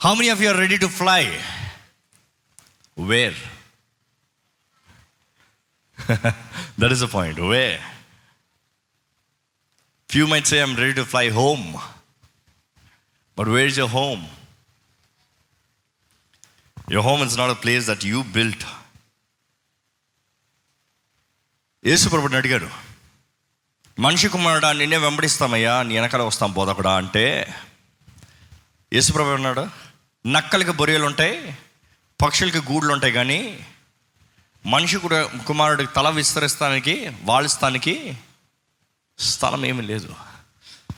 [0.00, 1.22] How many of you are ready to fly
[2.96, 3.38] where
[6.80, 7.64] that is a point way
[10.08, 11.66] few might say I'm ready to fly home
[13.36, 14.24] but where is your home
[16.88, 18.62] Your home is not a place that you built.
[21.84, 22.68] యేసుప్రభుని అడిగాడు
[23.98, 27.24] మనిషి కుమారుడా నిన్నే వెంబడిస్తామయ్యా నీ వెనకాల వస్తాం బోధకుడా అంటే
[28.92, 29.64] యేసుప్రభు అన్నాడు
[30.26, 31.56] నక్కలకి బొరియలు ఉంటాయి
[32.22, 33.66] పక్షులకి గూళ్ళు ఉంటాయి కానీ
[34.66, 38.16] మనిషి కూడా కుమారుడికి తల విస్తరిస్తానికి వాళ్ళిస్తానికి
[39.18, 40.14] స్థలం ఏమీ లేదు.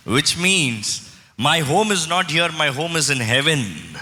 [0.07, 1.03] Which means
[1.41, 3.95] my home is not here my home is in heaven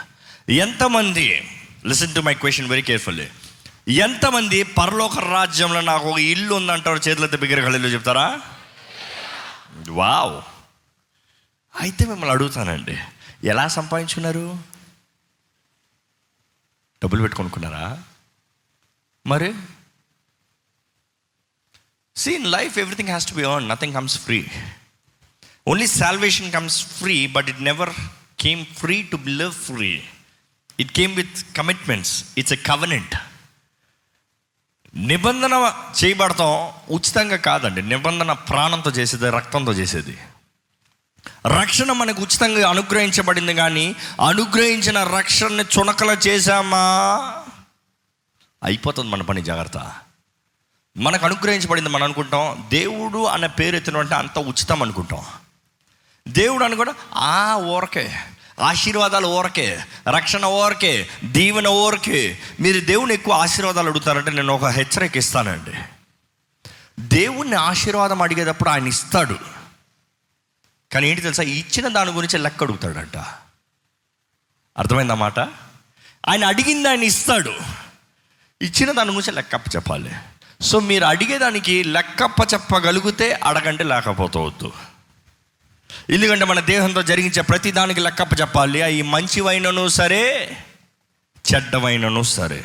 [0.48, 1.42] ఎంతమంది
[1.86, 3.28] listen to my question very carefully
[3.88, 8.40] ఎంతమంది పరలోక రాజ్యంలో నాకు ఒక ఇల్లు ఉందంటారు చేతులతో బిగ్గర చెప్తారా?
[9.88, 10.42] వావ్
[11.80, 12.98] అయితే మిమ్మల్ని అడుగుతానండి
[13.44, 14.58] ఎలా సంపాదించుకున్నారు?
[17.02, 18.02] డబ్బులు పెట్టుకొనుకున్నారా
[19.26, 19.54] మరి?
[22.16, 24.46] See in life everything has to be on nothing comes free
[25.68, 27.90] only salvation comes free but it never
[28.40, 30.02] came free to live free
[30.80, 33.14] it came with commitments it's a covenant
[34.94, 35.54] నిబంధన
[36.04, 36.52] చేయబడతాం
[36.90, 37.82] ఉచితంగా కాదండి.
[37.82, 40.18] నిబంధన ప్రాణంతో చేసేది రక్తంతో చేసేది.
[41.46, 46.78] రక్షణ మనకు ఉచితంగా అనుగ్రహించబడింది కానీ అనుగ్రహించిన రక్షణని చునకల చేశామా?
[48.64, 49.92] అయిపోతుంది మన పని జాగ్రత్త.
[50.96, 52.66] మనకు అనుగ్రహించబడింది మనం అనుకుంటాం.
[52.70, 55.24] దేవుడు అనే పేరు ఎత్తినంటే అంత ఉచితం అనుకుంటాం.
[56.28, 58.14] దేవుడు అనుకుంటా ఆ ఊరకే.
[58.60, 65.72] ఆశీర్వాదాలు ఓరకే రక్షణ ఓరకే దీవెన ఓరకే మీరు దేవుని ఎక్కువ ఆశీర్వాదాలు అడుగుతారంటే నేను ఒక హెచ్చరిక ఇస్తానండి.
[67.00, 69.59] దేవుణ్ణి ఆశీర్వాదం అడిగేటప్పుడు ఆయన ఇస్తాడు.
[70.92, 71.42] కానీ ఏంటి తెలుసా?
[71.42, 73.16] ఇచ్చిన దాని గురించి లెక్క అడుగుతాడంట.
[74.78, 75.40] అర్థమైందన్నమాట
[76.28, 77.52] ఆయన అడిగింది ఆయన ఇస్తాడు.
[78.62, 80.12] ఇచ్చిన దాని గురించి లెక్కప్ప చెప్పాలి.
[80.60, 84.72] సో మీరు అడిగేదానికి లెక్కప్ప చెప్పగలిగితే అడగంటే లేకపోతవద్దు
[86.10, 88.82] ఎందుకంటే మన దేహంతో జరిగించే ప్రతి దానికి లెక్కప్ప చెప్పాలి.
[88.82, 90.56] అవి మంచివైనను సరే
[91.54, 92.64] చెడ్డమైనను సరే.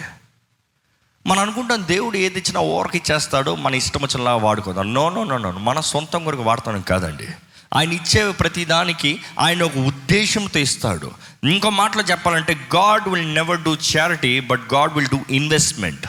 [1.28, 4.94] మనం అనుకుంటాం దేవుడు ఏది ఇచ్చినా ఓరకి ఇచ్చేస్తాడో మన ఇష్టం వచ్చినలా వాడుకుందాం.
[4.94, 5.52] No no no no.
[5.52, 7.28] మన సొంతం కొరకు వాడతాం కాదండి.
[7.76, 11.12] ఆయన ఇచ్చే ప్రతి దానికి ఆయన ఒక ఉద్దేశంతో ఇస్తాడు.
[11.44, 16.08] ఇంకో మాటలో చెప్పాలంటే God will never do charity but God will do investment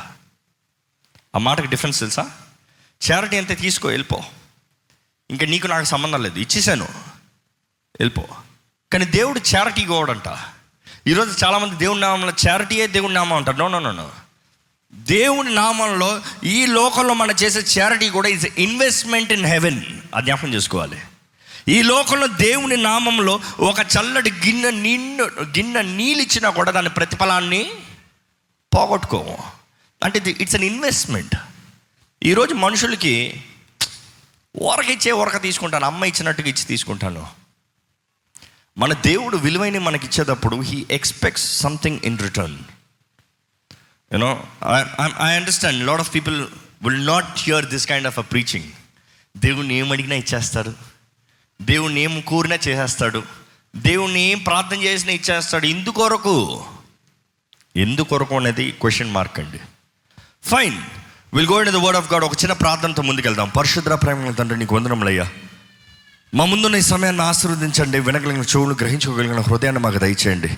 [1.35, 2.31] ఆ మాటకి డిఫరెన్స్ తెలుసా?
[3.11, 4.25] చారిటీ అంతే తీసుకో వెళ్ళిపో.
[5.31, 6.85] ఇంకా నీకు నాకు సంబంధం లేదు ఇచ్చేసాను.
[8.01, 8.29] వెళ్ళిపో.
[8.93, 10.39] కానీ దేవుడు చారిటీ గోడంట
[11.07, 13.57] ఈరోజు చాలామంది దేవుడి నామంలో చారిటీయే దేవుడి నామం అంటారు.
[13.57, 14.11] నో నో నో
[14.95, 19.83] దేవుని నామంలో ఈ లోకంలో మనం చేసే చారిటీ కూడా ఇస్ ఇన్వెస్ట్మెంట్ ఇన్ హెవెన్
[20.15, 20.99] అది జ్ఞాపకం చేసుకోవాలి.
[21.69, 27.71] ఈ లోకంలో దేవుని నామంలో ఒక చల్లటి గిన్నె నిన్ను గిన్నె నీళ్ళిచ్చినా కూడా దాని ప్రతిఫలాన్ని
[28.75, 29.39] పోగొట్టుకోము
[30.05, 31.35] అంటే ఇది ఇట్స్ అన్ ఇన్వెస్ట్మెంట్
[32.23, 33.45] ఈరోజు మనుషులకి
[34.63, 37.27] ఊరక ఇచ్చే ఊరక తీసుకుంటాను అమ్మ ఇచ్చినట్టుగా ఇచ్చి తీసుకుంటాను.
[38.79, 42.59] మన దేవుడు విలువైన మనకి ఇచ్చేటప్పుడు he expects something in return
[44.13, 44.47] you know
[45.25, 46.47] I understand lot of people
[46.83, 48.73] will not hear this kind of a preaching
[49.37, 50.96] దేవుణ్ణి ఏమడిగినా అడిగినా ఇచ్చేస్తారు.
[51.63, 53.23] దేవుణ్ణి ఏం కూరినా చేసేస్తాడు.
[53.77, 55.67] దేవుణ్ణి ఏం ప్రార్థన చేసినా ఇచ్చేస్తాడు.
[55.67, 56.65] ఇందుకొరకు
[57.77, 59.61] ఎందుకొరకు అనేది క్వశ్చన్ మార్క్ అండి.
[60.43, 60.79] Fine
[61.35, 63.49] will go in the word of God ఒక చిన్న ప్రార్థనతో ముందుకెళ్దాం.
[63.49, 65.29] పరిశుద్ర ప్రేమ తండ్రి నీకు వందనములయ్యా.
[66.35, 68.01] మా ముందున్న ఈ సమయాన్ని ఆశీర్వదించండి.
[68.01, 70.49] వినగలిగిన చెవులు గ్రహించుకోగలిగిన హృదయాన్ని మాకు దయచేయండి.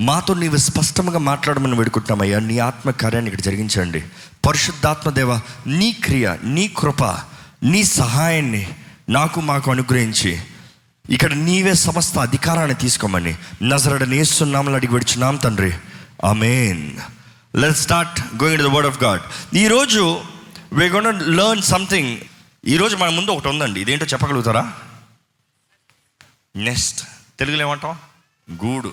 [0.00, 2.38] మాతో నీవు స్పష్టంగా మాట్లాడమని వేడుకుంటున్నామయ్యా.
[2.38, 4.04] నీ ఆత్మ కార్యాన్ని ఇక్కడ జరిగించండి.
[4.46, 7.04] పరిశుద్ధాత్మదేవ నీ క్రియ నీ కృప
[7.62, 8.68] నీ సహాయాన్ని
[9.08, 10.42] నాకు మాకు అనుగ్రహించి.
[11.10, 13.36] ఇక్కడ నీవే సమస్త అధికారాన్ని తీసుకోమని.
[13.62, 15.72] నజరడ నేస్తున్నామని అడిగి విడుచున్నాం తండ్రి.
[16.24, 16.96] Amen
[17.56, 20.24] let start going to the word of God ఈరోజు
[20.72, 22.18] వీ గోన్ లెర్న్ సంథింగ్
[22.66, 23.80] ఈరోజు మన ముందు ఒకటి ఉందండి.
[23.80, 24.72] ఇదేంటో చెప్పగలుగుతారా?
[26.56, 27.04] నెక్స్ట్
[27.38, 27.98] తెలుగులో ఏమంటాం?
[28.64, 28.92] గూడు.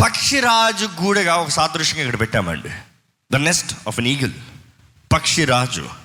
[0.00, 2.70] పక్షిరాజు గూడెగా ఒక సాదృశ్యంగా ఇక్కడ పెట్టామండి.
[3.32, 4.32] The nest of an eagle
[5.12, 6.03] పక్షిరాజు.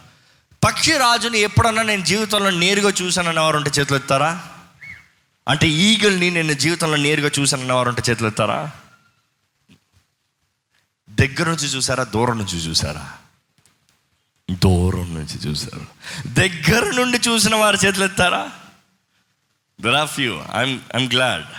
[0.61, 4.31] పక్షిరాజుని ఎప్పుడన్నా నేను జీవితంలో నేరుగా చూశానని వారు ఉంటే చేతులు ఎత్తారా
[5.47, 8.59] అంటే ఈగిల్ని నేను జీవితంలో నేరుగా చూశానని వారు ఉంటే చేతులు ఎత్తారా
[11.09, 13.05] దగ్గర నుంచి చూసారా దూరం నుంచి చూసారా
[14.49, 15.83] దూరం నుంచి చూసారు
[16.33, 18.43] దగ్గర నుండి చూసిన వారు చేతులు ఎత్తారా
[19.79, 21.49] there of you I'm I'm glad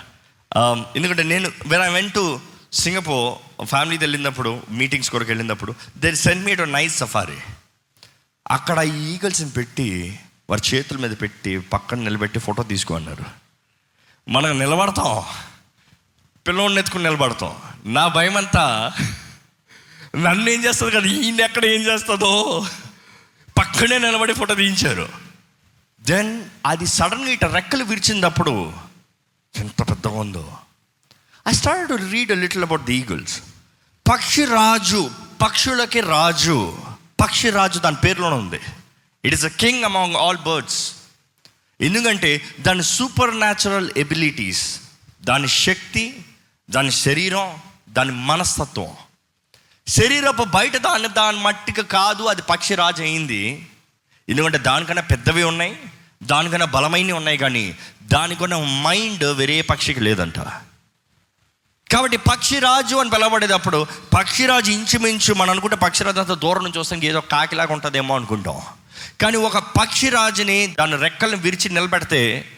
[0.96, 2.24] ఎందుకంటే నేను when I went to
[2.72, 3.28] Singapore
[3.64, 7.38] ఫ్యామిలీతో వెళ్ళినప్పుడు మీటింగ్స్ కొరకు వెళ్ళినప్పుడు they send me to nice safari
[8.50, 10.18] అక్కడ ఈగల్స్ని పెట్టి
[10.50, 13.24] వారి చేతుల మీద పెట్టి పక్కన నిలబెట్టి ఫోటో తీసుకో అన్నారు
[14.30, 15.24] మనం నిలబడతాం.
[16.46, 17.56] పిల్లోడిని ఎత్తుకుని నిలబడతాం.
[17.84, 18.92] నా భయం అంతా
[20.16, 22.66] నన్ను ఏం చేస్తుంది కదా ఈయన ఎక్కడ ఏం చేస్తుందో?
[23.58, 25.08] పక్కనే నిలబడి ఫోటో తీయించారు.
[26.02, 28.72] దెన్ అది సడన్గా ఇట రెక్కలు విరిచినప్పుడు
[29.56, 30.56] ఎంత పెద్దగా ఉందో.
[31.48, 33.40] I start to read little about the eagles
[34.10, 35.10] పక్షి రాజు
[35.42, 36.89] పక్షులకి రాజు.
[37.20, 38.60] పక్షి రాజు దాని పేరులోనే ఉంది.
[39.24, 40.92] It is a king among all birds
[41.80, 44.80] ఎందుకంటే దాని సూపర్ న్యాచురల్ ఎబిలిటీస్
[45.22, 46.24] దాని శక్తి
[46.70, 47.58] దాని శరీరం
[47.88, 48.90] దాని మనస్తత్వం.
[49.88, 53.68] శరీరపు బయట దాని దాని మట్టికి కాదు అది పక్షి రాజు అయింది.
[54.28, 55.78] ఎందుకంటే దానికన్నా పెద్దవి ఉన్నాయి
[56.22, 60.38] దానికన్నా బలమైనవి ఉన్నాయి కానీ దానికన్నా మైండ్ వేరే పక్షికి లేదంట.
[61.92, 67.72] కాబట్టి పక్షిరాజు అని పిలవబడేటప్పుడు పక్షిరాజు ఇంచుమించు మనం అనుకుంటే పక్షిరాజు అంత దూరం నుంచి వస్తాం ఏదో కాకిలాగా
[67.72, 68.62] ఉంటుందేమో అనుకుంటాం.
[69.20, 72.48] కానీ ఒక పక్షిరాజుని దాని రెక్కలను విరిచి నిలబెడితే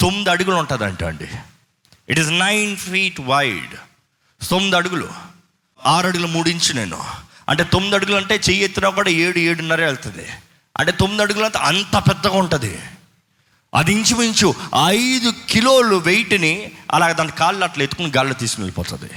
[0.00, 1.28] తొమ్మిది అడుగులు ఉంటుందంట అండి.
[2.08, 3.74] It is nine feet wide
[4.48, 5.08] తొమ్మిది అడుగులు.
[5.86, 7.04] ఆరు అడుగులు మూడు ఇంచు నేను.
[7.48, 10.28] అంటే తొమ్మిది అడుగులు అంటే చెయ్యి ఎత్తినా కూడా ఏడు ఏడున్నర వెళ్తుంది.
[10.78, 12.78] అంటే తొమ్మిది అడుగులు అంత పెద్దగా ఉంటుంది.
[13.74, 14.48] అది ఇంచుమించు
[14.96, 16.54] ఐదు కిలోలు వెయిట్ని
[16.90, 19.10] అలాగ దాని కాళ్ళు అట్లా ఎత్తుకుని గాల్లో తీసుకుని వెళ్ళిపోతుంది.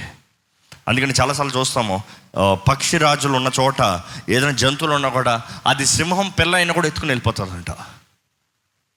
[0.88, 1.96] అందుకని చాలాసార్లు చూస్తాము
[2.68, 3.80] పక్షి రాజులు ఉన్న చోట
[4.28, 5.34] ఏదైనా జంతువులు ఉన్నా కూడా
[5.66, 7.70] అది సింహం పిల్ల అయినా కూడా ఎత్తుకుని వెళ్ళిపోతుందంట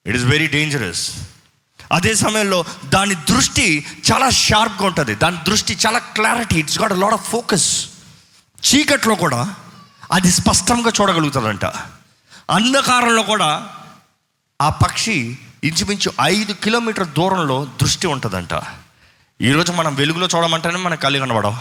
[0.06, 1.04] ఇట్ ఈస్ వెరీ డేంజరస్
[1.92, 3.66] అదే సమయంలో దాని దృష్టి
[4.10, 5.14] చాలా షార్ప్గా ఉంటుంది.
[5.14, 7.68] దాని దృష్టి చాలా clarity it's got lot of focus
[8.62, 9.54] చీకట్లో కూడా
[10.12, 11.64] అది స్పష్టంగా చూడగలుగుతుందంట
[12.50, 13.50] అంధకారంలో కూడా
[14.60, 18.62] ఆ పక్షి ఇంచుమించు ఐదు కిలోమీటర్ దూరంలో దృష్టి ఉంటుందంట.
[19.40, 21.56] ఈరోజు మనం వెలుగులో చూడమంటేనే మనకు కళ్ళు కనబడవు.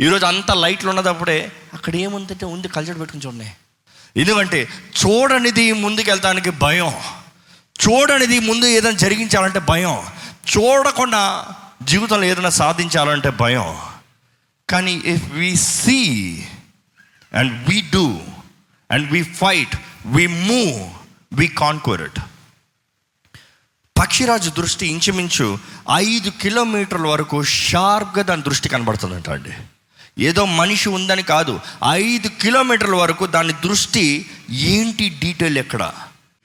[0.00, 3.52] ఈరోజు అంత లైట్లు ఉన్నదప్పుడే అక్కడ ఏముందంటే ఉంది కల్చర్ పెట్టుకుని చూడండి.
[4.16, 4.68] ఎందుకంటే
[5.00, 6.92] చూడనిది ముందుకెళ్తానికి భయం.
[7.84, 10.06] చూడనిది ముందు ఏదైనా జరిగించాలంటే భయం.
[10.56, 11.48] చూడకుండా
[11.82, 13.78] జీవితంలో ఏదైనా సాధించాలంటే భయం.
[14.70, 16.00] కానీ if we see
[17.34, 18.20] and we do
[18.90, 19.76] and we fight
[20.06, 20.94] we move
[21.32, 22.20] we conquer it
[23.98, 25.58] పక్షిరాజు దృష్టి ఇంచుమించు
[25.92, 29.52] ఐదు కిలోమీటర్ల వరకు షార్ప్గా దాని దృష్టి కనబడుతుందంట అండి.
[30.18, 31.60] ఏదో మనిషి ఉందని కాదు
[31.90, 35.92] ఐదు కిలోమీటర్ల వరకు దాని దృష్టి ఏంటి డీటెయిల్ ఎక్కడ?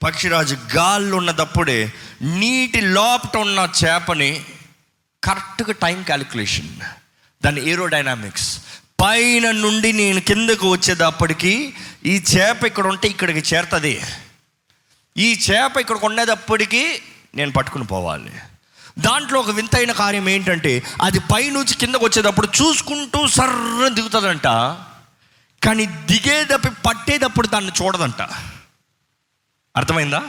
[0.02, 4.44] పక్షిరాజు గాల్లో ఉన్నదప్పుడే నీటి లోపట ఉన్న చేపని
[5.24, 6.72] కరెక్ట్గా టైం క్యాలిక్యులేషన్
[7.44, 8.60] దాని ఏరోడైనామిక్స్.
[9.02, 11.74] పైన నుండి నేను కిందకు వచ్చేటప్పటికి
[12.06, 14.00] ఈ చేప ఇక్కడ ఉంటే ఇక్కడికి చేరుతుంది.
[15.16, 17.02] ఈ చేప ఇక్కడికి ఉండేటప్పటికీ
[17.34, 18.32] నేను పట్టుకుని పోవాలి.
[18.98, 24.44] దాంట్లో ఒక వింతైన కార్యం ఏంటంటే అది పైనుంచి కిందకు వచ్చేటప్పుడు చూసుకుంటూ సర్ర దిగుతుందంట.
[25.64, 28.22] కానీ దిగేటప్పుడు పట్టేటప్పుడు దాన్ని చూడదంట.
[29.76, 30.22] అర్థమైందా?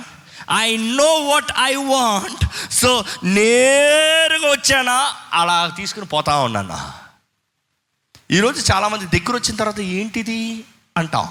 [0.51, 5.13] I know what I want so నేరుగా వచ్చానా?
[5.33, 6.91] అలా తీసుకుని పోతా ఉన్నాను?
[8.31, 10.63] ఈరోజు చాలామంది దగ్గర వచ్చిన తర్వాత ఏంటిది
[10.97, 11.29] అంటాం.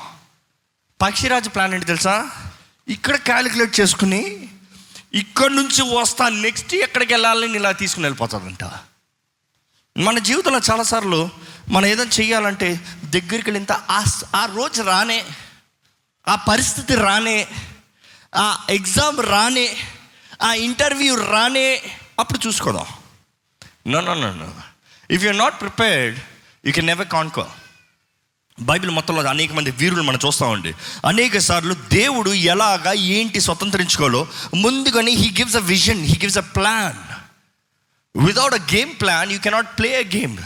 [1.03, 2.31] పక్షిరాజు ప్లాన్ ఏంటి తెలుసా?
[2.89, 4.49] ఇక్కడ క్యాలిక్యులేట్ చేసుకుని
[5.13, 8.65] ఇక్కడి నుంచి వస్తా నెక్స్ట్ ఎక్కడికి వెళ్ళాలని ఇలా తీసుకుని వెళ్ళిపోతుందంట
[9.97, 11.21] మన జీవితంలో చాలాసార్లు
[11.69, 12.69] మనం ఏదైనా చేయాలంటే
[13.05, 14.01] దగ్గరికి వెళ్ళింత ఆ
[14.35, 15.19] ఆ రోజు రానే
[16.27, 17.39] ఆ పరిస్థితి రానే
[18.35, 19.67] ఆ ఎగ్జామ్ రానే
[20.43, 21.69] ఆ ఇంటర్వ్యూ రానే
[22.19, 22.89] అప్పుడు చూసుకోదాం
[23.87, 24.49] no no no no
[25.11, 26.17] if you not prepared
[26.65, 27.45] you can never conquer
[28.71, 30.73] Bible మొత్తంలో అనేక మంది వీరులు మనం చూస్తామండి
[31.07, 37.03] అనేక సార్లు దేవుడు ఎలాగా ఏంటి స్వతంత్రించుకోవాలో ముందుగానే he gives a vision he gives a plan
[38.27, 40.37] without a game plan you cannot play a game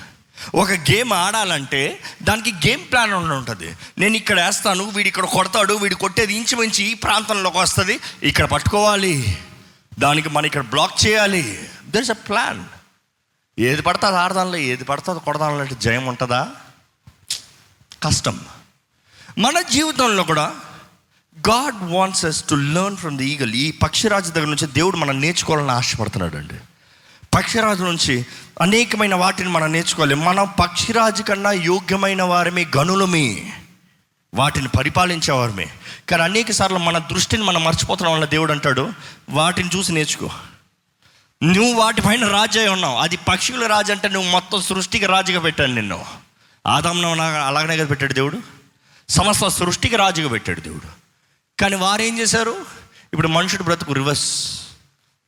[0.55, 3.77] ఒక గేమ్ ఆడాలంటే దానికి గేమ్ ప్లాన్ ఉంటుంది.
[3.99, 8.01] నేను ఇక్కడ వేస్తాను వీడు ఇక్కడ కొడతాడు వీడు కొట్టేది ఇంచుమించి ఈ ప్రాంతంలోకి వస్తుంది.
[8.23, 9.39] ఇక్కడ పట్టుకోవాలి.
[9.99, 11.69] దానికి మనం ఇక్కడ బ్లాక్ చేయాలి.
[11.89, 12.65] దర్ ఇస్ అ ప్లాన్
[13.59, 16.51] ఏది పడితే అది ఆడదానిలో ఏది పడితే కొడదానిలో అంటే జయం ఉంటుందా?
[18.03, 18.41] కష్టం.
[19.39, 20.53] మన జీవితంలో కూడా
[21.49, 25.71] God wants us to learn from the eagle ఈ పక్షిరాజు దగ్గర నుంచి దేవుడు మనం నేర్చుకోవాలని
[25.71, 26.55] ఆశపడుతున్నాడు అండి
[27.35, 28.27] పక్షిరాజు నుంచి
[28.61, 30.15] అనేకమైన వాటిని మనం నేర్చుకోవాలి.
[30.15, 33.53] మనం పక్షిరాజు కన్నా యోగ్యమైన వారమే గనులమే.
[34.35, 35.67] వాటిని పరిపాలించేవారమే.
[36.09, 38.93] కానీ అనేక సార్లు మన దృష్టిని మనం మర్చిపోతున్నాం వల్ల దేవుడు అంటాడు
[39.31, 40.31] వాటిని చూసి నేర్చుకో.
[41.43, 42.97] నువ్వు వాటిపైన రాజు అయి ఉన్నావు.
[42.97, 46.26] అది పక్షుల రాజు అంటే నువ్వు మొత్తం సృష్టికి రాజుగా పెట్టాను నిన్ను.
[46.67, 47.11] ఆదాంను
[47.47, 48.43] అలాగనే కదా పెట్టాడు దేవుడు?
[49.09, 51.07] సమస్త సృష్టికి రాజుగా పెట్టాడు దేవుడు.
[51.61, 52.67] కానీ వారు ఏం చేశారు?
[53.13, 54.61] ఇప్పుడు మనుషుడు బ్రతుకు రివర్స్.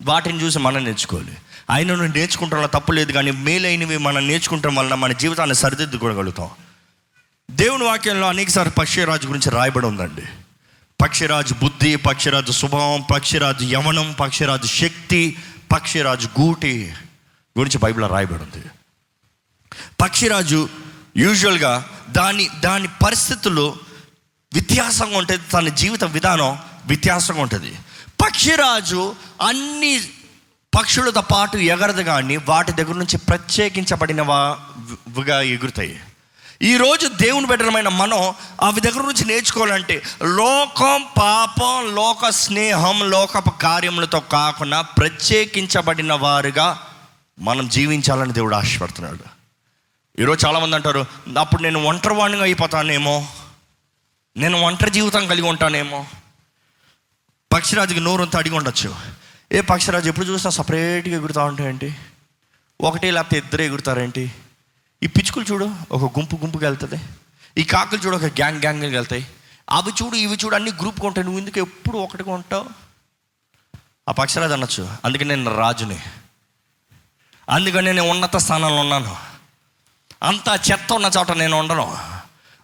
[0.03, 1.37] వాటిని చూసి మనం నేర్చుకోవాలి.
[1.71, 6.51] ఆయన నువ్వు నేర్చుకుంటాం వల్ల తప్పు లేదు కానీ మేలైనవి మనం నేర్చుకుంటాం వలన మన జీవితాన్ని సరిదిద్దుకోగలుగుతాం.
[7.51, 10.23] దేవుని వాక్యంలో అనేకసారి పక్షిరాజు గురించి రాయబడి ఉందండి.
[11.01, 15.39] పక్షిరాజు బుద్ధి పక్షిరాజు స్వభావం పక్షిరాజు యవనం పక్షిరాజు శక్తి
[15.73, 16.95] పక్షిరాజు గూటి
[17.59, 18.67] గురించి బైబిల్లో రాయబడి ఉంది.
[20.01, 20.69] పక్షిరాజు
[21.17, 23.77] యూజువల్గా దాని దాని పరిస్థితులు
[24.53, 25.43] వ్యత్యాసంగా ఉంటుంది.
[25.53, 27.79] తన జీవిత విధానం వ్యత్యాసంగా ఉంటుంది.
[28.25, 30.01] పక్షిరాజు అన్ని
[30.79, 36.01] పక్షులతో పాటు ఎగరదు కానీ వాటి దగ్గర నుంచి ప్రత్యేకించబడినవిగా ఎగురుతాయి.
[36.63, 44.81] ఈరోజు దేవుని బిడ్డలమైన మనం అవి దగ్గర నుంచి నేర్చుకోవాలంటే లోకం పాపం లోక స్నేహం లోకపు కార్యములతో కాకుండా
[44.81, 46.83] ప్రత్యేకించబడిన వారుగా
[47.39, 49.38] మనం జీవించాలని దేవుడు ఆశపడుతున్నాడు.
[50.19, 51.07] ఈరోజు చాలామంది అంటారు
[51.39, 53.29] అప్పుడు నేను ఒంటరివాణిగా అయిపోతానేమో?
[54.37, 56.07] నేను ఒంటరి జీవితం కలిగి ఉంటానేమో?
[57.53, 58.97] పక్షిరాజుకి నోరంతా అడిగి ఉండొచ్చు.
[59.53, 61.95] ఏ పక్షిరాజు ఎప్పుడు చూసినా సపరేట్గా ఎగురుతూ ఉంటాయండి
[62.81, 64.33] ఒకటే లేకపోతే ఇద్దరు ఎగురుతారేంటి
[65.03, 67.01] ఈ పిచ్చుకలు చూడు ఒక గుంపు గుంపుకి వెళ్తుంది.
[67.59, 69.27] ఈ కాకులు చూడు ఒక గ్యాంగ్ గ్యాంగ్కి వెళ్తాయి.
[69.71, 71.25] అవి చూడు ఇవి చూడు అన్ని గ్రూప్గా ఉంటాయి.
[71.25, 72.67] నువ్వు ఎందుకు ఎప్పుడు ఒకటిగా ఉంటావు?
[74.09, 75.99] ఆ పక్షిరాజు అనొచ్చు అందుకే నేను రాజుని.
[77.49, 79.28] అందుకని నేను ఉన్నత స్థానంలో ఉన్నాను.
[80.23, 81.97] అంతా చెత్త ఉన్న చోట నేను ఉండను.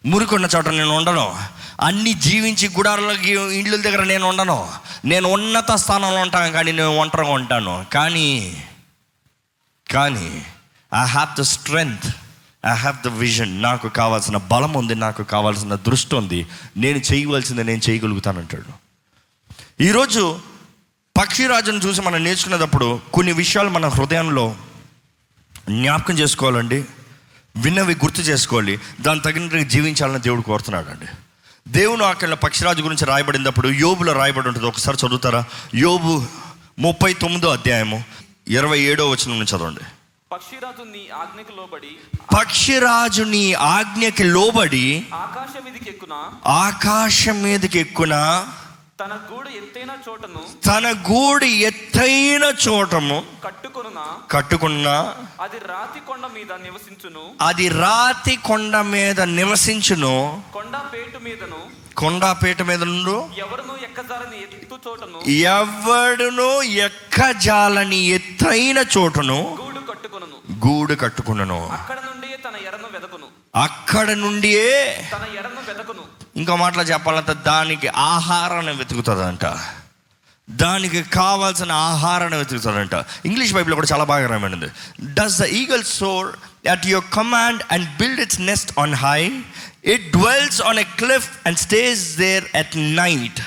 [0.07, 1.37] మురికి ఉన్న చోట నేను ఉండను.
[1.81, 4.69] అన్ని జీవించి గుడారులకి ఇండ్ల దగ్గర నేను ఉండను.
[5.05, 7.87] నేను ఉన్నత స్థానంలో ఉంటాను కానీ నేను ఒంటరిగా ఉంటాను.
[7.93, 8.65] కానీ
[9.93, 10.47] కానీ
[11.03, 12.17] I have the strength
[12.67, 16.47] I have the vision నాకు కావాల్సిన బలం ఉంది నాకు కావాల్సిన దృష్టి ఉంది.
[16.77, 18.85] నేను చేయవలసింది నేను చేయగలుగుతానంటాడు.
[19.83, 20.41] ఈరోజు
[21.17, 24.57] పక్షిరాజును చూసి మనం నేర్చుకునేటప్పుడు కొన్ని విషయాలు మన హృదయంలో
[25.69, 26.85] జ్ఞాపకం చేసుకోవాలండి.
[27.57, 31.07] విన్నవి గుర్తు చేసుకోవాలి దాని తగినట్టుగా జీవించాలని దేవుడు కోరుతున్నాడు అండి
[31.69, 34.67] దేవుని ఆకలిన పక్షిరాజు గురించి రాయబడినప్పుడు యోబులో రాయబడి ఉంటుంది.
[34.67, 35.45] ఒకసారి చదువుతారా?
[35.75, 36.27] యోబు
[36.79, 38.05] ముప్పై తొమ్మిదో అధ్యాయము
[38.49, 39.81] ఇరవై ఏడో వచనం నుంచి చదవండి.
[40.33, 41.93] పక్షిరాజు నీ ఆజ్ఞకు లోబడి
[42.37, 46.15] పక్షిరాజు నీ ఆజ్ఞకి లోబడి ఆకాశ మీదికి ఎక్కున?
[46.47, 48.15] ఆకాశం మీదకి ఎక్కున?
[49.01, 54.17] తన గూడు ఎత్తైన చోటను తన గూడు ఎత్తైన చోటము కట్టుకొనున?
[54.31, 57.31] కట్టుకున్న అది రాతి కొండ మీద నివసించును.
[57.41, 60.43] అది రాతి కొండ మీద నివసించును.
[60.53, 69.81] కొండ పేటు మీదను కొండపేట మీద నుండు ఎవరును ఎక్కజాలని ఎత్తు చోటను ఎవడును ఎక్కజాలని ఎత్తైన చోటును గూడు
[69.81, 70.67] కట్టుకొనును.
[70.67, 71.69] గూడు కట్టుకున్నను.
[71.73, 73.27] అక్కడ నుండి తన ఎరను వెదకును.
[73.55, 76.14] అక్కడ నుండియే తన ఎరను వెదకును.
[76.37, 79.45] ఇంకో మాటలో చెప్పాలంటే దానికి ఆహారాన్ని వెతుకుతుందంట.
[80.51, 82.95] దానికి కావాల్సిన ఆహారాన్ని వెతుకుతుందంట.
[83.25, 84.67] ఇంగ్లీష్ బైబిల్ కూడా చాలా బాగా రాయబడింది.
[85.15, 86.29] Does the eagle soar
[86.69, 89.41] at your command and build its nest on high
[89.85, 93.41] it dwells on a cliff and stays there at night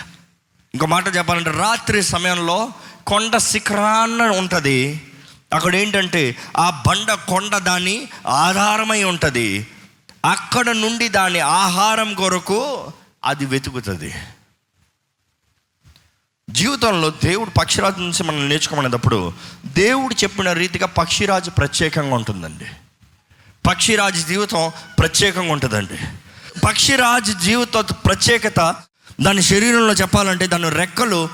[0.73, 2.69] ఇంకో మాట చెప్పాలంటే రాత్రి సమయంలో
[3.07, 5.01] కొండ శిఖరాన్న ఉంటుంది.
[5.53, 9.67] అక్కడ ఏంటంటే ఆ బండ కొండ దాని ఆధారమై ఉంటుంది.
[10.27, 12.91] అక్కడ నుండి దాని ఆహారం కొరకు
[13.25, 14.13] అది వెతుకుతుంది.
[16.49, 19.33] జీవితంలో దేవుడు పక్షిరాజు నుంచి మనం నేర్చుకోమనేటప్పుడు
[19.65, 22.65] దేవుడు చెప్పిన రీతిగా పక్షిరాజు ప్రత్యేకంగా ఉంటుందండి.
[23.67, 25.97] పక్షిరాజు జీవితం ప్రత్యేకంగా ఉంటుందండి.
[26.67, 27.73] పక్షిరాజు జీవిత
[28.05, 28.75] ప్రత్యేకత
[29.21, 31.29] దాని శరీరంలో చెప్పాలంటే దాని రెక్కలు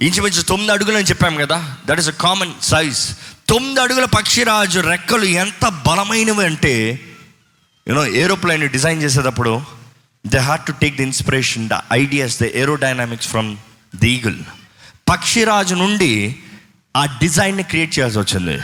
[0.00, 3.16] ఇంచుమించు తొమ్మిది అడుగులు అని చెప్పాము కదా that is a common size
[3.48, 6.74] తొమ్మిది అడుగుల పక్షిరాజు రెక్కలు ఎంత బలమైనవి అంటే
[7.88, 9.62] యూనో ఏరోప్లైన్ డిజైన్ చేసేటప్పుడు
[10.26, 13.56] they had to take the inspiration the ideas the aerodynamics from
[13.96, 14.40] the eagle
[15.10, 16.36] పక్షిరాజు నుండి
[16.96, 18.56] ఆ డిజైన్ని క్రియేట్ చేయాల్సి వచ్చింది.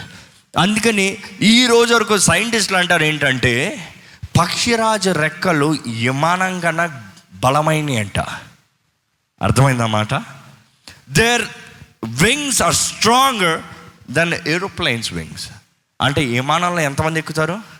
[0.59, 3.53] అందుకని ఈ రోజు వరకు సైంటిస్టులు అంటారు ఏంటంటే
[4.41, 7.03] పక్షిరాజు రెక్కలు విమానం కన్నా
[7.35, 8.19] బలమైనవి అంట.
[9.43, 10.15] అర్థమైందా మాట?
[11.11, 11.45] Their
[12.05, 13.61] wings are stronger
[14.11, 15.49] than aeroplanes wings
[16.01, 17.74] అంటే విమానంలో ఎంతమంది ఎక్కుతారు?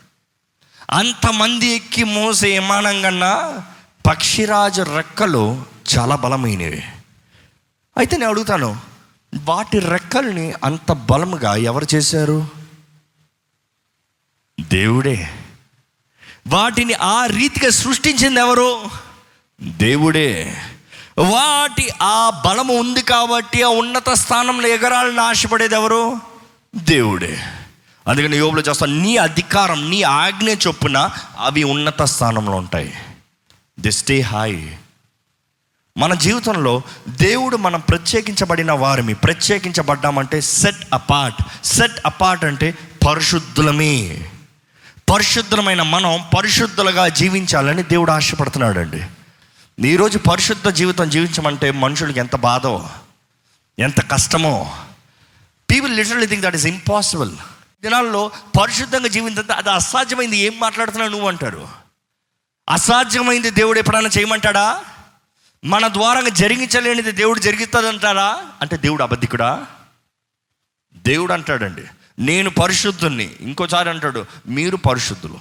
[0.91, 3.63] అంతమంది ఎక్కి మోసే విమానం కన్నా
[4.07, 5.65] పక్షిరాజు రెక్కలు
[5.99, 6.83] చాలా బలమైనవి.
[7.97, 8.81] అయితే నేను అడుగుతాను
[9.45, 12.49] వాటి రెక్కల్ని అంత బలముగా ఎవరు చేశారు?
[14.61, 15.31] దేవుడే.
[16.47, 18.91] వాటిని ఆ రీతిగా సృష్టించింది ఎవరు?
[19.63, 20.63] దేవుడే.
[21.19, 26.21] వాటి ఆ బలము ఉంది కాబట్టి ఆ ఉన్నత స్థానంలో ఎగరాలని ఆశపడేది ఎవరు?
[26.77, 27.39] దేవుడే.
[28.09, 32.95] అందుకని యోగులు చేస్తాను నీ అధికారం నీ ఆజ్ఞ చొప్పున అవి ఉన్నత స్థానంలో ఉంటాయి.
[33.81, 34.77] ది స్టే హాయ్
[35.99, 42.75] మన జీవితంలో దేవుడు మనం ప్రత్యేకించబడిన వారిని ప్రత్యేకించబడ్డామంటే సెట్ అపార్ట్ సెట్ అపార్ట్ అంటే
[43.09, 44.31] పరిశుద్ధులమే.
[45.11, 49.07] పరిశుద్ధమైన మనం పరిశుద్ధులుగా జీవించాలని దేవుడు ఆశపడుతున్నాడు అండి
[49.89, 52.89] ఈరోజు పరిశుద్ధ జీవితం జీవించమంటే మనుషులకి ఎంత బాధో
[53.79, 54.73] ఎంత కష్టమో.
[55.71, 57.33] People literally think that is impossible
[57.85, 60.37] దినాల్లో పరిశుద్ధంగా జీవించంటే అది అసాధ్యమైంది.
[60.37, 61.69] ఏం మాట్లాడుతున్నావు నువ్వు అంటారు?
[62.69, 64.85] అసాధ్యమైంది దేవుడు ఎప్పుడైనా చేయమంటాడా?
[65.65, 69.67] మన ద్వారంగా జరిగించలేనిది దేవుడు జరిగిస్తుందంటారా అంటే దేవుడు అబద్ధికుడా?
[70.97, 71.83] దేవుడు అంటాడండి
[72.19, 75.39] నేను పరిశుద్ధుని ఇంకోసారి అంటాడు మీరు పరిశుద్ధులు.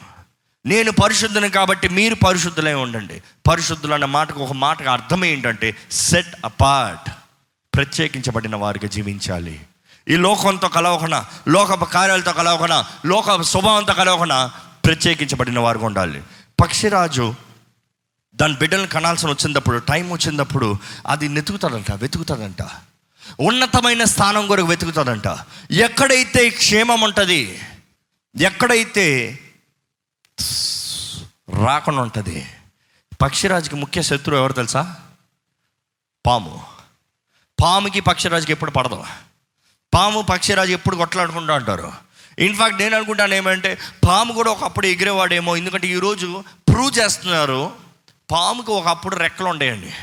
[0.66, 3.24] నేను పరిశుద్ధుని కాబట్టి మీరు పరిశుద్ధులై ఉండండి.
[3.48, 7.12] పరిశుద్ధులు అన్న మాటకు ఒక మాటకు అర్థం ఏంటంటే సెట్ అపార్ట్
[7.76, 9.62] ప్రత్యేకించబడిన వారికి జీవించాలి.
[10.08, 14.52] ఈ లోకంతో కలవకుండా లోక కార్యాలతో కలవకుండా లోక స్వభావంతో కలవకుండా
[14.86, 16.24] ప్రత్యేకించబడిన వారికి ఉండాలి.
[16.62, 17.36] పక్షిరాజు
[18.36, 22.62] దాని బిడ్డలను కనాల్సిన వచ్చినప్పుడు టైం వచ్చినప్పుడు అది నెతుకుతాడంట వెతుకుతాడంట.
[23.40, 25.28] ఉన్నతమైన స్థానం కొరకు వెతుకుతాడంట.
[25.72, 27.62] ఎక్కడైతే క్షేమం ఉంటుంది
[28.42, 29.40] ఎక్కడైతే
[31.66, 32.48] రాకుండా ఉంటుంది
[33.22, 34.96] పక్షిరాజుకి ముఖ్య శత్రువు ఎవరు తెలుసా?
[36.28, 36.66] పాము.
[37.62, 39.04] పాముకి పక్షిరాజుకి ఎప్పుడు పడదు.
[39.94, 41.94] పాము పక్షిరాజు ఎప్పుడు కొట్లాడుకుంటూ అంటారు.
[42.40, 47.72] ఇన్ఫాక్ట్ నేను అనుకుంటాను ఏమంటే పాము కూడా ఒకప్పుడు ఎగిరేవాడేమో ఎందుకంటే ఈరోజు ప్రూవ్ చేస్తున్నారు
[48.32, 49.94] పాముకి ఒకప్పుడు రెక్కలు ఉండేయండి.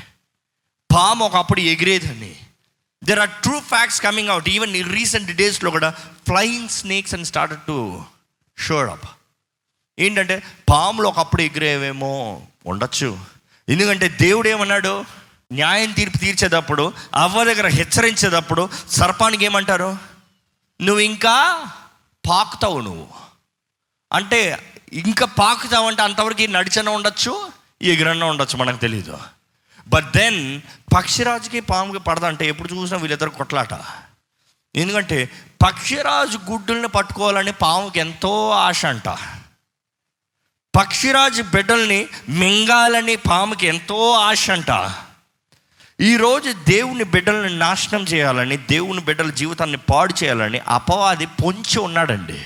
[0.94, 2.36] పాము ఒకప్పుడు ఎగిరేదండి.
[3.04, 5.90] There are true facts coming out even ఈ రీసెంట్ డేస్లో కూడా
[6.28, 8.02] flying snakes and started to
[8.58, 9.08] show up
[9.98, 13.18] ఏంటంటే పాములు ఒకప్పుడు ఎగిరేవేమో ఉండొచ్చు.
[13.68, 15.04] ఎందుకంటే దేవుడు ఏమన్నాడు?
[15.52, 19.98] న్యాయం తీర్పు తీర్చేటప్పుడు అవ్వ దగ్గర హెచ్చరించేటప్పుడు సర్పానికి ఏమంటారు?
[20.82, 21.66] నువ్వు ఇంకా
[22.28, 23.08] పాకుతావు నువ్వు.
[24.12, 27.52] అంటే ఇంకా పాకుతావు అంటే అంతవరకు నడిచన ఉండొచ్చు
[27.82, 29.18] ఎగిరన్న ఉండొచ్చు మనకు తెలియదు
[29.88, 30.60] బట్ దెన్
[30.94, 33.74] పక్షిరాజుకి పాముకి పడదంటే ఎప్పుడు చూసినా వీళ్ళిద్దరు కొట్లాట.
[34.74, 35.30] ఎందుకంటే
[35.62, 39.08] పక్షిరాజు గుడ్డుల్ని పట్టుకోవాలని పాముకి ఎంతో ఆశ అంట.
[40.76, 44.70] పక్షిరాజు బిడ్డల్ని మింగాలని పాముకి ఎంతో ఆశ అంట.
[46.00, 52.42] ఈరోజు దేవుని బిడ్డల్ని నాశనం చేయాలని దేవుని బిడ్డల జీవితాన్ని పాడు చేయాలని అపవాది పొంచి ఉన్నాడండి.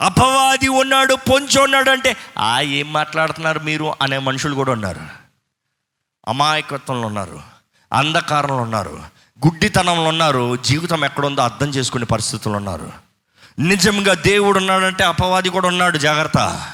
[0.00, 3.94] అపవాది ఉన్నాడు పొంచి ఉన్నాడు అంటే ఆ ఏం మాట్లాడుతున్నారు మీరు?
[4.02, 5.00] అనే మనుషులు కూడా ఉన్నారు.
[6.28, 7.42] అమాయకత్వంలో ఉన్నారు
[7.92, 9.02] అంధకారంలో ఉన్నారు
[9.46, 12.92] గుడ్డితనంలో ఉన్నారు జీవితం ఎక్కడుందో అర్థం చేసుకునే పరిస్థితులు ఉన్నారు.
[13.58, 16.72] నిజంగా దేవుడు ఉన్నాడంటే అపవాది కూడా ఉన్నాడు జాగ్రత్త.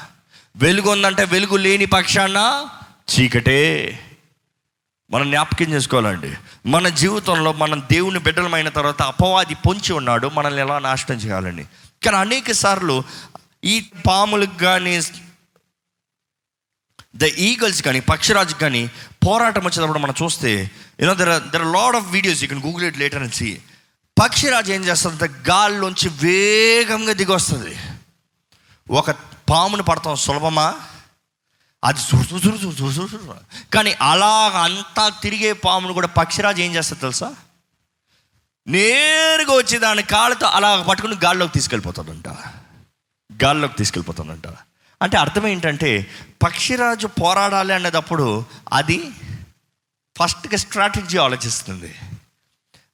[0.55, 2.65] వెలుగు ఉందంటే వెలుగు లేని పక్షాన
[3.13, 3.99] చీకటే.
[5.13, 6.37] మనం జ్ఞాపకం చేసుకోవాలండి.
[6.65, 11.65] మన జీవితంలో మనం దేవుని బిడ్డలమైన తర్వాత అపవాది పొంచి ఉన్నాడు మనల్ని ఎలా నాశనం చేయాలని
[12.05, 13.03] కానీ అనేక సార్లు
[13.63, 15.01] ఈ పాములకు కానీ
[17.15, 18.89] ద ఈగల్స్ కానీ పక్షిరాజు కానీ
[19.27, 20.71] పోరాటం వచ్చేటప్పుడు మనం చూస్తే
[21.01, 23.61] you know there there lot of videos ఇక్కడ గూగుల్ ఇట్ లేటర్ అని
[24.19, 27.75] పక్షిరాజు ఏం చేస్తుంది గాల్లోంచి వేగంగా దిగి వస్తుంది
[28.89, 29.11] ఒక
[29.49, 30.75] పామును పడతాం సులభమా?
[31.83, 33.37] అది సురు సురు
[33.73, 37.35] కానీ అలా అంతా తిరిగే పామును కూడా పక్షిరాజు ఏం చేస్తుంది తెలుసా?
[38.67, 42.27] నేరుగా వచ్చి దాని కాళ్ళతో అలా పట్టుకుని గాల్లోకి తీసుకెళ్ళిపోతుందంట
[43.43, 44.47] గాల్లోకి తీసుకెళ్ళిపోతుందంట
[45.01, 46.07] అంటే అర్థం ఏంటంటే
[46.43, 49.11] పక్షిరాజు పోరాడాలి అనేటప్పుడు అది
[50.19, 51.95] ఫస్ట్గా స్ట్రాటజీ ఆలోచిస్తుంది.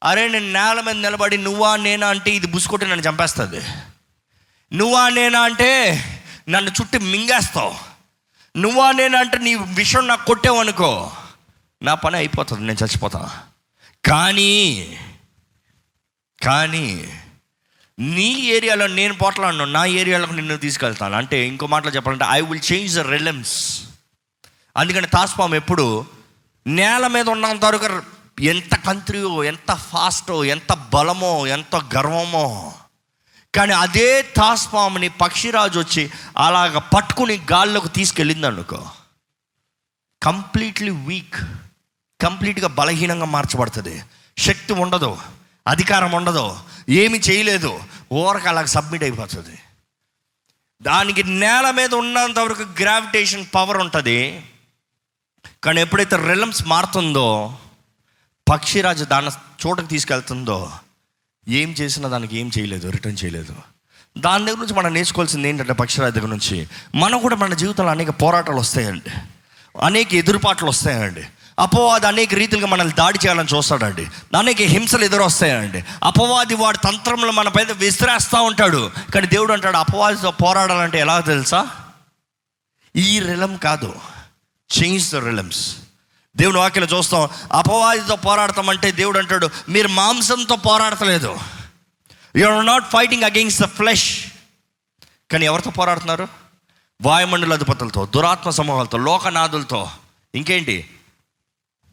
[0.03, 3.61] అరే నేను నేల మీద నిలబడి నువ్వా నేనా అంటే ఇది బుసుకొట్టి నన్ను చంపేస్తుంది.
[4.73, 5.69] నువ్వా నేనా అంటే
[6.49, 7.96] నన్ను చుట్టి మింగేస్తావు.
[8.57, 11.11] నువ్వా నేనంటే నీ విషయం నాకు కొట్టావనుకో
[11.81, 13.39] నా పని అయిపోతుంది నేను చచ్చిపోతా.
[14.05, 14.53] కానీ
[16.45, 17.13] కానీ
[17.99, 21.15] నీ ఏరియాలో నేను పోట్లాడను నా ఏరియాలోకి నిన్ను తీసుకెళ్తాను.
[21.15, 23.83] అంటే ఇంకో మాటలో చెప్పాలంటే I will change the realms
[24.77, 26.05] అందుకని తాస్పాం ఎప్పుడు
[26.67, 28.01] నేల మీద ఉన్నంత వరకు
[28.41, 32.73] ఎంత కంత్రియో ఎంత ఫాస్టో ఎంత బలమో ఎంత గర్వమో
[33.57, 36.03] కానీ అదే తాస్పాముని పక్షిరాజు వచ్చి
[36.37, 38.81] అలాగ పట్టుకుని గాల్లోకి తీసుకెళ్ళింది అనుకో
[40.21, 41.39] కంప్లీట్లీ వీక్
[42.21, 44.03] కంప్లీట్గా బలహీనంగా మార్చబడుతుంది.
[44.37, 45.17] శక్తి ఉండదు
[45.67, 46.45] అధికారం ఉండదు
[46.89, 47.71] ఏమి చేయలేదు
[48.11, 49.55] ఓరకు అలాగ సబ్మిట్ అయిపోతుంది.
[50.81, 54.17] దానికి నేల మీద ఉన్నంత వరకు గ్రావిటేషన్ పవర్ ఉంటుంది.
[55.63, 57.27] కానీ ఎప్పుడైతే రిలమ్స్ మారుతుందో
[58.47, 60.57] పక్షిరాజు దాని చోటకి తీసుకెళ్తుందో
[61.47, 63.55] ఏం చేసినా దానికి ఏం చేయలేదు రిటర్న్ చేయలేదు.
[64.17, 68.57] దాని దగ్గర నుంచి మనం నేర్చుకోవాల్సింది ఏంటంటే పక్షిరాజు దగ్గర నుంచి మనం కూడా మన జీవితంలో అనేక పోరాటాలు
[68.57, 69.11] వస్తాయండి.
[69.83, 71.23] అనేక ఎదురుపాట్లు వస్తాయండి.
[71.59, 74.07] అపవాది అనేక రీతిలుగా మనల్ని దాడి చేయాలని చూస్తాడండి.
[74.37, 78.91] అనేక హింసలు ఎదురు వస్తాయండి అపవాది వాడి తంత్రంలో మన పైన విసిరేస్తూ ఉంటాడు.
[79.13, 81.67] కానీ దేవుడు అంటాడు అపవాదితో పోరాడాలంటే ఎలా తెలుసా?
[82.95, 83.95] ఈ రిలం కాదు.
[84.79, 85.75] చేంజ్ ద రిలమ్స్
[86.37, 91.39] దేవుని వాక్యలో చూస్తాం అపవాదితో పోరాడతామంటే దేవుడు అంటాడు మీరు మాంసంతో పోరాడతలేదు.
[92.35, 94.25] You are not fighting against the flesh
[95.31, 96.27] కానీ ఎవరితో పోరాడుతున్నారు?
[97.01, 99.91] వాయుమండల అధిపతులతో దురాత్మ సమూహాలతో లోకనాథులతో.
[100.35, 100.89] ఇంకేంటి?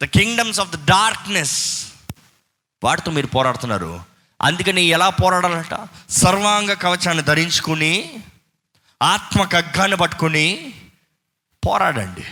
[0.02, 1.86] The kingdoms of the darkness
[2.84, 4.00] వాటితో మీరు పోరాడుతున్నారు.
[4.42, 5.88] అందుకని ఎలా పోరాడాలంట?
[6.10, 8.22] సర్వాంగ కవచాన్ని ధరించుకుని
[9.02, 10.74] ఆత్మ కగ్గాన్ని పట్టుకుని
[11.66, 12.24] పోరాడండి.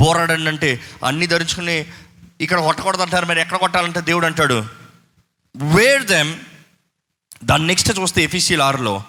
[0.00, 1.86] పోరాడండి అంటే అన్ని ధరించుకుని
[2.40, 4.66] ఇక్కడ కొట్టకూడదు అంటారు మరి ఎక్కడ కొట్టాలంటే దేవుడు అంటాడు.
[5.56, 6.34] వేర్ దెమ్
[7.44, 9.02] దాని నెక్స్ట్ చూస్తే ఎఫీసీల్ ఆరులో.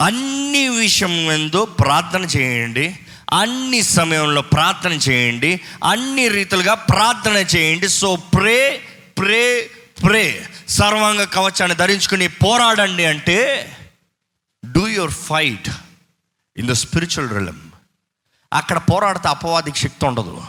[0.00, 2.98] అన్ని విషయం ఎందు ప్రార్థన చేయండి
[3.32, 7.88] అన్ని సమయంలో ప్రార్థన చేయండి అన్ని రీతులుగా ప్రార్థన చేయండి.
[7.88, 8.82] సో ప్రే
[9.18, 9.70] ప్రే
[10.04, 13.38] ప్రే సర్వాంగ కవచాన్ని ధరించుకుని పోరాడండి అంటే
[14.64, 15.68] do your fight
[16.56, 17.67] in the spiritual realm
[18.52, 20.42] అక్కడ పోరాడితే అపవాదికి శక్తి ఉండదు.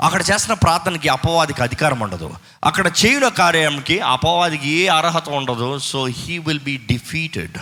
[0.00, 2.34] అక్కడ చేసిన ప్రార్థనకి అపవాదికి అధికారం ఉండదు.
[2.64, 5.78] అక్కడ చేయుల కార్యంకి అపవాదికి ఏ అర్హత ఉండదు.
[5.78, 7.58] So he will be defeated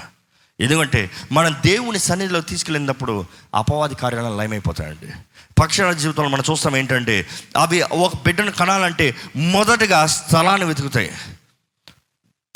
[0.60, 5.12] ఎందుకంటే మనం దేవుని సన్నిధిలో తీసుకెళ్ళినప్పుడు అపవాది కార్యాలను లయమైపోతాయండి
[5.60, 11.12] పక్షాల జీవితంలో మనం చూస్తాం ఏంటంటే అవి ఒక బిడ్డను కనాలంటే మొదటగా స్థలాన్ని వెతుకుతాయి.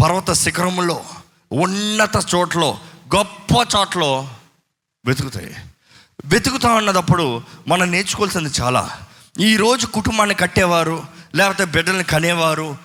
[0.02, 1.04] పర్వత శిఖరములో
[1.52, 2.74] ఉన్నత చోట్ల
[3.16, 4.28] గొప్ప చోట్ల
[5.06, 5.56] వెతుకుతాయి.
[6.24, 9.00] వెతుకుతా ఉన్నదప్పుడు మనం నేర్చుకోవాల్సింది చాలా.
[9.40, 11.02] ఈరోజు కుటుంబాన్ని కట్టేవారు
[11.34, 12.78] లేకపోతే బిడ్డల్ని కనేవారు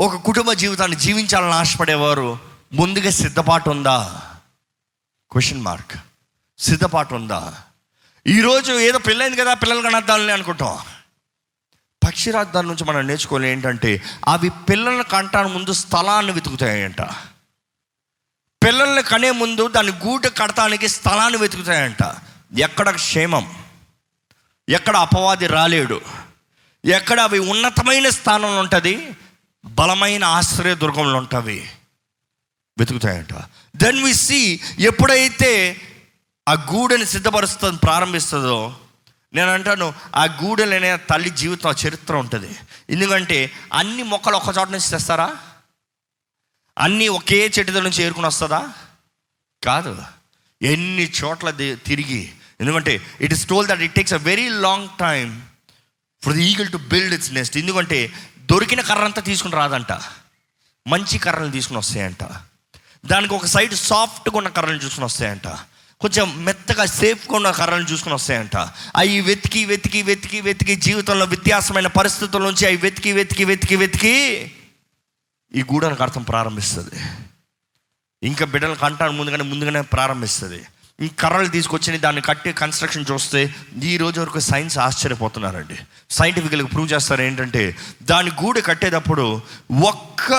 [0.00, 2.38] ఒక కుటుంబ జీవితాన్ని జీవించాలని ఆశపడేవారు
[2.72, 4.22] ముందుగా సిద్ధపాటు ఉందా?
[5.30, 5.92] క్వశ్చన్ మార్క్
[6.58, 7.54] సిద్ధపాటు ఉందా?
[8.26, 10.78] ఈరోజు ఏదో పెళ్ళైంది కదా పిల్లలు కనద్దాలని అనుకుంటాం.
[12.06, 17.02] పక్షిరాజధాల నుంచి మనం నేర్చుకోవాలి ఏంటంటే అవి పిల్లల్ని కంటాను ముందు స్థలాన్ని వెతుకుతాయంట.
[18.64, 22.02] పిల్లల్ని కనే ముందు దాని గూట కడటానికి స్థలాన్ని వెతుకుతాయంట.
[22.56, 23.64] ఎక్కడ క్షేమం?
[24.68, 26.00] ఎక్కడ అపవాది రాలేడు?
[26.84, 29.12] ఎక్కడ అవి ఉన్నతమైన స్థానంలో ఉంటుంది?
[29.64, 31.70] బలమైన ఆశ్రయ దుర్గంలో ఉంటవి.
[32.78, 33.34] వెతుకుతాయంట.
[33.76, 35.80] దెన్ వి సి ఎప్పుడైతే
[36.48, 38.76] ఆ గూడెని సిద్ధపరుస్తుంది ప్రారంభిస్తుందో
[39.34, 42.56] నేను అంటాను ఆ గూడెలనే తల్లి జీవితం ఆ చరిత్ర ఉంటుంది.
[42.90, 45.36] ఎందుకంటే అన్ని మొక్కలు ఒక చోట నుంచి తెస్తారా?
[46.78, 48.72] అన్నీ ఒకే చెట్టు నుంచి ఏరుకుని వస్తుందా?
[49.64, 50.02] కాదు.
[50.62, 55.42] ఎన్ని చోట్ల తిరిగి ఎందుకంటే it is told that it takes a very long time
[56.24, 58.12] for the eagle to build its nest ఎందుకంటే
[58.50, 59.92] దొరికిన కర్ర అంతా తీసుకుని రాదంట.
[60.88, 62.24] మంచి కర్రలు తీసుకుని వస్తాయంట.
[63.06, 65.48] దానికి ఒక సైడ్ సాఫ్ట్గా ఉన్న కర్రలు చూసుకుని వస్తాయంట.
[66.00, 68.56] కొంచెం మెత్తగా సేఫ్గా ఉన్న కర్రలు చూసుకుని వస్తాయంట.
[68.96, 74.52] అవి వెతికి వెతికి వెతికి వెతికి జీవితంలో వ్యత్యాసమైన పరిస్థితుల నుంచి అవి వెతికి వెతికి వెతికి వెతికి
[75.54, 77.02] ఈ గూడానికి అర్థం ప్రారంభిస్తుంది.
[78.22, 80.62] ఇంకా బిడ్డలు అంటాను ముందుగానే ముందుగానే ప్రారంభిస్తుంది.
[81.00, 85.76] ఈ కర్రలు తీసుకొచ్చి దాన్ని కట్టి కన్స్ట్రక్షన్ చూస్తే ఈ రోజు వరకు సైన్స్ ఆశ్చర్యపోతున్నారండి.
[86.10, 89.42] సైంటిఫికల్గా ప్రూవ్ చేస్తారు ఏంటంటే దాని గూడు కట్టేటప్పుడు
[89.90, 90.32] ఒక్క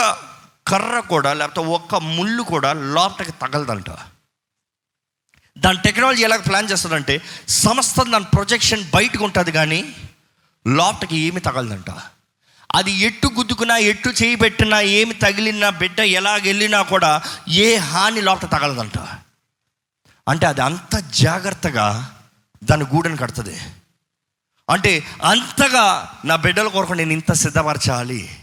[0.67, 3.89] కర్ర కూడా లేకపోతే ఒక్క ముళ్ళు కూడా లోపలికి తగలదంట.
[5.57, 9.95] దాని టెక్నాలజీ ఎలా ప్లాన్ చేస్తుందంటే సమస్తం దాని ప్రొజెక్షన్ బయటకు ఉంటుంది కానీ
[10.67, 11.89] లోపలికి ఏమి తగలదంట.
[12.75, 18.99] అది ఎట్టు గుద్దుకున్నా ఎట్టు చేయి పెట్టినా ఏమి తగిలినా బిడ్డ ఎలాగెళ్ళినా కూడా ఏ హాని లోపల తగలదంట.
[20.29, 22.15] అంటే అది అంత జాగ్రత్తగా
[22.63, 23.59] దాని గూడెను కడుతుంది.
[24.69, 28.37] అంటే అంతగా నా బిడ్డల కొరకు నేను ఇంత సిద్ధపరచాలి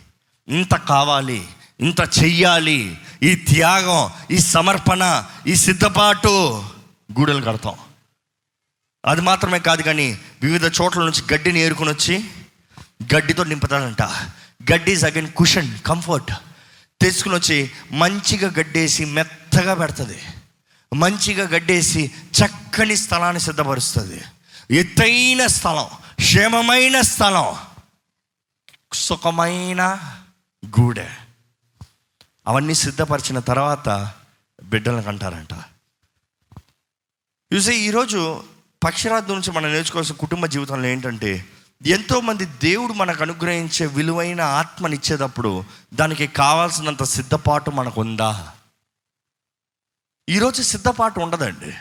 [0.49, 1.49] ఇంత కావాలి
[1.81, 6.65] ఇంత చెయ్యాలి ఈ త్యాగం ఈ సమర్పణ ఈ సిద్ధపాటు
[7.19, 7.75] గూడెలు కడతాం.
[9.05, 12.31] అది మాత్రమే కాదు కానీ వివిధ చోట్ల నుంచి గడ్డిని ఏరుకుని వచ్చి
[13.15, 14.03] గడ్డితో నింపుతాడంట.
[14.73, 16.33] గడ్డి ఈజ్ అగైన్ కుషన్ కంఫర్ట్
[17.01, 20.19] తెచ్చుకుని వచ్చి మంచిగా గడ్డేసి మెత్తగా పెడుతుంది.
[20.95, 24.23] మంచిగా గడ్డేసి చక్కని స్థలాన్ని సిద్ధపరుస్తుంది.
[24.71, 27.57] ఎత్తైన స్థలం క్షేమమైన స్థలం
[28.93, 30.13] సుఖమైన
[30.67, 31.09] గూడె.
[32.47, 34.13] అవన్నీ సిద్ధపరిచిన తర్వాత
[34.63, 35.53] బిడ్డలకు అంటారంట
[37.55, 38.45] చూసే ఈరోజు
[38.85, 41.45] పక్షిరాజు నుంచి మనం నేర్చుకోవాల్సిన కుటుంబ జీవితంలో ఏంటంటే
[41.87, 48.53] ఎంతోమంది దేవుడు మనకు అనుగ్రహించే విలువైన ఆత్మనిచ్చేటప్పుడు దానికి కావాల్సినంత సిద్ధపాటు మనకు ఉందా
[50.29, 51.75] ఈరోజు సిద్ధపాటు ఉండదండి.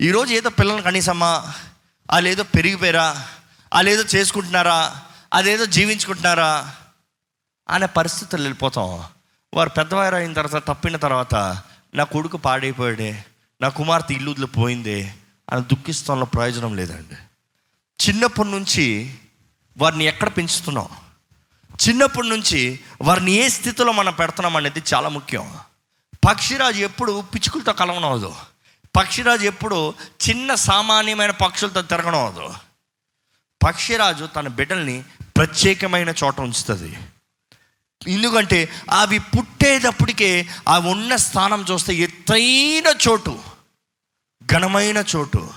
[0.00, 1.54] ఈరోజు ఏదో పిల్లలు కనీసమ్మా
[2.10, 3.28] వాళ్ళేదో పెరిగిపోయారా
[3.74, 5.02] వాళ్ళేదో చేసుకుంటున్నారా
[5.34, 6.74] అదేదో జీవించుకుంటున్నారా
[7.68, 9.04] అనే పరిస్థితులు వెళ్ళిపోతాం.
[9.54, 11.34] వారు పెద్దవారు అయిన తర్వాత తప్పిన తర్వాత
[11.94, 13.24] నా కొడుకు పాడైపోయాడే
[13.60, 15.14] నా కుమార్తె ఇల్లు పోయిందే
[15.50, 17.14] అని దుఃఖిస్తంలో ప్రయోజనం లేదండి.
[18.08, 19.14] చిన్నప్పటి నుంచి
[19.78, 20.88] వారిని ఎక్కడ పెంచుతున్నాం?
[21.88, 25.58] చిన్నప్పటి నుంచి వారిని ఏ స్థితిలో మనం పెడుతున్నాం అనేది చాలా ముఖ్యం.
[26.28, 28.36] పక్షిరాజు ఎప్పుడు పిచ్చుకులతో కలవనవదు.
[28.96, 29.94] పక్షిరాజు ఎప్పుడు
[30.28, 32.54] చిన్న సామాన్యమైన పక్షులతో తిరగనవదు.
[33.64, 35.04] పక్షిరాజు తన బిడ్డల్ని
[35.36, 36.98] ప్రత్యేకమైన చోట ఉంచుతుంది.
[38.06, 43.38] ఎందుకంటే అవి పుట్టేటప్పటికే అవి ఉన్న స్థానం చూస్తే ఎత్తైన చోటు
[44.52, 45.50] ఘనమైన చోటు.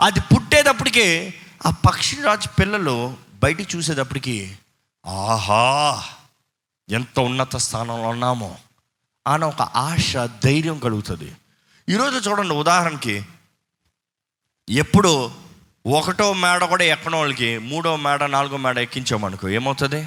[0.00, 1.34] అది పుట్టేటప్పటికే
[1.66, 4.56] ఆ పక్షిరాజు పిల్లలు బయటికి చూసేటప్పటికి
[5.06, 6.02] ఆహా!
[6.90, 8.56] ఎంత ఉన్నత స్థానంలో ఉన్నామో.
[9.26, 10.12] అని ఒక ఆశ
[10.44, 11.28] ధైర్యం కలుగుతుంది.
[11.88, 13.16] ఈరోజు చూడండి ఉదాహరణకి
[14.68, 15.12] ఎప్పుడు
[15.86, 20.02] ఒకటో మేడ కూడా ఎక్కడం వాళ్ళకి మూడో మేడ నాలుగో మేడ ఎక్కించామనుకో ఏమవుతుంది?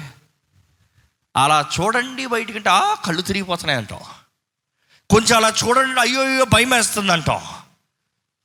[1.36, 4.04] అలా చూడండి బయటకంటే ఆ కళ్ళు తిరిగిపోతున్నాయి అంటాం
[5.10, 7.42] కొంచెం అలా చూడండి అయ్యో అయ్యో భయం వేస్తుంది అంటాం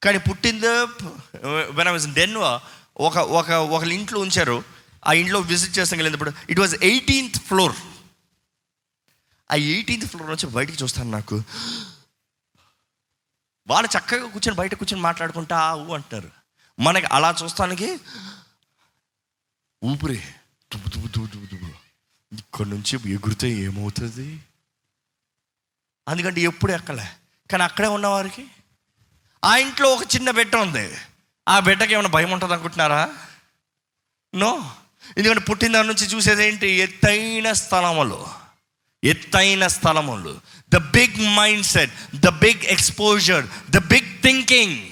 [0.04, 0.68] కానీ పుట్టింది
[1.78, 2.38] వెన్ ఐ డెన్
[3.08, 4.64] ఒక ఒక ఒక ఇంట్లో ఉంచారు.
[5.08, 7.76] ఆ ఇంట్లో విజిట్ చేస్తాం వెళ్ళినప్పుడు ఇట్ వాజ్ ఎయిటీన్త్ ఫ్లోర్
[9.52, 11.44] ఆ ఎయిటీన్త్ ఫ్లోర్ నుంచి బయటికి చూస్తాను నాకు.
[13.68, 16.32] వాళ్ళు చక్కగా కూర్చొని బయట కూర్చొని మాట్లాడుకుంటా ఊ అంటున్నారు
[16.80, 18.00] మనకి అలా చూస్తానికి
[19.84, 20.18] ఊపిరి
[20.74, 21.72] దుబ్బు దుబ్బు దుబ్బు దుబ్బు దుబ్బు.
[22.34, 24.40] ఇక్కడ నుంచి ఎగురితే ఏమవుతుంది?
[26.08, 27.10] అందుకంటే ఎప్పుడు ఎక్కలే.
[27.52, 28.48] కానీ అక్కడే ఉన్నవారికి
[29.44, 30.98] ఆ ఇంట్లో ఒక చిన్న బిడ్డ ఉంది.
[31.50, 33.18] ఆ బిడ్డకి ఏమైనా భయం ఉంటుంది అనుకుంటున్నారా?
[34.36, 34.76] నో.
[35.18, 36.68] ఎందుకంటే పుట్టిన దాని నుంచి చూసేది ఏంటి?
[36.68, 38.41] ఎత్తైన స్థలములు.
[39.04, 40.40] ఎత్తైన స్థలములు.
[40.74, 41.30] The big
[41.66, 44.92] mindset the big exposure the big thinking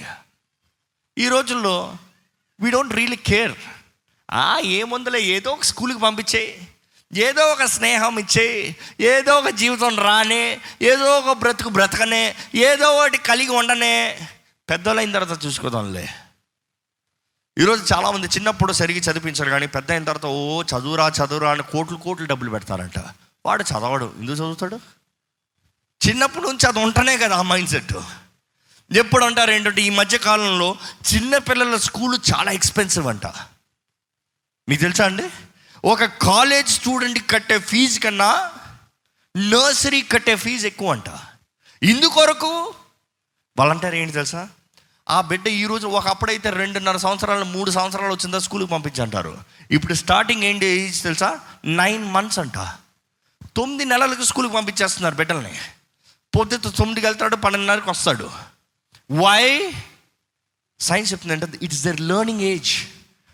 [1.18, 1.98] ఈ రోజుల్లో
[2.62, 3.52] వీ డోంట్ రియలీ కేర్
[4.32, 6.68] ఆ ఏముందులే ఏదో ఒక స్కూల్కి పంపించేయి
[7.14, 13.50] ఏదో ఒక స్నేహం ఇచ్చేయి ఏదో ఒక జీవితం రానే ఏదో ఒక బ్రతుకు బ్రతకనే ఏదో ఒకటి కలిగి
[13.50, 14.28] ఉండనే.
[14.70, 16.10] పెద్దలైన తర్వాత చూసుకోదాంలే.
[17.58, 22.26] ఈరోజు చాలామంది చిన్నప్పుడు సరిగి చదివించారు కానీ పెద్ద అయిన తర్వాత ఓ చదువురా చదువురా అని కోట్లు కోట్లు
[22.26, 23.00] డబ్బులు పెడతారంట.
[23.50, 24.14] వాడు చదవడు.
[24.20, 24.80] ఎందుకు చదువుతాడు?
[26.08, 27.94] చిన్నప్పటి నుంచి అది ఉంటనే కదా ఆ మైండ్ సెట్.
[28.92, 30.76] ఎప్పుడు అంటారు ఏంటంటే ఈ మధ్య కాలంలో
[31.14, 33.26] చిన్నపిల్లల స్కూల్ చాలా ఎక్స్పెన్సివ్ అంట.
[34.70, 35.30] మీకు తెలుసా అండి?
[35.86, 38.52] ఒక కాలేజ్ స్టూడెంట్కి కట్టే ఫీజు కన్నా
[39.38, 41.20] నర్సరీ కట్టే ఫీజు ఎక్కువ అంట.
[41.84, 42.74] ఇందుకొరకు
[43.60, 44.50] వాళ్ళంటారు ఏంటి తెలుసా?
[45.10, 49.38] ఆ బిడ్డ ఈరోజు ఒకప్పుడైతే రెండున్నర సంవత్సరాలు మూడు సంవత్సరాలు వచ్చిందా స్కూల్కి పంపించంటారు.
[49.72, 51.40] ఇప్పుడు స్టార్టింగ్ ఏంటి ఏజ్ తెలుసా?
[51.66, 52.58] నైన్ మంత్స్ అంట.
[53.56, 55.60] తొమ్మిది నెలలకు స్కూల్కి పంపించేస్తున్నారు బిడ్డల్ని.
[56.36, 58.32] పొద్దుతో తొమ్మిదికి వెళ్తాడు పన్నెండున్నరకు వస్తాడు.
[59.12, 59.74] వై
[60.80, 62.72] సైన్స్ చెప్తుందంటే it it's their learning age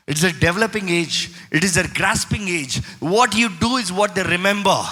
[0.10, 4.20] it's their developing age it is their grasping age what you do is what the
[4.20, 4.86] remember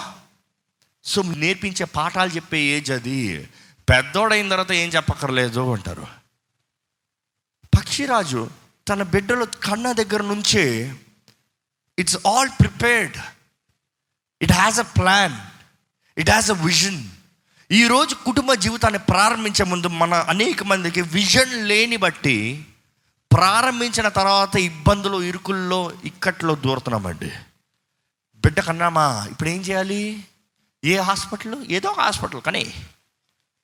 [1.04, 3.50] so నేర్పించే పాఠాలు చెప్పే ఏజ్ అది.
[3.90, 6.08] పెద్దోడైన తర్వాత ఏం చెప్పక్కర్లేదు అంటారు.
[7.78, 8.50] పక్షిరాజు
[8.88, 10.96] తన బిడ్డలు కన్న దగ్గర నుంచే
[12.00, 13.18] it's all prepared
[14.44, 15.36] it has a plan
[16.18, 17.04] it has a vision
[17.72, 22.66] ఈరోజు కుటుంబ జీవితాన్ని ప్రారంభించే ముందు మన అనేక మందికి విజన్ లేని బట్టి
[23.34, 27.32] ప్రారంభించిన తర్వాత ఇబ్బందులు ఇరుకుల్లో ఇక్కట్లో దూరుతున్నామండి.
[28.36, 30.26] బిడ్డ కన్నామా ఇప్పుడు ఏం చేయాలి?
[30.86, 31.66] ఏ హాస్పిటల్?
[31.70, 32.74] ఏదో ఒక హాస్పిటల్ కానీ.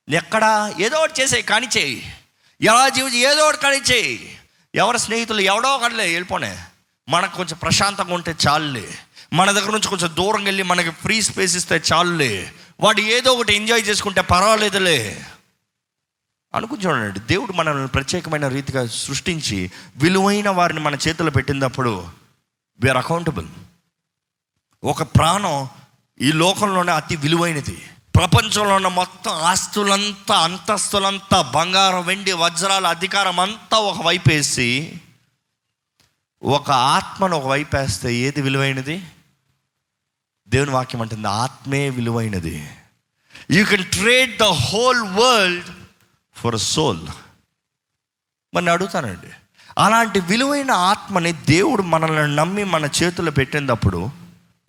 [0.10, 0.74] ఎక్కడ?
[0.80, 2.14] ఏదో ఒకటి చేసేయి కానీ చేయి.
[2.62, 4.40] ఎలా జీవితం ఏదో ఒకటి కానీ చేయి.
[4.76, 6.66] ఎవరి స్నేహితులు ఎవడో ఒకటిలే వెళ్ళిపోనే.
[7.10, 9.00] మనకు కొంచెం ప్రశాంతంగా ఉంటే చాలులే.
[9.34, 12.54] మన దగ్గర నుంచి కొంచెం దూరం వెళ్ళి మనకి ఫ్రీ స్పేస్ ఇస్తే చాలులే.
[12.80, 15.26] వాడు ఏదో ఒకటి ఎంజాయ్ చేసుకుంటే పర్వాలేదులే.
[16.56, 22.08] అనుకుని చూడండి దేవుడు మనల్ని ప్రత్యేకమైన రీతిగా సృష్టించి విలువైన వారిని మన చేతిలో పెట్టినప్పుడు
[22.80, 23.48] వీఆర్ అకౌంటబుల్
[24.84, 25.68] ఒక ప్రాణం
[26.22, 27.82] ఈ లోకంలోనే అతి విలువైనది.
[28.16, 34.94] ప్రపంచంలో ఉన్న మొత్తం ఆస్తులంతా అంతస్తులంతా బంగారం వెండి వజ్రాల అధికారం అంతా ఒక వైపు వేసి
[36.44, 39.06] ఒక ఆత్మను ఒక వైపు వేస్తే ఏది విలువైనది?
[40.50, 42.70] దేవుని వాక్యం అంటుంది ఆత్మే విలువైనది.
[43.52, 45.66] You can trade the whole world
[46.34, 47.08] for soul
[48.54, 49.28] మరి అడుగుతానండి
[49.78, 54.10] అలాంటి విలువైన ఆత్మని దేవుడు మనల్ని నమ్మి మన చేతుల్లో పెట్టినప్పుడు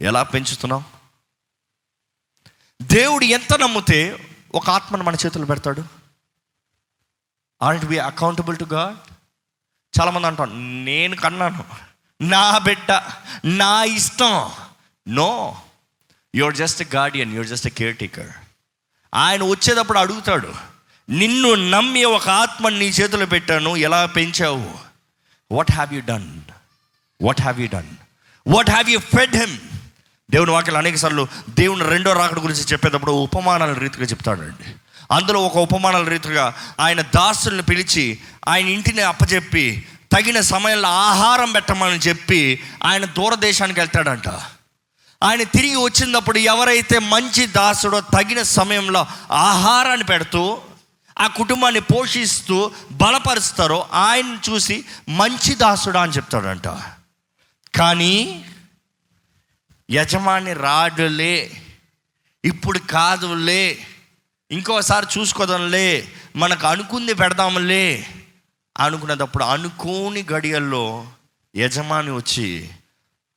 [0.00, 0.84] ఎలా పెంచుతున్నాం?
[2.82, 5.84] దేవుడు ఎంత నమ్మితే ఒక ఆత్మను మన చేతులు పెడతాడు?
[7.62, 8.96] Aren't be accountable to God
[10.00, 11.64] చాలామంది అంటాం నేను కన్నాను
[12.20, 13.02] నా బిడ్డ
[13.44, 14.50] నా ఇష్టం.
[15.08, 15.62] No
[16.34, 18.30] your just guardian your just caretaker
[19.14, 20.54] ఆయన వచ్చేటప్పుడు అడుగుతాడు
[21.08, 24.70] నిన్ను నమ్మి ఒక ఆత్మని నీ చేతిలో పెట్టాను ఎలా పెంచావు?
[25.52, 26.40] What have you done
[27.22, 27.90] what have you done
[28.46, 29.58] what have you fed him
[30.30, 34.74] దేవుని వాక్యలు అనేక సార్లు దేవుని రెండో రాకడ గురించి చెప్పేటప్పుడు ఉపమానాల రీతిగా చెప్తాడండి.
[35.12, 42.62] అందులో ఒక ఉపమానాల రీతిగా ఆయన దాసుల్ని పిలిచి ఆయన ఇంటిని అప్పచెప్పి తగిన సమయంలో ఆహారం పెట్టమని చెప్పి
[42.84, 44.28] ఆయన దూరదేశానికి వెళ్తాడంట.
[45.22, 50.62] ఆయన తిరిగి వచ్చినప్పుడు ఎవరైతే మంచి దాసుడో తగిన సమయంలో ఆహారాన్ని పెడుతూ
[51.18, 56.68] ఆ కుటుంబాన్ని పోషిస్తూ బలపరుస్తారో ఆయన చూసి మంచి దాసుడా అని చెప్తాడంట.
[57.74, 58.44] కానీ
[59.90, 61.50] యజమాని రాడులే
[62.44, 63.78] ఇప్పుడు కాదులే
[64.50, 68.06] ఇంకోసారి చూసుకోదాంలే మనకు అనుకుంది పెడదాంలే
[68.78, 71.06] అనుకున్నప్పుడు అనుకోని గడియల్లో
[71.56, 72.70] యజమాని వచ్చి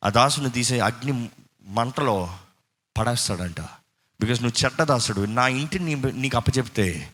[0.03, 1.29] ఆ దాసుని తీసే అగ్ని
[1.65, 2.35] మంటలో
[2.97, 3.61] పడేస్తాడంట.
[4.21, 7.09] బికాస్ నువ్వు చెడ్డదాసుడు నా ఇంటిని నీ- నీకు అప్పచెప్తే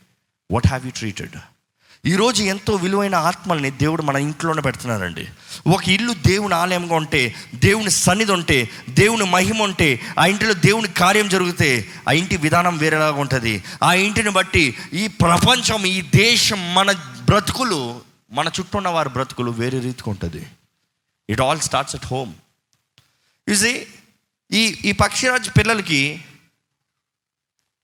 [0.51, 1.35] వాట్ హ్యావ్ యూ ట్రీటెడ్
[2.05, 5.27] ఈరోజు ఎంతో విలువైన ఆత్మల్ని దేవుడు మన ఇంట్లోనే పెడుతున్నారండి
[5.67, 11.29] ఒక ఇల్లు దేవుని ఆలయంగా ఉంటే దేవుని సన్నిధి ఉంటే దేవుని మహిమ ఉంటే ఆ ఇంటిలో దేవుని కార్యం
[11.29, 13.63] జరిగితే ఆ ఇంటి విధానం వేరేలాగా ఉంటుంది.
[13.83, 16.91] ఆ ఇంటిని బట్టి ఈ ప్రపంచం ఈ దేశం మన
[17.25, 20.47] బ్రతుకులు మన చుట్టూ ఉన్న వారి బ్రతుకులు వేరే రీతిగా ఉంటుంది.
[21.29, 22.33] It all starts at home
[23.49, 23.87] చూసి
[24.51, 26.25] ఈ ఈ పక్షిరాజు పిల్లలకి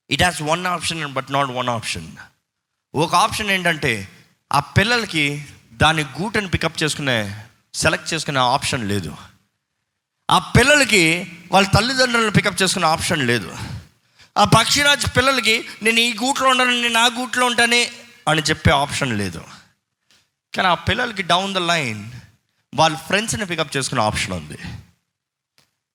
[0.09, 2.15] it has one option but not one option
[2.93, 4.07] ఒక ఆప్షన్ ఏంటంటే
[4.53, 9.17] ఆ పిల్లలకి దాని గూటని పికప్ చేసుకునే సెలెక్ట్ చేసుకునే ఆప్షన్ లేదు.
[10.29, 13.57] ఆ పిల్లలకి వాళ్ళ తల్లిదండ్రులను పికప్ చేసుకునే ఆప్షన్ లేదు.
[14.37, 17.91] ఆ పక్షిరాజు పిల్లలకి నేను ఈ గూట్లో ఉంటాను నేను ఆ గూట్లో ఉంటానే
[18.27, 19.41] అని చెప్పే ఆప్షన్ లేదు.
[20.55, 22.11] కానీ ఆ పిల్లలకి డౌన్ ద లైన్
[22.75, 24.57] వాళ్ళ ఫ్రెండ్స్ని పికప్ చేసుకునే ఆప్షన్ ఉంది.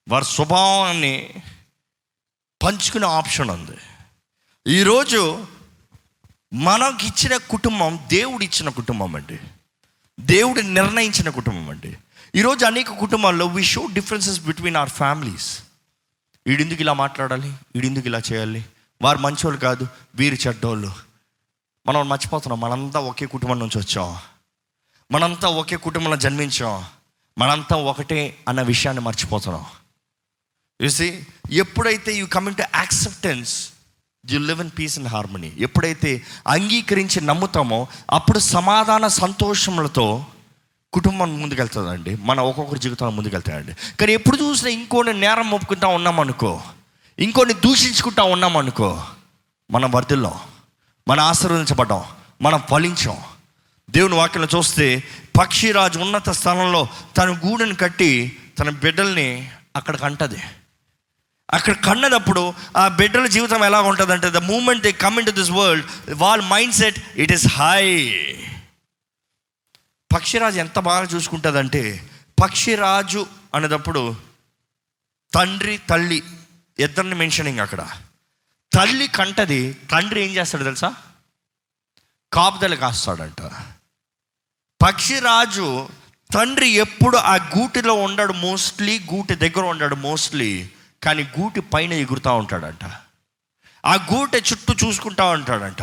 [0.08, 1.34] వారి స్వభావాన్ని
[2.62, 3.76] పంచుకునే ఆప్షన్ ఉంది.
[4.68, 5.46] ఈరోజు
[6.52, 9.38] మనకి ఇచ్చిన కుటుంబం దేవుడు ఇచ్చిన కుటుంబం అండి.
[10.20, 11.98] దేవుడు నిర్ణయించిన కుటుంబం అండి.
[12.34, 15.62] ఈరోజు అనేక కుటుంబాల్లో we show differences between our families
[16.46, 17.48] వీడిందుకు ఇలా మాట్లాడాలి?
[17.48, 18.64] వీడిందుకు ఇలా చేయాలి?
[19.02, 20.92] వారు మంచోళ్ళు కాదు వీరు చెడ్డోళ్ళు.
[21.86, 24.16] మనం మర్చిపోతున్నాం మనంతా ఒకే కుటుంబం నుంచి వచ్చాం.
[25.12, 26.84] మనంతా ఒకే కుటుంబంలో జన్మించాం.
[27.38, 29.66] మనంతా ఒకటే అన్న విషయాన్ని మర్చిపోతున్నాం.
[30.84, 33.70] చూసి ఎప్పుడైతే you coming to acceptance
[34.30, 40.26] you live in peace and harmony ఎప్పుడైతే అంగీకరించి నమ్ముతామో అప్పుడు సమాధాన సంతోషములతో
[40.92, 42.16] కుటుంబం ముందుకెళ్తుందండి.
[42.16, 43.72] మన ఒక్కొక్కరి జీవితంలో ముందుకెళ్తాయండి.
[43.72, 46.62] కానీ ఎప్పుడు చూసినా ఇంకోని నేరం మోపుకుంటా ఉన్నామనుకో
[47.18, 49.04] ఇంకోని దూషించుకుంటా ఉన్నామనుకో
[49.70, 50.34] మనం వర్ధిల్లం
[51.08, 52.04] మన ఆశీర్వదించబడ్డాం
[52.42, 53.16] మనం ఫలించాం.
[53.90, 55.04] దేవుని వాక్యంలో చూస్తే
[55.40, 60.42] పక్షిరాజు ఉన్నత స్థలంలో తన గూడెని కట్టి తన బిడ్డల్ని అక్కడ కంటది
[61.50, 65.86] అక్కడ కన్నదప్పుడు ఆ బిడ్డల జీవితం ఎలా ఉంటుంది అంటే the moment they come into this world
[66.10, 67.86] వాళ్ళ mindset it is high
[70.12, 72.10] పక్షిరాజు ఎంత బాగా చూసుకుంటుందంటే
[72.42, 74.16] పక్షిరాజు అనేటప్పుడు
[75.34, 76.22] తండ్రి తల్లి
[76.78, 77.88] ఇద్దరిని మెన్షనింగ్ అక్కడ.
[78.74, 80.94] తల్లి కంటది తండ్రి ఏం చేస్తాడు తెలుసా?
[82.32, 83.40] కాపుదల కాస్తాడంట.
[84.82, 85.88] పక్షిరాజు
[86.34, 90.70] తండ్రి ఎప్పుడు ఆ గూటిలో ఉండడు మోస్ట్లీ గూటి దగ్గర ఉండడు మోస్ట్లీ
[91.02, 92.84] కానీ గూటి పైన ఎగురుతూ ఉంటాడంట.
[93.86, 95.82] ఆ గూటె చుట్టూ చూసుకుంటా ఉంటాడంట.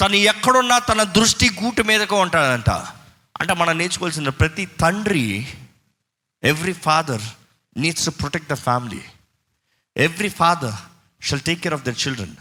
[0.00, 2.70] తను ఎక్కడున్నా తన దృష్టి గూటి మీదకు ఉంటాడంట.
[3.40, 5.48] అంటే మనం నేర్చుకోవాల్సిన ప్రతి తండ్రి
[6.44, 7.22] every father
[7.76, 9.02] needs to protect the family.
[9.96, 10.74] Every father
[11.24, 12.36] shall take care of the children.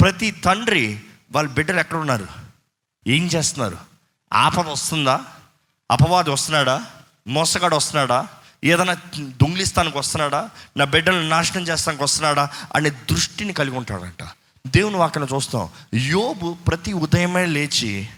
[0.00, 1.00] ప్రతి తండ్రి
[1.32, 2.28] వాళ్ళ బిడ్డలు ఎక్కడ ఉన్నారు
[3.06, 3.78] ఏం చేస్తున్నారు?
[4.32, 5.24] ఆపద వస్తుందా?
[5.90, 6.86] అపవాది వస్తున్నాడా?
[7.26, 8.28] మోసగాడు వస్తున్నాడా?
[8.64, 10.50] ఏదైనా దొంగిలిస్తానికి వస్తున్నాడా?
[10.76, 12.48] నా బిడ్డలను నాశనం చేస్తానికి వస్తున్నాడా?
[12.74, 14.28] అనే దృష్టిని కలిగి ఉంటాడంట.
[14.66, 15.68] దేవుని వాక్యను చూస్తాం.
[15.94, 18.08] యోబు ప్రతి ఉదయమే లేచి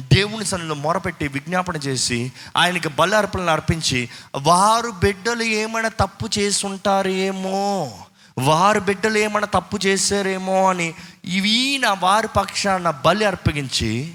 [0.00, 7.92] దేవుని సన్నిలో మొరపెట్టి విజ్ఞాపన చేసి ఆయనకి బలి అర్పణలు అర్పించి వారు బిడ్డలు ఏమైనా తప్పు చేసుంటారేమో?
[8.38, 10.70] వారు బిడ్డలు ఏమైనా తప్పు చేశారేమో?
[10.70, 14.14] అని ఇవి నా వారి పక్షాన బలి అర్పగించి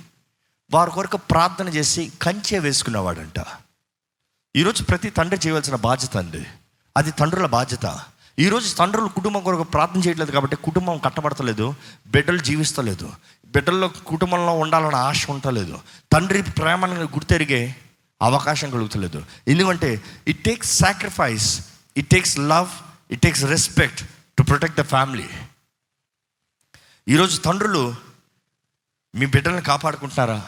[0.73, 3.39] వారి కొరకు ప్రార్థన చేసి కంచె వేసుకునేవాడంట.
[4.55, 6.41] ఈరోజు ప్రతి తండ్రి చేయవలసిన బాధ్యత అండి.
[6.97, 7.85] అది తండ్రుల బాధ్యత.
[8.39, 11.67] ఈరోజు తండ్రులు కుటుంబం కొరకు ప్రార్థన చేయట్లేదు కాబట్టి కుటుంబం కట్టబడతలేదు
[12.13, 13.07] బిడ్డలు జీవిస్తలేదు
[13.55, 15.75] బిడ్డల్లో కుటుంబంలో ఉండాలన్న ఆశ ఉండలేదు
[16.13, 17.61] తండ్రి ప్రేమను గుర్తెరిగే
[18.21, 19.19] అవకాశం కలుగుతలేదు.
[19.47, 19.91] ఎందుకంటే
[20.27, 21.49] it takes sacrifice
[21.97, 22.71] it takes love
[23.11, 24.01] it takes respect
[24.37, 25.29] to protect the family
[27.07, 27.85] ఈరోజు తండ్రులు
[29.15, 30.41] మీ బిడ్డల్ని కాపాడుకుంటున్నారా?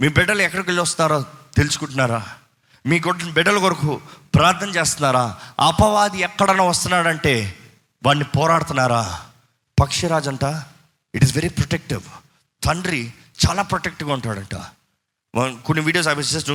[0.00, 1.20] మీ బిడ్డలు ఎక్కడికి వెళ్ళి వస్తారో
[1.56, 2.22] తెలుసుకుంటున్నారా?
[2.86, 3.92] మీ గొడ్డ బిడ్డల కొరకు
[4.34, 5.22] ప్రార్థన చేస్తున్నారా?
[5.66, 7.34] అపవాది ఎక్కడన్నా వస్తున్నాడంటే
[8.02, 9.02] వాడిని పోరాడుతున్నారా?
[9.78, 10.64] పక్షిరాజంట అంట
[11.14, 12.04] ఇట్ ఈస్ వెరీ ప్రొటెక్టివ్
[12.62, 13.00] తండ్రి
[13.44, 14.56] చాలా ప్రొటెక్టివ్గా ఉంటాడంట.
[15.66, 16.50] కొన్ని వీడియోస్ అవి జస్ట్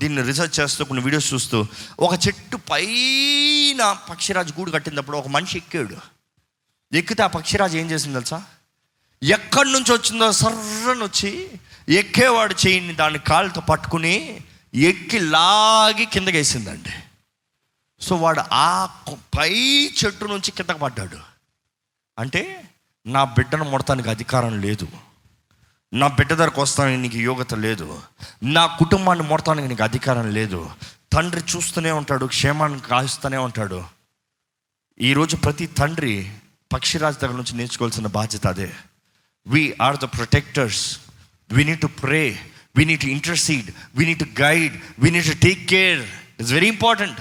[0.00, 1.58] దీన్ని రీసెర్చ్ చేస్తూ కొన్ని వీడియోస్ చూస్తూ
[2.06, 5.98] ఒక చెట్టు పైన పక్షిరాజు గూడు కట్టినప్పుడు ఒక మనిషి ఎక్కాడు.
[6.92, 8.40] ఎక్కితే ఆ పక్షిరాజు ఏం చేసింది తెలుసా?
[9.22, 11.30] ఎక్కడి నుంచి వచ్చిందో సర్రని వచ్చి
[12.00, 14.16] ఎక్కేవాడు చేయిని దాని కాళ్ళతో పట్టుకుని
[14.74, 16.90] ఎక్కి లాగి కిందకి వేసిందండి
[18.00, 18.84] సో వాడు ఆ
[19.38, 19.54] పై
[20.04, 21.18] చెట్టు నుంచి కిందకు పడ్డాడు.
[22.18, 22.70] అంటే
[23.06, 24.88] నా బిడ్డను ముడతానికి అధికారం లేదు.
[25.92, 28.02] నా బిడ్డ దగ్గరకు వస్తానికి నీకు యోగ్యత లేదు.
[28.42, 30.70] నా కుటుంబాన్ని ముడతానికి నీకు అధికారం లేదు.
[31.12, 33.84] తండ్రి చూస్తూనే ఉంటాడు క్షేమాన్ని కాస్తూనే ఉంటాడు.
[35.00, 36.32] ఈరోజు ప్రతి తండ్రి
[36.72, 38.74] పక్షిరాజు దగ్గర నుంచి నేర్చుకోవాల్సిన బాధ్యత అదే.
[39.46, 40.98] We are the protectors
[41.52, 46.00] we need to pray we need intercede we need guide we need take care
[46.40, 47.20] it's very important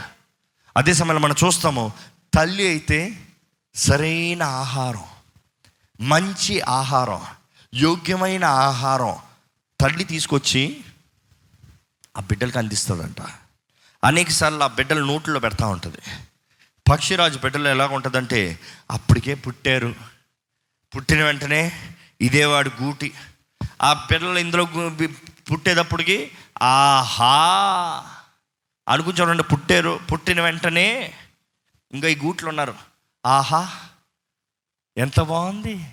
[0.78, 1.94] అదే సమయంలో మనం చూస్తాము
[2.34, 3.18] తల్లి అయితే
[3.76, 5.04] సరైన ఆహారం
[6.02, 7.22] మంచి ఆహారం
[7.74, 9.16] యోగ్యమైన ఆహారం
[9.80, 10.84] తల్లి తీసుకొచ్చి
[12.18, 13.22] ఆ బిడ్డలకు అందిస్తుందంట.
[14.04, 15.98] అనేక సార్లు ఆ బిడ్డలు నోట్లో పెడతా ఉంటుంది.
[16.92, 18.60] పక్షిరాజు బిడ్డలు ఎలా ఉంటుందంటే
[18.92, 19.96] అప్పటికే పుట్టారు.
[20.96, 23.14] పుట్టిన వెంటనే ఇదే వాడు గూటి.
[23.82, 24.64] ఆ పిల్లలు ఇందులో
[25.52, 26.32] పుట్టేటప్పటికి
[26.62, 27.34] ఆహా!
[28.88, 31.14] అనుకుని చూడండి పుట్టారు పుట్టిన వెంటనే
[31.94, 32.76] ఇంకా ఈ గూట్లు ఉన్నారు.
[33.26, 33.70] ఆహా!
[34.98, 35.86] ఎంత బాగుంది.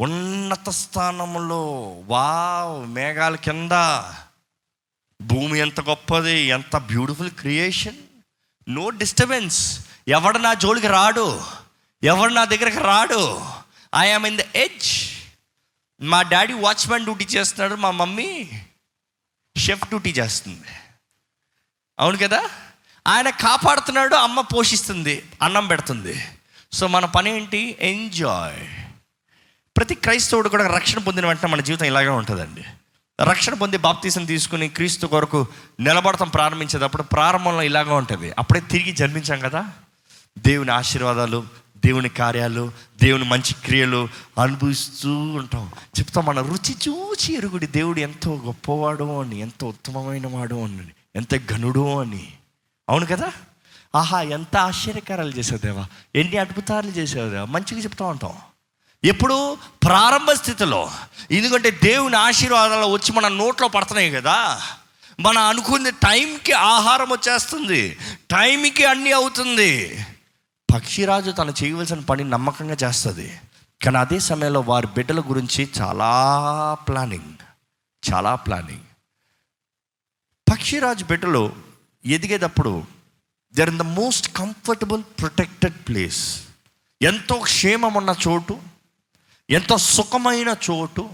[0.00, 3.72] ఉన్నత స్థానంలో వావ్ మేఘాల కింద.
[5.22, 7.96] భూమి ఎంత గొప్పది ఎంత బ్యూటిఫుల్ క్రియేషన్
[8.68, 11.42] నో డిస్టర్బెన్స్ ఎవడు నా జోలికి రాడు?
[12.02, 13.46] ఎవడు నా దగ్గరికి రాడు?
[13.94, 15.15] I am in the edge
[16.00, 18.50] మా డాడీ వాచ్మెన్ డ్యూటీ చేస్తున్నాడు మా మమ్మీ
[19.56, 20.68] షెఫ్ డ్యూటీ చేస్తుంది.
[21.98, 22.50] అవును కదా?
[23.08, 26.24] ఆయన కాపాడుతున్నాడు అమ్మ పోషిస్తుంది అన్నం పెడుతుంది.
[26.72, 27.76] సో మన పని ఏంటి?
[27.80, 28.68] ఎంజాయ్
[29.76, 32.64] ప్రతి క్రైస్తవుడు కూడా రక్షణ పొందిన వెంటనే మన జీవితం ఇలాగే ఉంటుందండి.
[33.22, 35.46] రక్షణ పొంది బాప్తీసం తీసుకుని క్రీస్తు కొరకు
[35.80, 38.32] నిలబడతాం ప్రారంభించేటప్పుడు ప్రారంభంలో ఇలాగే ఉంటుంది.
[38.38, 39.70] అప్పుడే తిరిగి జన్మించాం కదా?
[40.38, 41.46] దేవుని ఆశీర్వాదాలు
[41.86, 42.72] దేవుని కార్యాలు
[43.02, 44.08] దేవుని మంచి క్రియలు
[44.40, 45.70] అనుభవిస్తూ ఉంటాం.
[45.98, 50.78] చెప్తాం మన రుచి చూచి ఎరుగుడి దేవుడు ఎంతో గొప్పవాడు అని ఎంతో ఉత్తమమైన వాడు అని
[51.16, 52.32] ఎంత ఘనుడు అని.
[52.88, 53.32] అవును కదా?
[53.94, 55.86] ఆహా ఎంత ఆశ్చర్యకారాలు చేసావు దేవా.
[56.14, 57.44] ఎన్ని అద్భుతాలు చేసావు దేవా.
[57.44, 58.32] మంచిగా చెప్తా ఉంటాం.
[59.04, 60.90] ఎప్పుడు ప్రారంభ స్థితిలో
[61.30, 64.62] ఎందుకంటే దేవుని ఆశీర్వాదాలు వచ్చి మన నోట్లో పడుతున్నాయి కదా.
[65.20, 67.98] మన అనుకునే టైంకి ఆహారం వచ్చేస్తుంది.
[68.30, 70.04] టైంకి అన్నీ అవుతుంది.
[70.74, 73.40] పక్షిరాజు తను చేయవలసిన పని నమ్మకంగా చేస్తుంది.
[73.84, 76.10] కానీ అదే సమయంలో వారి బిడ్డల గురించి చాలా
[76.88, 77.32] ప్లానింగ్
[78.12, 78.86] చాలా ప్లానింగ్.
[80.52, 81.56] పక్షిరాజు బిడ్డలు
[82.04, 82.84] ఎదిగేటప్పుడు
[83.54, 86.22] their in the most comfortable protected place
[87.02, 88.60] ఎంతో క్షేమం ఉన్న చోటు
[89.50, 91.10] ఎంతో సుఖమైన చోటు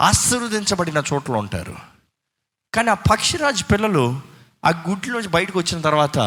[0.00, 1.76] ఆశీర్వదించబడిన చోట్ల ఉంటారు.
[2.74, 4.20] కానీ ఆ పక్షిరాజు పిల్లలు
[4.64, 6.18] ఆ గుడ్లోంచి బయటకు వచ్చిన తర్వాత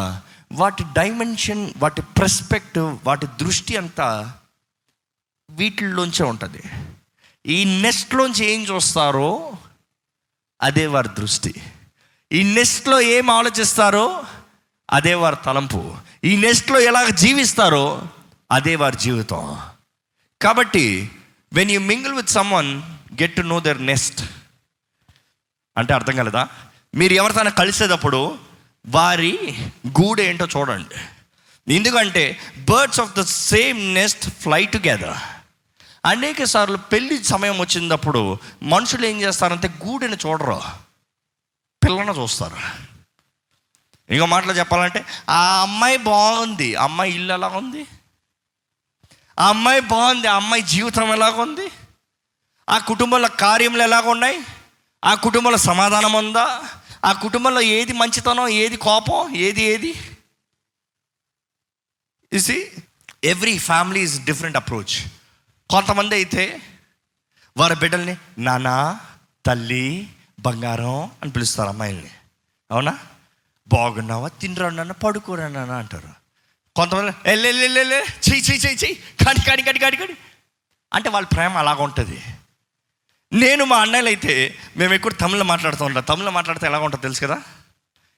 [0.54, 4.34] వాటి డైమెన్షన్ వాటి ప్రెస్పెక్టివ్ వాటి దృష్టి అంతా
[5.50, 6.64] వీటిల్లోంచే ఉంటుంది.
[7.46, 9.58] ఈ నెస్ట్లోంచి ఏం చూస్తారో
[10.62, 11.54] అదే వారి దృష్టి.
[12.32, 14.24] ఈ నెస్ట్లో ఏం ఆలోచిస్తారో
[14.92, 15.96] అదే వారి తలంపు.
[16.24, 18.08] ఈ నెస్ట్లో ఎలా జీవిస్తారో
[18.52, 19.60] అదే వారి జీవితం.
[20.42, 21.12] కాబట్టి
[21.54, 22.82] when you mingle with someone
[23.14, 24.22] get to know their nest
[25.78, 26.48] అంటే అర్థం కలదా?
[26.96, 28.49] మీరు ఎవరితోనే కలిసేటప్పుడు
[28.90, 30.96] వారి గూడు ఏంటో చూడండి.
[31.74, 35.18] ఎందుకంటే birds of the same nest fly together.
[36.06, 40.62] అనేక సార్లు పెళ్ళి సమయం వచ్చినప్పుడు మనుషులు ఏం చేస్తారంటే గూడెని చూడరు.
[41.84, 42.58] పిల్లని చూస్తారు.
[44.14, 46.76] ఇంకో మాటలు చెప్పాలంటే ఆ అమ్మాయి బాగుంది.
[46.76, 47.86] ఆ అమ్మాయి ఇల్లు ఎలా ఉంది?
[49.40, 50.28] ఆ అమ్మాయి బాగుంది.
[50.28, 51.72] ఆ అమ్మాయి జీవితం ఎలాగుంది
[52.70, 54.40] ఆ కుటుంబంలో కార్యములు ఎలాగ ఉన్నాయి
[55.06, 56.62] ఆ కుటుంబంలో సమాధానం ఉందా?
[57.06, 59.92] ఆ కుటుంబంలో ఏది మంచితనం ఏది కోపం ఏది ఏది?
[62.34, 62.72] ఇసి
[63.24, 64.96] every family is different approach
[65.70, 66.62] కొంతమంది అయితే
[67.58, 69.00] వారి బిడ్డల్ని నానా
[69.46, 72.12] తల్లి బంగారం అని పిలుస్తారు అమ్మాయిల్ని.
[72.72, 73.00] అవునా?
[73.68, 74.28] బాగున్నావా?
[74.28, 74.92] తినరా నాన్న?
[74.92, 75.74] పడుకోరా నాన్న?
[75.74, 76.12] అంటారు.
[76.76, 78.96] కొంతమంది ఎల్లెల్లెల్లె చెయ్యి చెయ్యి చెయ్యి చెయ్యి
[79.26, 80.16] కాడి కాడి కాడి కాడి కాడి.
[80.94, 82.22] అంటే వాళ్ళ ప్రేమ అలాగ ఉంటుంది
[83.32, 86.04] నేను మా అన్నయ్యలు అయితే మేము ఎక్కువ తమిళ మాట్లాడుతూ ఉంటాం.
[86.04, 87.42] తమిళ మాట్లాడితే ఎలా ఉంటుంది తెలుసు కదా?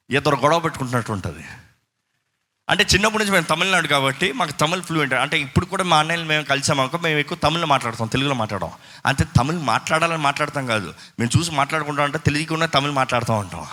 [0.09, 1.43] ఇద్దరు గొడవ పెట్టుకుంటున్నట్టు ఉంటుంది.
[2.69, 6.43] అంటే చిన్నప్పటి నుంచి మేము తమిళనాడు కాబట్టి మాకు తమిళ్ ఫ్లూయెంట్ అంటే ఇప్పుడు కూడా మా అన్నయ్యలు మేము
[6.43, 8.71] కలిసామనుకో మేము ఎక్కువ తమిళ్ళో మాట్లాడతాం తెలుగులో మాట్లాడడం.
[9.05, 10.93] అంటే తమిళ్ మాట్లాడాలని మాట్లాడతాం కాదు.
[11.19, 13.67] మేము చూసి మాట్లాడుకుంటాం అంటే తెలియకుండా తమిళ్ మాట్లాడుతూ ఉంటాం.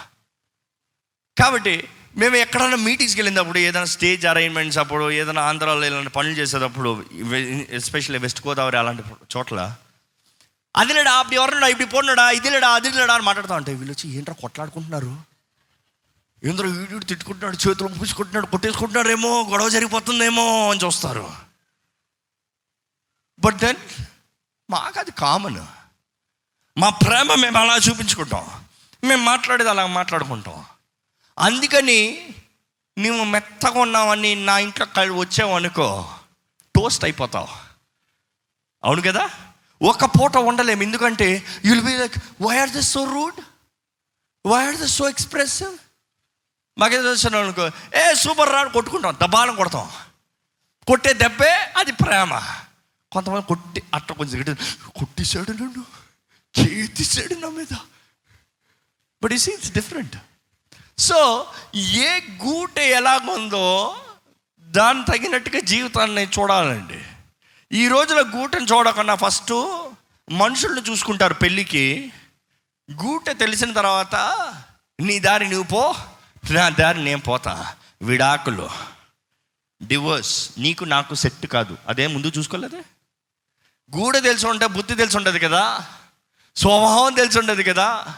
[1.37, 7.05] కాబట్టి మేము ఎక్కడైనా మీటింగ్స్కి వెళ్ళినప్పుడు ఏదైనా స్టేజ్ అరేంజ్మెంట్స్ అప్పుడు ఏదైనా ఆంధ్రాలో ఇలాంటి పనులు చేసేటప్పుడు
[7.71, 9.03] ఎస్పెషల్లీ వెస్ట్ గోదావరి అలాంటి
[9.37, 9.77] చోట్ల
[10.79, 14.17] అది లేడా అప్పుడు ఎవరన్నాడా ఇప్పుడు పోన్నాడా ఇది లేడా అది లేడా అని మాట్లాడుతూ ఉంటాయి వీళ్ళు వచ్చి
[14.17, 15.17] ఏంట్రా కొట్లాడుకుంటున్నారు?
[16.45, 21.35] ఏంద్రో వీడు తిట్టుకుంటున్నాడు చేతులు పూసుకుంటున్నాడు కొట్టేసుకుంటున్నారేమో గొడవ జరిగిపోతుందేమో అని చూస్తారు.
[23.41, 23.77] బట్ దెన్
[24.71, 25.67] మాకు అది కామన్
[26.79, 28.65] మా ప్రేమ మేము అలా చూపించుకుంటాం.
[29.05, 30.65] మేము మాట్లాడేది అలా మాట్లాడుకుంటాం.
[31.39, 32.29] అందుకని
[32.99, 36.15] నువ్వు మెత్తగా ఉన్నావని నా ఇంట్లో కళ్ళు వచ్చావు అనుకో
[36.77, 37.49] టోస్ట్ అయిపోతావు.
[38.85, 39.31] అవును కదా?
[39.83, 40.83] ఒక పూట ఉండలేము.
[40.83, 43.41] ఎందుకంటే you'll be like why are this so rude
[44.47, 45.79] why are this so expressive
[46.79, 49.91] మాకేదో తెలిసిన అనుకో ఏ సూపర్ రాడ్ కొట్టుకుంటాం దబాలం కొడతాం.
[50.87, 52.43] కొట్టే దెబ్బే అది ప్రేమ.
[53.13, 54.65] కొంతమంది కొట్టి అట్ట కొంచెం గట్టి
[54.97, 55.85] కొట్టేశాడు నన్ను
[56.61, 57.75] చేతిసాడు నా మీద.
[59.23, 60.17] బట్ ఈ ఇట్స్ డిఫరెంట్
[60.99, 63.97] సో ఏ గూట ఎలాగుందో
[64.61, 67.01] దాని తగినట్టుగా జీవితాన్ని చూడాలండి.
[67.73, 69.53] ఈ రోజుల గూటను చూడకుండా ఫస్ట్
[70.33, 72.13] మనుషుల్ని చూసుకుంటారు పెళ్ళికి.
[72.93, 74.15] గూట తెలిసిన తర్వాత
[75.01, 75.95] నీ దారి నువ్వు పో
[76.51, 77.75] నా దారి నేను పోతా.
[78.03, 78.71] విడాకులు.
[79.83, 80.51] డివోర్స్.
[80.59, 81.79] నీకు నాకు సెట్ కాదు.
[81.89, 82.83] అదే ముందు చూసుకోలేదే?
[83.97, 85.87] గూడ తెలిసి ఉంటే బుద్ధి తెలిసి ఉండదు కదా?
[86.57, 88.17] స్వభావం తెలిసి ఉండదు కదా?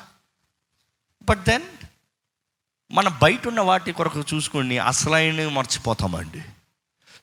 [1.23, 1.65] బట్ దెన్
[2.93, 6.45] మన బయట ఉన్న వాటి కొరకు చూసుకొని అసలైన మర్చిపోతామండి.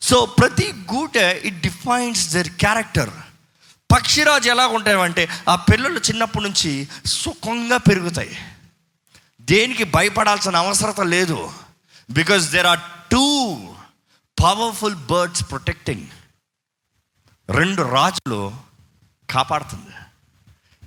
[0.02, 3.10] సో ప్రతి గూట ఇట్ డిఫైన్స్ దర్ క్యారెక్టర్
[3.92, 8.38] పక్షిరాజు ఎలా ఉంటాయంటే ఆ పిల్లలు చిన్నప్పటి నుంచి సుఖంగా పెరుగుతాయి.
[9.42, 11.52] దేనికి భయపడాల్సిన అవసరత లేదు.
[12.10, 12.80] Because there are
[13.12, 13.58] two
[14.44, 16.08] powerful birds protecting
[17.50, 18.54] రెండు రాజులు
[19.30, 19.94] కాపాడుతుంది.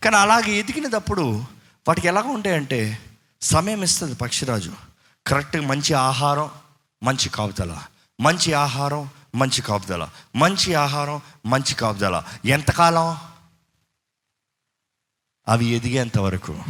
[0.01, 1.45] కానీ అలాగే ఎదిగినప్పుడు
[1.89, 2.99] వాటికి ఎలా ఉంటాయంటే
[3.43, 4.73] సమయం ఇస్తుంది పక్షిరాజు.
[5.27, 6.51] కరెక్ట్గా మంచి ఆహారం
[7.03, 7.83] మంచి కావుతల
[8.21, 10.09] మంచి ఆహారం మంచి కాపుదల.
[10.37, 12.25] మంచి ఆహారం మంచి కాపుదల.
[12.45, 13.17] ఎంతకాలం?
[15.49, 16.63] అవి ఎదిగేంత వరకు.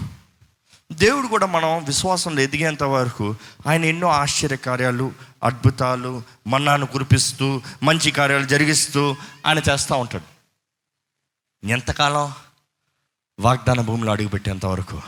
[0.92, 3.36] దేవుడు కూడా మనం విశ్వాసంలో ఎదిగేంత వరకు
[3.66, 5.12] ఆయన ఎన్నో ఆశ్చర్య కార్యాలు
[5.44, 10.24] అద్భుతాలు మన్నాను కురిపిస్తూ మంచి కార్యాలు జరిగిస్తూ ఆయన చేస్తూ ఉంటాడు.
[11.66, 12.32] ఎంతకాలం?
[13.40, 15.02] వాగ్దాన భూమిలో అడుగుపెట్టేంత వరకు.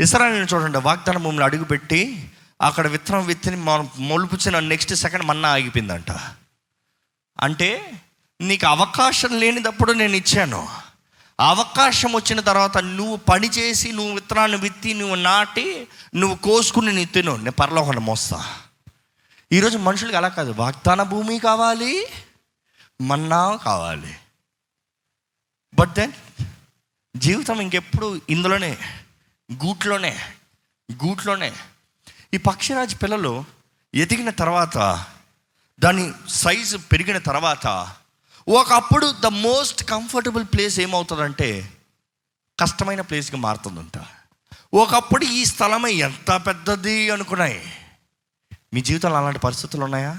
[0.00, 2.31] ఇస్రాయల్ని చూడండి వాగ్దాన భూమిలో అడుగుపెట్టి
[2.62, 6.10] అక్కడ విత్తనం విత్తిని మనం మొలుపుచ్చిన నెక్స్ట్ సెకండ్ మన్నా ఆగిపోయిందంట.
[7.40, 7.92] అంటే
[8.40, 10.68] నీకు అవకాశం లేనిదప్పుడు నేను ఇచ్చాను.
[11.40, 17.36] అవకాశం వచ్చిన తర్వాత నువ్వు పని చేసి నువ్వు విత్తనాన్ని విత్తి నువ్వు నాటి నువ్వు కోసుకుని నీ తిను
[17.36, 18.56] నేను పరలోకాన్ని మోస్తా.
[19.52, 20.50] ఈరోజు మనుషులకి అలా కాదు.
[20.52, 22.06] వాగ్దాన భూమి కావాలి
[23.00, 24.16] మన్నా కావాలి.
[25.74, 26.12] బట్ దెన్
[27.16, 28.78] జీవితం ఇంకెప్పుడు ఇందులోనే
[29.52, 30.18] గూట్లోనే
[30.92, 31.52] గూట్లోనే
[32.34, 33.44] ఈ పక్షిరాజు పిల్లలు
[33.94, 35.06] ఎదిగిన తర్వాత
[35.80, 37.92] దాని సైజు పెరిగిన తర్వాత
[38.48, 41.72] ఒకప్పుడు ద మోస్ట్ కంఫర్టబుల్ ప్లేస్ ఏమవుతుందంటే
[42.60, 43.98] కష్టమైన ప్లేస్కి మారుతుందంట.
[44.74, 47.72] ఒకప్పుడు ఈ స్థలమే ఎంత పెద్దది అనుకున్నాయి.
[48.74, 50.18] మీ జీవితంలో అలాంటి పరిస్థితులు ఉన్నాయా?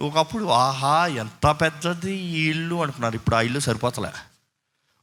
[0.00, 3.14] ఒకప్పుడు ఆహా ఎంత పెద్దది ఈ ఇల్లు అనుకున్నారు.
[3.14, 4.12] ఇప్పుడు ఆ ఇల్లు సరిపోతలే.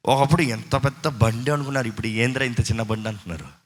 [0.06, 1.88] ఒకప్పుడు ఎంత పెద్ద బండి అనుకున్నారు.
[1.88, 3.65] ఇప్పుడు ఏంద్ర ఇంత చిన్న బండి అంటున్నారు.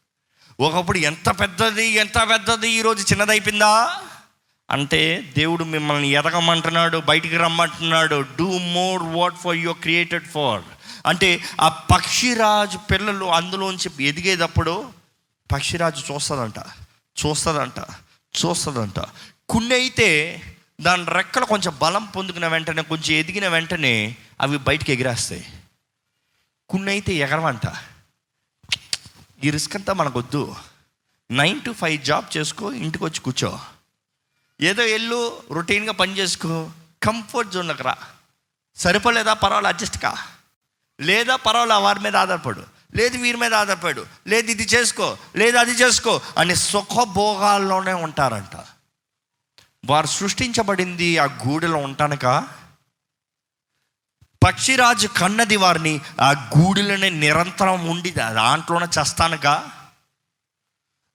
[0.60, 4.02] ఒకప్పుడు ఎంత పెద్దది ఎంత పెద్దది ఈరోజు చిన్నదైపోయిందా?
[4.70, 10.62] అంటే దేవుడు మిమ్మల్ని ఎదగమంటున్నాడు బయటికి రమ్మంటున్నాడు do more what for your created for
[11.06, 14.90] అంటే ఆ పక్షిరాజు పిల్లలు అందులోంచి ఎదిగేటప్పుడు
[15.52, 16.60] పక్షిరాజు చూస్తుందంట
[17.26, 17.80] చూస్తుందంట
[18.46, 19.00] చూస్తుందంట.
[19.50, 20.42] కొన్ని అయితే
[20.82, 25.46] దాని రెక్కలు కొంచెం బలం పొందుకున్న వెంటనే కొంచెం ఎదిగిన వెంటనే అవి బయటికి ఎగిరేస్తాయి.
[26.70, 27.66] కొన్ని అయితే ఎగరవంట.
[29.44, 30.56] ఈ రిస్క్ అంతా మనకొద్దు.
[31.32, 33.60] నైన్ టు ఫైవ్ జాబ్ చేసుకో ఇంటికి వచ్చి కూర్చో.
[34.62, 36.70] ఏదో ఎల్లు రొటీన్గా పని చేసుకో
[37.04, 37.96] కంఫర్ట్ జోన్లోకి రా.
[38.76, 40.28] సరిపోలేదా పర్వాలేదు అడ్జస్ట్ కా.
[41.02, 42.64] లేదా పర్వాలేదు వారి మీద ఆధారపడు.
[42.96, 44.06] లేదు వీరి మీద ఆధారపడు.
[44.28, 45.18] లేదు ఇది చేసుకో.
[45.36, 46.22] లేదు అది చేసుకో.
[46.38, 48.66] అని సుఖభోగాల్లోనే ఉంటారంట.
[49.86, 52.26] వారు సృష్టించబడింది ఆ గూడెలో ఉంటానక?
[54.44, 59.72] పక్షిరాజు కన్నది వారిని ఆ గూడులోనే నిరంతరం ఉండి దాంట్లోనే చేస్తానుగా.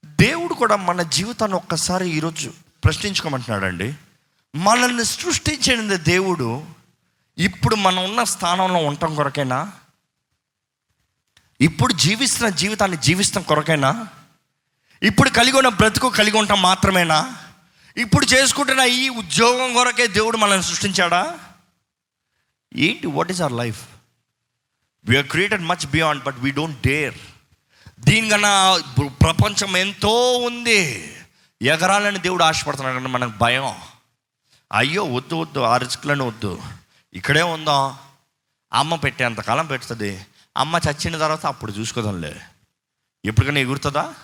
[0.07, 2.53] దేవుడు కూడా మన జీవితాన్ని ఒక్కసారి ఈరోజు
[2.85, 3.95] ప్రశ్నించుకోమంటున్నాడండి.
[4.57, 6.65] మనల్ని సృష్టించిన దేవుడు
[7.39, 9.73] ఇప్పుడు మనం ఉన్న స్థానంలో ఉండటం కొరకేనా?
[11.61, 14.07] ఇప్పుడు జీవిస్తున్న జీవితాన్ని జీవిస్తాం కొరకేనా?
[15.03, 17.37] ఇప్పుడు కలిగి ఉన్న బ్రతుకు కలిగి ఉండటం మాత్రమేనా?
[17.97, 21.39] ఇప్పుడు చేసుకుంటున్న ఈ ఉద్యోగం కొరకే దేవుడు మనల్ని సృష్టించాడా?
[22.77, 23.07] ఏంటి?
[23.07, 23.89] What is our life
[25.05, 27.19] we're created much beyond but we don't dare
[28.01, 31.13] దీనికన్నా ప్రపంచం ఎంతో ఉంది.
[31.63, 33.75] ఎగరాలని దేవుడు ఆశపడుతున్నాడు కానీ మనకు భయం.
[34.73, 36.63] అయ్యో వద్దు వద్దు ఆ రిస్క్లను వద్దు.
[37.15, 37.97] ఇక్కడే ఉందాం.
[38.73, 40.27] అమ్మ పెట్టేంతకాలం పెడుతుంది.
[40.57, 42.41] అమ్మ చచ్చిన తర్వాత అప్పుడు చూసుకోదాంలే.
[43.25, 44.15] ఎప్పటికైనా ఎగురుతుందా?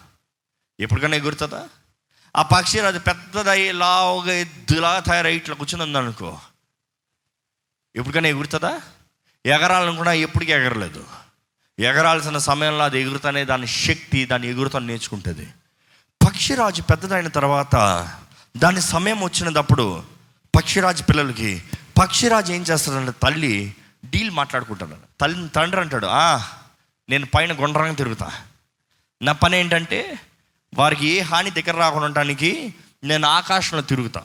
[0.81, 1.69] ఎప్పటికైనా ఎగురుతుందా?
[2.37, 6.39] ఆ పక్షి అది పెద్దదయ్యి లావుగా ఎద్దులా తయారై ఇట్లా కూర్చుని ఉందనుకో.
[7.97, 8.81] ఎప్పటికైనా ఎగురుతుందా?
[9.47, 11.07] ఎగరాలను కూడా ఎప్పటికీ ఎగరలేదు.
[11.79, 15.49] ఎగరాల్సిన సమయంలో అది ఎగురుతానే దాని శక్తి దాని ఎగురుతాను నేర్చుకుంటుంది.
[16.27, 17.75] పక్షిరాజు పెద్దదైన తర్వాత
[18.57, 20.03] దాని సమయం వచ్చినప్పుడు
[20.57, 21.63] పక్షిరాజు పిల్లలకి
[22.01, 23.75] పక్షిరాజు ఏం చేస్తాడంటే తల్లి
[24.05, 24.97] డీల్ మాట్లాడుకుంటాడు.
[25.21, 26.49] తల్లి తండ్రి అంటాడు "ఆ,
[27.09, 28.31] నేను పైన గుండ్రంగా తిరుగుతా.
[29.23, 30.19] నా పని ఏంటంటే
[30.75, 32.75] వారికి ఏ హాని దగ్గర రాకుండా ఉండటానికి
[33.05, 34.23] నేను ఆకాశంలో తిరుగుతా.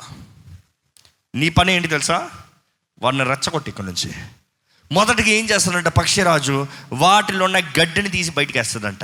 [1.36, 2.30] నీ పని ఏంటి తెలుసా?
[3.02, 4.14] వాడిని రెచ్చగొట్టి ఇక్కడి నుంచి.
[4.92, 6.68] మొదటిగా ఏం చేస్తాడంట పక్షిరాజు?
[6.92, 9.04] వాటిలో ఉన్న గడ్డిని తీసి బయటికి వేస్తుందంట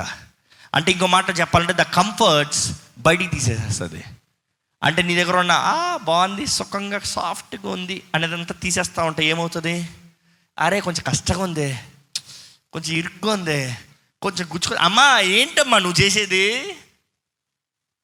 [0.75, 4.03] అంటే ఇంకో మాట చెప్పాలంటే ద కంఫర్ట్స్ బయటికి తీసేసేస్తుంది.
[4.83, 9.89] అంటే నీ దగ్గర ఉన్న ఆ బాగుంది సుఖంగా సాఫ్ట్గా ఉంది అనేదంతా తీసేస్తా ఉంటే ఏమవుతుంది?
[10.59, 11.79] అరే కొంచెం కష్టంగా ఉంది.
[12.73, 13.77] కొంచెం ఇరుగ్గా ఉంది.
[14.21, 16.75] కొంచెం గుచ్చుకో అమ్మా ఏంటమ్మా నువ్వు చేసేది?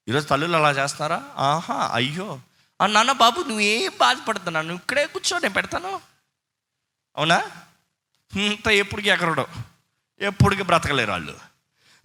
[0.08, 1.24] ఈరోజు తల్లులు అలా చేస్తున్నారా?
[1.38, 2.40] ఆహా అయ్యో.
[2.86, 6.02] నాన్న బాబు నువ్వేం బాధపడుతున్నా నువ్వు ఇక్కడే కూర్చో నేను పెడతాను.
[7.18, 7.44] అవునా?
[8.38, 9.48] ఇంత ఎప్పటికీ ఎక్కడో
[10.22, 11.40] ఎప్పటికీ బ్రతకలేరు వాళ్ళు.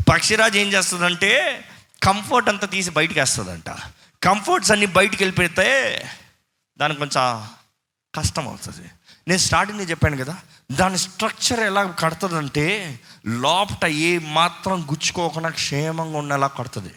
[0.08, 1.64] పక్షిరాజు ఏం చేస్తుందంటే
[2.02, 3.70] కంఫర్ట్ అంతా తీసి బయటికి వేస్తుందంట.
[4.22, 6.08] కంఫర్ట్స్ అన్నీ బయటికి వెళ్ళిపోతే
[6.78, 7.48] దానికి కొంచెం
[8.14, 8.90] కష్టం అవుతుంది.
[9.28, 10.38] నేను స్టార్టింగ్ చెప్పాను కదా
[10.72, 16.94] దాని స్ట్రక్చర్ ఎలా కడుతుందంటే లోపట ఏ మాత్రం గుచ్చుకోకుండా క్షేమంగా ఉండేలా కడుతుంది.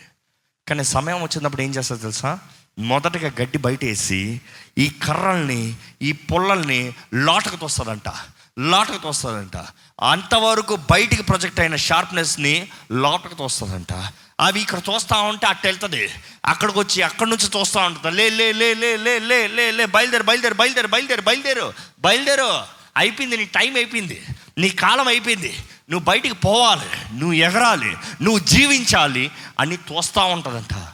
[0.68, 2.40] కానీ సమయం వచ్చినప్పుడు ఏం చేస్తుంది తెలుసా?
[2.80, 4.42] మొదటగా గడ్డి బయటేసి
[4.78, 8.12] ఈ కర్రల్ని ఈ పుల్లల్ని లోటకు తోస్తుందంట
[8.60, 9.58] లోటకు తోస్తుందంట
[10.02, 16.10] అంతవరకు బయటికి ప్రొజెక్ట్ అయిన షార్ప్నెస్ని లోటకు తోస్తుందంట అవి ఇక్కడ తోస్తూ ఉంటే అట్ట వెళ్తుంది.
[16.46, 18.16] అక్కడికి వచ్చి అక్కడి నుంచి తోస్తూ ఉంటుంది.
[18.16, 22.64] లే లే లే లే లే లే లే లే బయలుదేరు బయలుదేరు బయలుదేరు బయలుదేరు బయలుదేరు బయలుదేరు.
[22.98, 24.26] అయిపోయింది నీ టైం అయిపోయింది.
[24.58, 25.58] నీ కాలం అయిపోయింది.
[25.90, 27.20] నువ్వు బయటికి పోవాలి.
[27.20, 27.98] నువ్వు ఎగరాలి.
[28.22, 30.88] నువ్వు జీవించాలి అని తోస్తూ ఉంటుందంట.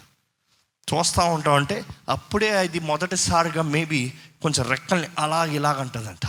[0.94, 6.28] చూస్తూ ఉంటాం అంటే అప్పుడే అది మొదటిసారిగా మేబీ కొంచెం రెక్కల్ని అలా ఇలాగంటుందంట.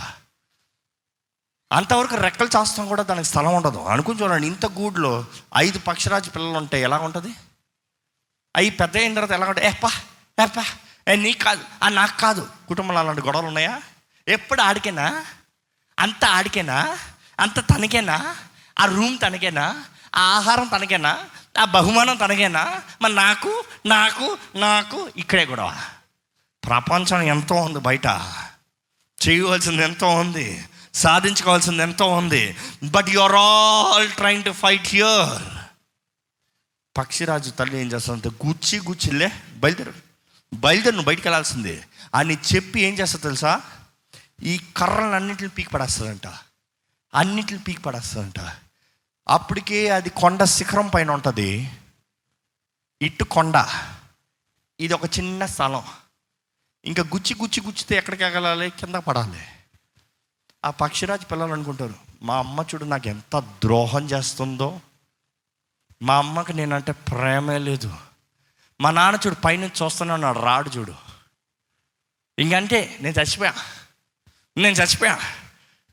[1.71, 3.77] అంతవరకు రెక్కలు చేస్తాం కూడా దానికి స్థలం ఉండదు.
[3.77, 5.25] అనుకుని చూడండి ఇంత గూడ్లో
[5.57, 7.33] ఐదు పక్షరాజు పిల్లలు ఉంటాయి ఎలా ఉంటుంది?
[8.55, 9.91] అవి పెద్ద అయిన తర్వాత ఎలా ఉంటాయి ఏపా
[10.43, 10.65] ఏపా
[11.07, 12.49] ఏ నీకు కాదు ఆ నాకు కాదు.
[12.67, 13.81] కుటుంబంలో అలాంటి గొడవలు ఉన్నాయా?
[14.27, 15.25] ఎప్పుడు ఆడికేనా?
[15.99, 16.97] అంత ఆడికేనా?
[17.39, 18.35] అంత తనకేనా?
[18.79, 19.83] ఆ రూమ్ తనకేనా?
[20.15, 21.25] ఆ ఆహారం తనకేనా?
[21.59, 22.81] ఆ బహుమానం తనకేనా?
[23.01, 25.75] మరి నాకు నాకు నాకు ఇక్కడే గొడవ.
[26.65, 28.05] ప్రపంచం ఎంతో ఉంది బయట.
[29.27, 30.67] చేయవలసింది ఎంతో ఉంది.
[30.93, 32.57] సాధించుకోవాల్సింది ఎంతో ఉంది.
[32.83, 35.41] But you are all trying to fight here
[36.97, 39.93] పక్షిరాజు తల్లి ఏం చేస్తుందంటే గుచ్చి గుచ్చిలే బయలుదేరు.
[40.53, 41.83] బయలుదేరు నువ్వు బయటికి వెళ్ళాల్సిందే.
[42.15, 43.61] అని చెప్పి ఏం చేస్తా తెలుసా?
[44.43, 46.27] ఈ కర్రలను అన్నింటిని పీకి పడేస్తుందంట.
[47.15, 48.39] అన్నింటిని పీకి పడేస్తుందంట.
[49.27, 51.71] అప్పటికే అది కొండ శిఖరం పైన ఉంటుంది.
[53.01, 53.67] ఇటు కొండ.
[54.79, 55.83] ఇది ఒక చిన్న స్థలం.
[56.85, 58.69] ఇంకా గుచ్చి గుచ్చి గుచ్చితే ఎక్కడికి ఎగలాలి?
[58.69, 59.45] కింద పడాలి.
[60.65, 64.81] ఆ పక్షిరాజు పిల్లలు అనుకుంటారు మా అమ్మ చూడు నాకు ఎంత ద్రోహం చేస్తుందో.
[66.01, 67.95] మా అమ్మకి నేనంటే ప్రేమే లేదు.
[68.81, 70.93] మా నాన్న చూడు పైనుంచి చూస్తున్నాను ఉన్నాడు రాడు చూడు.
[72.39, 73.53] ఇంకంటే నేను చచ్చిపోయా.
[74.57, 75.19] నేను చచ్చిపోయా.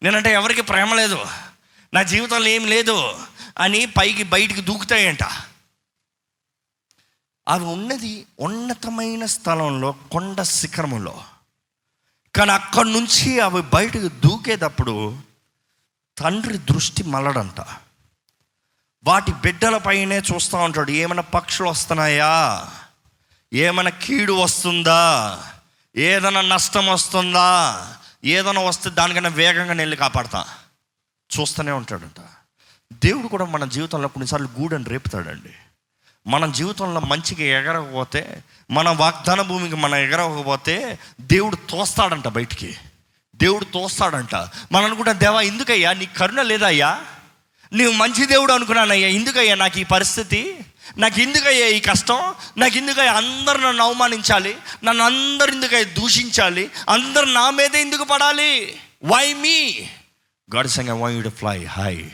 [0.03, 1.24] నేనంటే ఎవరికి ప్రేమ లేదు.
[1.95, 3.18] నా జీవితంలో ఏం లేదు
[3.59, 5.24] అని పైకి బయటికి దూకుతాయంట.
[7.49, 11.24] అవి ఉన్నది ఉన్నతమైన స్థలంలో కొండ శిఖరములో.
[12.34, 15.16] కానీ అక్కడి నుంచి అవి బయటకు దూకేటప్పుడు
[16.18, 17.61] తండ్రి దృష్టి మళ్ళడంట
[19.05, 20.91] వాటి బిడ్డలపైనే చూస్తూ ఉంటాడు.
[20.91, 22.66] ఏమైనా పక్షులు వస్తున్నాయా?
[23.53, 25.38] ఏమైనా కీడు వస్తుందా?
[25.97, 27.97] ఏదైనా నష్టం వస్తుందా?
[28.24, 30.47] ఏదైనా వస్తే దానికన్నా వేగంగా నెల్లి కాపాడతా.
[31.39, 32.20] చూస్తూనే ఉంటాడంట.
[32.93, 35.53] దేవుడు కూడా మన జీవితంలో కొన్నిసార్లు గూడని రేపుతాడండి.
[36.26, 42.76] మన జీవితంలో మంచిగా ఎగరకపోతే మన వాగ్దాన భూమికి మనం ఎగరకపోతే దేవుడు తోస్తాడంట బయటికి.
[43.37, 44.35] దేవుడు తోస్తాడంట.
[44.72, 45.93] మనం అనుకుంటాం దేవా ఎందుకయ్యా?
[45.93, 47.03] నీ కరుణ లేదయ్యా?
[47.72, 49.09] నీవు మంచి దేవుడు అనుకున్నానయ్యా.
[49.09, 50.59] ఎందుకయ్యా నాకు ఈ పరిస్థితి?
[50.99, 52.35] నాకు ఎందుకయ్యా ఈ కష్టం?
[52.57, 54.57] నాకు ఎందుకయ్యా అందరు నన్ను అవమానించాలి?
[54.85, 56.70] నన్ను అందరు ఎందుకయ్యా దూషించాలి?
[56.89, 58.81] అందరు నా మీద ఎందుకు పడాలి?
[59.05, 59.89] వై మీ
[60.55, 62.05] గాడ్ సంగ వై టు ఫ్లై హాయ్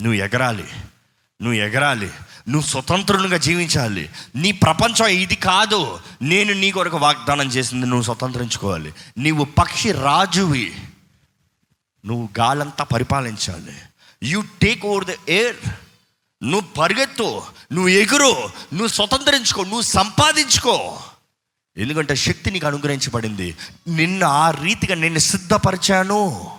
[0.00, 0.64] నువ్వు ఎగరాలి.
[1.42, 2.10] నువ్వు ఎగరాలి.
[2.48, 4.10] నువ్వు స్వతంత్రునిగా జీవించాలి.
[4.36, 6.00] నీ ప్రపంచం ఇది కాదు.
[6.22, 8.94] నేను నీ కొరకు వాగ్దానం చేసింది నువ్వు స్వతంత్రించుకోవాలి.
[9.18, 10.76] నీవు పక్షి రాజువి.
[12.06, 13.76] నువ్వు గాలంతా పరిపాలించాలి.
[14.22, 15.56] You take over the air
[16.42, 17.42] నువ్వు పరిగెత్తు.
[17.72, 18.32] నువ్వు ఎగురు.
[18.72, 19.62] నువ్వు స్వతంత్రించుకో.
[19.62, 21.00] నువ్వు సంపాదించుకో.
[21.76, 23.56] ఎందుకంటే శక్తి నీకు అనుగ్రహించబడింది.
[23.88, 26.53] నిన్ను ఆ రీతిగా నిన్ను సిద్ధపరిచాను.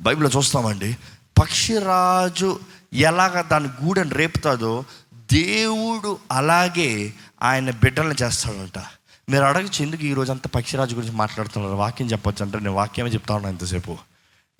[0.00, 0.96] బైబిల్లో చూస్తామండి
[1.38, 2.60] పక్షిరాజు
[2.92, 4.84] ఎలాగ దాని గూడెను రేపుతాదో
[5.14, 8.78] దేవుడు అలాగే ఆయన బిడ్డలను చేస్తాడంట.
[9.28, 11.74] మీరు అడగచ్చు ఎందుకు ఈరోజు అంతా పక్షిరాజు గురించి మాట్లాడుతున్నారు?
[11.74, 13.98] వాక్యం చెప్పొచ్చు అంటే నేను వాక్యమే చెప్తా ఉన్నాను ఎంతసేపు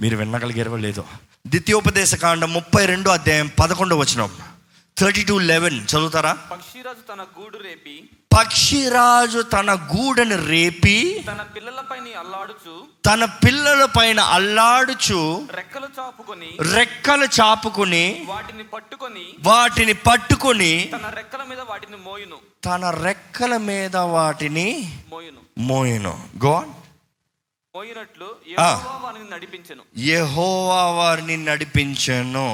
[0.01, 1.05] మీరు వినగలిగారో లేదో.
[1.47, 4.58] ద్వితీయోపదేశ కాండం ముప్పై రెండు అధ్యాయం పదకొండు వచ్చినప్పుడు
[4.99, 6.33] థర్టీ టూ లెవెన్ చదువుతారా?
[6.53, 7.95] పక్షిరాజు తన గూడు రేపి
[8.37, 10.97] పక్షిరాజు తన గూడని రేపి
[11.29, 12.75] తన పిల్లలపై అల్లాడుచు
[13.07, 15.21] తన పిల్లల పైన అల్లాడుచు
[15.51, 22.39] రెక్కలు చాపుకొని రెక్కలు చాపుకుని వాటిని పట్టుకొని వాటిని పట్టుకొని తన రెక్కల మీద వాటిని మోయును.
[22.65, 24.69] తన రెక్కల మీద వాటిని
[25.11, 25.41] మోయును.
[25.59, 26.15] మోయను.
[26.45, 26.71] గోన్
[27.75, 29.83] మోయినట్లు యెహోవా వారిని నడిపించెను.
[29.97, 32.49] యెహోవా వారిని నడిపించను.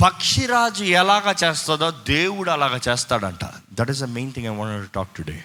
[0.00, 3.44] పక్షిరాజు ఎలాగ చేస్తుందో దేవుడు అలాగ చేస్తాడంట.
[3.72, 5.44] That is the main thing I want talk today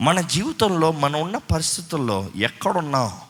[0.00, 3.20] మన జీవితంలో మనం ఉన్న పరిస్థితుల్లో ఎక్కడున్నాం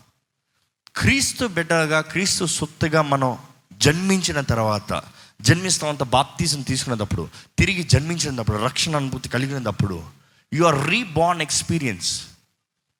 [0.96, 3.38] క్రీస్తు బిడ్డగా క్రీస్తు సొత్తుగా మనం
[3.72, 5.02] జన్మించిన తర్వాత
[5.40, 7.28] జన్మిస్తామంత బాప్తీసం తీసుకునేటప్పుడు
[7.58, 10.04] తిరిగి జన్మించినప్పుడు రక్షణ అనుభూతి కలిగినప్పుడు
[10.52, 12.26] యు ఆర్ రీబార్న్ ఎక్స్పీరియన్స్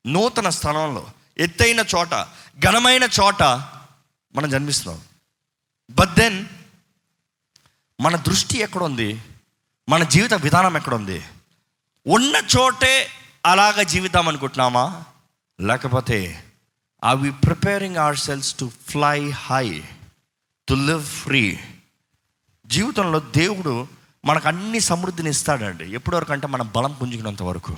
[0.06, 1.06] నూతన స్థలంలో
[1.38, 2.14] ఎత్తైన చోట
[2.58, 3.42] ఘనమైన చోట
[4.34, 5.02] మనం జన్మిస్తున్నాం.
[5.90, 6.46] బట్ దెన్
[8.00, 9.22] మన దృష్టి ఎక్కడుంది?
[9.88, 11.24] మన జీవిత విధానం ఎక్కడుంది?
[12.06, 13.08] ఉన్న చోటే
[13.46, 15.04] అలాగ జీవిద్దాం అనుకుంటున్నామా?
[15.60, 16.44] లేకపోతే
[17.04, 19.84] I we preparing ourselves to fly high
[20.68, 21.58] to live free
[22.66, 23.88] జీవితంలో దేవుడు
[24.24, 25.92] మనకు అన్ని సమృద్ధిని ఇస్తాడండి.
[25.92, 27.76] ఎప్పటి వరకు అంటే మన బలం పుంజుకున్నంత వరకు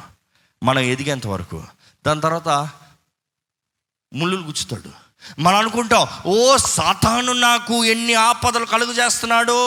[0.63, 1.65] మనం ఎదిగేంత వరకు.
[2.07, 2.71] దాని తర్వాత
[4.13, 5.02] ముళ్ళులు గుచ్చుతాడు.
[5.39, 9.59] మనం అనుకుంటాం ఓ సాతాను నాకు ఎన్ని ఆపదలు కలుగు చేస్తున్నాడు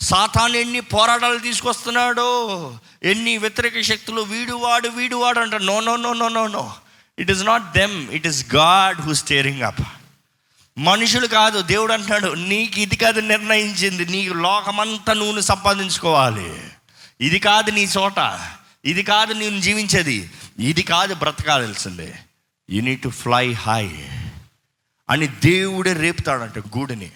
[0.00, 2.26] సాతాను ఎన్ని పోరాటాలు తీసుకొస్తున్నాడు
[3.02, 6.46] ఎన్ని వ్యతిరేక శక్తులు వీడు వాడు వీడు వాడు no no no no no.
[6.46, 6.74] No
[7.18, 9.80] it is not them it is God who stirring up
[10.78, 16.62] మనుషులు కాదు దేవుడు అంటున్నాడు నీకు ఇది కాదు నిర్ణయించింది నీకు లోకమంతా నువ్వు సంపాదించుకోవాలి.
[17.20, 18.40] ఇది కాదు నీ చోట
[18.84, 22.14] ఇది కాదు నేను జీవించేది ఇది కాదు బ్రతకాల్సిందే.
[22.70, 24.08] You need to fly high
[25.10, 27.10] అని దేవుడే రేపుతాడంట గూడిని.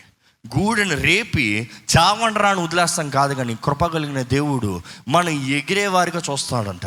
[0.59, 6.87] గూడెని రేపి చావండ్రాని వదిలేస్తాం కాదు కానీ కృప కలిగిన దేవుడు మనం ఎగిరేవారిగా చూస్తాడంట.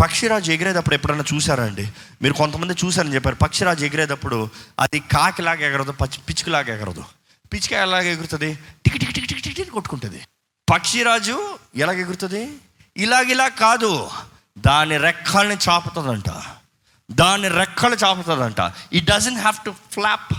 [0.00, 3.36] పక్షిరాజు ఎగిరేటప్పుడు ఎప్పుడైనా చూసారండి మీరు కొంతమంది చూసారని చెప్పారు.
[3.36, 4.48] పక్షిరాజు ఎగిరేటప్పుడు
[4.80, 7.04] అది కాకిలాగా ఎగరదు పచ్చి పిచ్చుకలాగా ఎగరదు.
[7.52, 8.58] పిచ్చుక ఎలాగ ఎగురుతుంది?
[8.84, 10.20] టిక్ టిక్ టిక్ టిక్ టిక్ కొట్టుకుంటుంది.
[10.72, 12.52] పక్షిరాజు ఎలాగ ఎగురుతుంది?
[12.96, 14.10] ఇలాగిలా కాదు.
[14.58, 16.43] దాని రెక్కల్ని చాపుతుందంట.
[17.10, 18.72] దాని రెక్కలు చాపుతుందంట.
[18.92, 20.34] It doesn't have to flap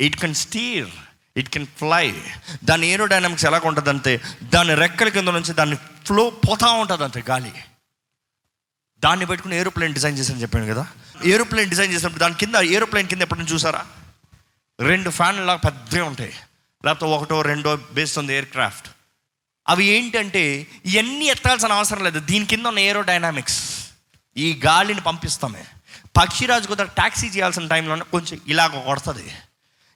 [0.00, 0.90] it can steer
[1.36, 2.22] it can fly
[2.64, 7.52] దాని ఏరోడైనమిక్స్ ఎలాగ ఉంటుందంటే దాని రెక్కల కింద నుంచి దాన్ని ఫ్లో పోతా ఉంటుందంటే గాలి.
[9.00, 10.86] దాన్ని పెట్టుకుని ఏరోప్లేన్ డిజైన్ చేశారని చెప్పాను కదా.
[11.24, 13.86] ఏరోప్లేన్ డిజైన్ చేసినప్పుడు దాని కింద ఏరోప్లేన్ కింద ఎప్పుడైనా చూసారా?
[14.80, 16.34] రెండు ఫ్యాన్లు లాగా పెద్దగా ఉంటాయి.
[16.84, 18.88] లేకపోతే ఒకటో రెండో బేస్డ్ ఉంది ఎయిర్ క్రాఫ్ట్
[19.68, 22.18] అవి ఏంటంటే ఇవన్నీ ఎత్తాల్సిన అవసరం లేదు.
[22.18, 23.83] దీని కింద ఉన్న ఏరో డైనామిక్స్
[24.36, 25.66] ఈ గాలిని పంపిస్తామే.
[26.16, 29.34] పక్షిరాజు కుదర ట్యాక్సీ చేయాల్సిన టైంలో కొంచెం ఇలాగ కొడుతుంది.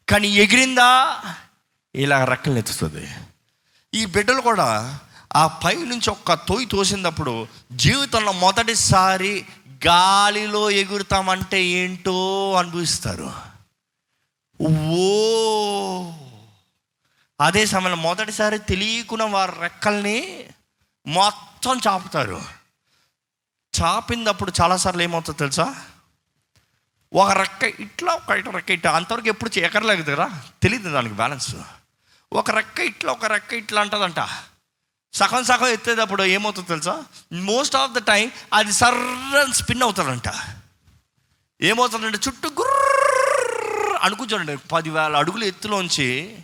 [0.09, 1.23] కానీ ఎగిరిందా?
[1.95, 3.09] ఇలా రెక్కలు ఎత్తుతుంది.
[3.95, 4.99] ఈ బిడ్డలు కూడా
[5.37, 9.45] ఆ పై నుంచి ఒక్క తోయి తోసినప్పుడు జీవితంలో మొదటిసారి
[9.87, 13.33] గాలిలో ఎగురుతామంటే ఏంటో అనుభవిస్తారు.
[14.61, 16.13] ఓ!
[17.41, 20.49] అదే సమయంలో మొదటిసారి తెలియకున్న వారి రెక్కల్ని
[21.07, 22.58] మొత్తం చాపుతారు.
[23.81, 25.87] చాపిందప్పుడు చాలాసార్లు ఏమవుతుందో తెలుసా?
[27.13, 31.55] ఒక రెక్క ఇట్లా ఒక రెక్క ఇట్లా అంతవరకు ఎప్పుడు ఎకరలేదు కదా తెలియదు దానికి బ్యాలెన్స్.
[32.33, 34.21] ఒక రెక్క ఇట్లా ఒక రెక్క ఇట్లా అంటదంట.
[35.13, 37.05] సగం సగం ఎత్తేటప్పుడు ఏమవుతుందో తెలుసా?
[37.33, 40.29] మోస్ట్ ఆఫ్ ద టైం అది సర్రని స్పిన్ అవుతుందంట.
[41.63, 46.39] ఏమవుతుందంటే చుట్టూ గుర్ర అనుకుంటాడండి పదివేల అడుగుల ఎత్తులోంచి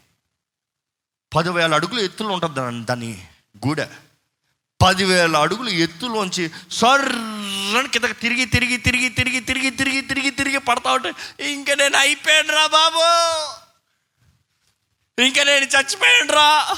[1.34, 3.28] పదివేల అడుగుల ఎత్తులో ఉంటుంది దాన్ని దాని
[3.66, 3.80] గూడ.
[4.84, 11.12] పదివేల అడుగులు ఎత్తులోంచి సర్రని కిందకి తిరిగి తిరిగి తిరిగి తిరిగి తిరిగి తిరిగి తిరిగి తిరిగి పడతా ఉంటే
[11.44, 13.04] ఇంకా నేను అయిపోయాను రా బాబు.
[15.22, 16.76] ఇంకా నేను చచ్చిపోయాను రా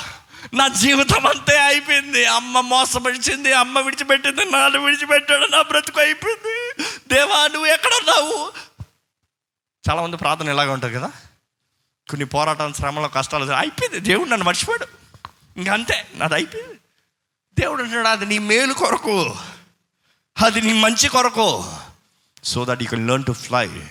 [0.55, 2.27] నా జీవితం అంతే అయిపోయింది.
[2.27, 6.85] అమ్మ మోసపరిచింది అమ్మ విడిచిపెట్టింది నాన్న విడిచిపెట్టాడు నా బ్రతుకు అయిపోయింది.
[7.09, 8.53] దేవా నువ్వు ఎక్కడున్నావు
[9.91, 11.11] చాలామంది ప్రార్థన ఇలాగ ఉంటుంది కదా?
[12.11, 14.01] కొన్ని పోరాటాలు శ్రమలో కష్టాలు అయిపోయింది.
[14.01, 14.87] దేవుడు నన్ను మర్చిపోయాడు.
[15.57, 16.75] ఇంక అంతే నాది అయిపోయింది.
[17.59, 19.37] దేవుడు అంటాడు అది నీ మేలు కొరకు.
[20.45, 21.73] అది నీ మంచి కొరకు.
[22.45, 23.83] So that you can learn to fly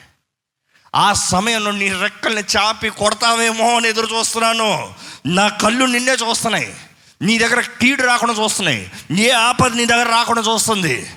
[0.96, 4.94] ఆ సమయంలో నీ రెక్కల్ని చాపి కొడతావేమో అని ఎదురు చూస్తున్నాను.
[5.26, 6.78] నా కళ్ళు నిన్నే చూస్తున్నాయి.
[7.22, 8.92] నీ దగ్గర కీడు రాకుండా చూస్తున్నాయి.
[9.12, 11.12] ఏ ఆపద నీ దగ్గర రాకుండా చూస్తుంది?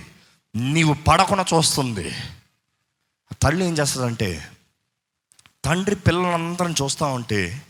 [0.57, 2.15] నీవు పడకుండా చూస్తుంది.
[3.43, 4.51] తల్లి ఏం చేస్తుందంటే
[5.65, 7.63] తండ్రి పిల్లలందరం చూస్తూ ఉంటే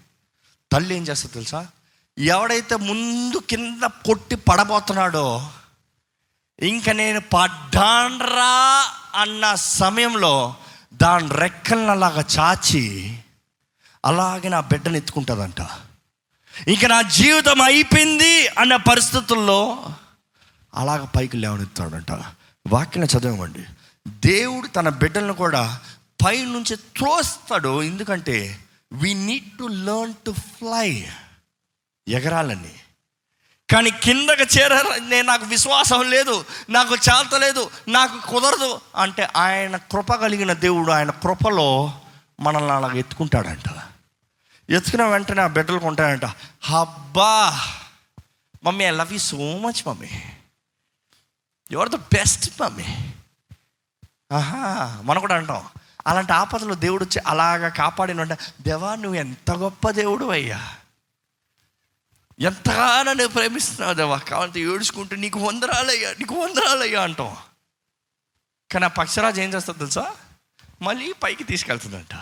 [0.72, 1.66] తల్లి ఏం చేస్తుంది తెలుసా?
[2.19, 5.51] ఎవడైతే ముందు కింద కొట్టి పడబోతున్నాడో
[6.62, 8.55] ఇంక నేను పడ్డాన్రా
[9.14, 10.55] అన్న సమయంలో
[10.95, 13.19] దాని రెక్కలను అలాగా చాచి
[14.05, 15.61] అలాగే నా బిడ్డను ఎత్తుకుంటుందంట.
[16.69, 19.87] ఇంక నా జీవితం అయిపోయింది అన్న పరిస్థితుల్లో
[20.75, 22.12] అలాగ పైకి లేవనెత్తాడంట
[22.66, 23.64] వాక్యం చదవండి
[24.09, 25.81] దేవుడు తన బిడ్డలను కూడా
[26.25, 27.83] పై నుంచి త్రోస్తాడు.
[27.83, 28.59] ఎందుకంటే
[28.93, 31.07] we need to learn to fly
[32.09, 32.75] ఎగరాలని
[33.73, 34.61] కానీ కిందకి
[35.01, 42.01] నేను నాకు విశ్వాసం లేదు నాకు చేతలేదు నాకు కుదరదు అంటే ఆయన కృప కలిగిన దేవుడు ఆయన కృపలో
[42.41, 43.65] మనల్ని అలాగ ఎత్తుకుంటాడంట.
[44.71, 46.25] ఎత్తుకున్న వెంటనే ఆ బిడ్డలు కొంటాడంట
[46.63, 47.61] హబ్బా
[48.65, 50.23] mummy I love you so much mummy.
[51.73, 53.13] You are the best mummy.
[54.33, 55.69] ఆహా మనం కూడా అంటాం.
[56.07, 60.75] అలాంటి ఆపదలో దేవుడు వచ్చి అలాగా కాపాడినంటే దేవా నువ్వు ఎంత గొప్ప దేవుడు అయ్యా.
[62.41, 64.18] ఎంతగానో నువ్వు ప్రేమిస్తున్నావు దేవా?
[64.18, 67.36] కావాలంటే ఏడుచుకుంటూ నీకు వందరాలయ్యా నీకు వందరాలయ్యా అంటాం.
[68.72, 70.14] కానీ ఆ పక్షరాజు ఏం చేస్తుంది తెలుసా?
[70.82, 72.14] మళ్ళీ పైకి తీసుకెళ్తుందంట.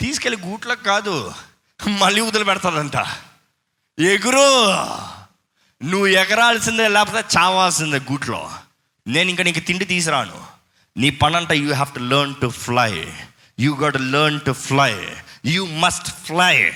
[0.00, 1.34] తీసుకెళ్ళి గూట్లకు కాదు
[1.88, 2.96] మళ్ళీ వదిలి పెడతాదంట
[3.98, 4.48] ఎగురు
[5.84, 8.52] నువ్వు ఎగరాల్సిందే లేకపోతే చావాల్సిందే గూట్లో.
[9.06, 10.46] నేను ఇంకా నీకు తిండి తీసురాను
[10.96, 13.12] నీ పనంట you have to learn to fly
[13.60, 16.72] you got learn to fly you must fly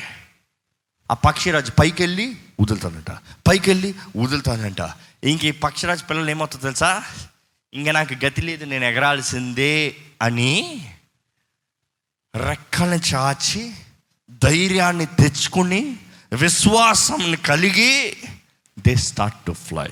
[1.10, 3.10] ఆ పక్షిరాజు పైకి వెళ్ళి వదులుతానంట
[3.48, 4.80] పైకి వెళ్ళి వదులుతానంట
[5.24, 7.02] ఇంక ఈ పక్షిరాజు పిల్లలు ఏమవుతుందో తెలుసా?
[7.72, 10.52] ఇంకా నాకు గతి లేదు నేను ఎగరాల్సిందే అని
[12.34, 13.72] రెక్కల్ని చాచి
[14.42, 15.96] ధైర్యాన్ని తెచ్చుకుని
[16.32, 18.16] విశ్వాసం కలిగి
[18.86, 19.90] దే స్టార్ట్ టు ఫ్లై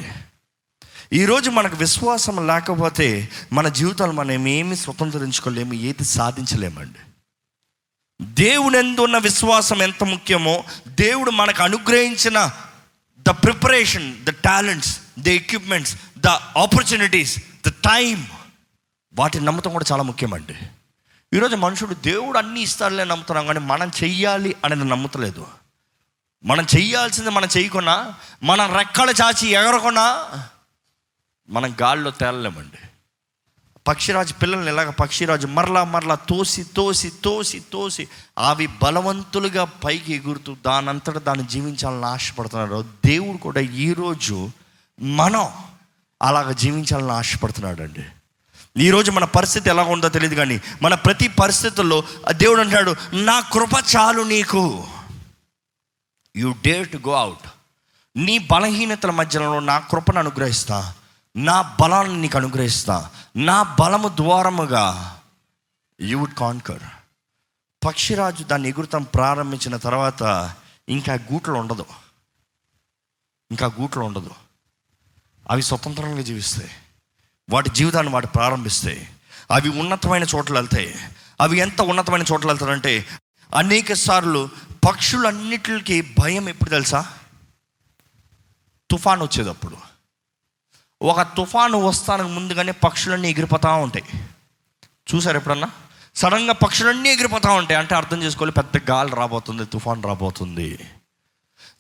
[1.13, 6.99] ఈరోజు మనకు విశ్వాసం లేకపోతే మన జీవితాలు మనం ఏమి స్వతంత్రించుకోలేము ఏది సాధించలేమండి.
[8.23, 12.51] దేవుని ఉన్న విశ్వాసం ఎంత ముఖ్యమో దేవుడు మనకు అనుగ్రహించిన
[13.19, 18.27] the preparation the talents the equipments the opportunities the time
[19.15, 20.57] వాటిని నమ్మటం కూడా చాలా ముఖ్యమండి.
[21.35, 25.47] ఈరోజు మనుషుడు దేవుడు అన్నీ ఇస్తాడులే నమ్ముతున్నాం కానీ మనం చెయ్యాలి అనేది నమ్ముతలేదు.
[26.45, 30.39] మనం చెయ్యాల్సింది మనం చేయకుండా మన రెక్కలు చాచి ఎగరకుండా
[31.49, 32.88] మనం గాల్లో తేలలేమండి.
[33.89, 38.09] పక్షిరాజు పిల్లల్ని ఇలాగ పక్షిరాజు మరలా మరలా తోసి తోసి తోసి తోసి
[38.39, 44.51] అవి బలవంతులుగా పైకి ఎగురుతూ దానంతట దాన్ని జీవించాలని ఆశపడుతున్నారు దేవుడు కూడా ఈరోజు
[45.01, 45.49] మనం
[46.23, 48.05] అలాగ జీవించాలని ఆశపడుతున్నాడు అండి
[48.83, 53.75] ఈరోజు మన పరిస్థితి ఎలా ఉందో తెలియదు కానీ మన ప్రతి పరిస్థితుల్లో ఆ దేవుడు అంటాడు నా కృప
[53.97, 54.87] చాలు నీకు.
[56.37, 57.49] You dare to go out
[58.17, 60.95] నీ బలహీనతల మధ్యలో నా కృపను అనుగ్రహిస్తా.
[61.37, 63.11] నా బలాన్ని నీకు అనుగ్రహిస్తా.
[63.39, 65.21] నా బలము ద్వారముగా
[66.01, 66.83] యూ వుడ్ కాన్కర్
[67.87, 70.55] పక్షిరాజు దాన్ని ఎగురుతాం ప్రారంభించిన తర్వాత
[70.89, 71.87] ఇంకా గూట్లో ఉండదు.
[73.51, 74.31] ఇంకా గూట్లో ఉండదు.
[75.51, 76.71] అవి స్వతంత్రంగా జీవిస్తాయి
[77.51, 79.11] వాటి జీవితాన్ని వాటి ప్రారంభిస్తాయి
[79.51, 80.95] అవి ఉన్నతమైన చోట్ల వెళ్తాయి.
[81.41, 83.07] అవి ఎంత ఉన్నతమైన చోట్ల వెళ్తారంటే
[83.57, 84.49] అనేక సార్లు
[84.89, 87.13] పక్షులన్నిటికి భయం ఎప్పుడు తెలుసా?
[88.91, 89.88] తుఫాన్ వచ్చేటప్పుడు
[91.03, 94.05] ఒక తుఫాను వస్తానికి ముందుగానే పక్షులన్నీ ఎగిరిపోతూ ఉంటాయి.
[95.15, 95.71] చూసారు ఎప్పుడన్నా?
[96.15, 97.81] సడన్గా పక్షులన్నీ ఎగిరిపోతూ ఉంటాయి.
[97.81, 100.91] అంటే అర్థం చేసుకోవాలి పెద్ద గాలి రాబోతుంది తుఫాన్ రాబోతుంది.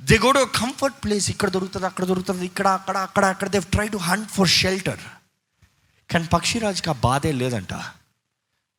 [0.02, 3.48] They go to comfort place ఇక్కడ దొరుకుతుంది అక్కడ దొరుకుతుంది ఇక్కడ అక్కడ అక్కడ అక్కడ.
[3.48, 5.00] They try to hunt for shelter
[6.12, 7.72] కానీ పక్షిరాజుకి ఆ బాధే లేదంట.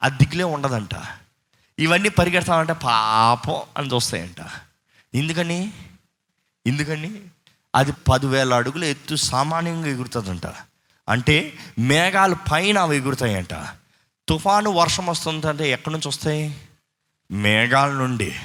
[0.03, 0.91] ఆ దిగులే ఉండదంట.
[1.79, 4.45] ఇవన్నీ పరిగెడతామంటే పాపం అని చూస్తాయంట.
[5.15, 5.73] ఎందుకని?
[6.67, 7.21] ఎందుకని?
[7.75, 10.45] అది పదివేల అడుగులు ఎత్తు సామాన్యంగా ఎగురుతుందంట.
[11.09, 13.53] అంటే మేఘాలు పైన అవి ఎగురుతాయంట.
[14.29, 16.61] తుఫాను వర్షం వస్తుందంటే ఎక్కడి నుంచి వస్తాయి?
[17.31, 18.35] మేఘాల నుండి.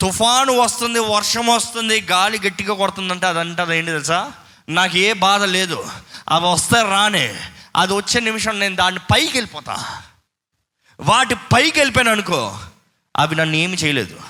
[0.00, 4.32] తుఫాను వస్తుంది వర్షం వస్తుంది గాలి గట్టిగా కొడుతుందంటే అదంటే అదేంటి తెలుసా?
[4.68, 5.88] నాకు ఏ బాధ లేదు.
[6.28, 7.40] అవి వస్తే రానే.
[7.76, 10.02] అది వచ్చే నిమిషం నేను దాన్ని పైకి వెళ్ళిపోతా.
[11.00, 12.60] వాటి పైకి వెళ్ళిపోయాను అనుకో
[13.16, 14.20] అవి నన్ను ఏమి చేయలేదు.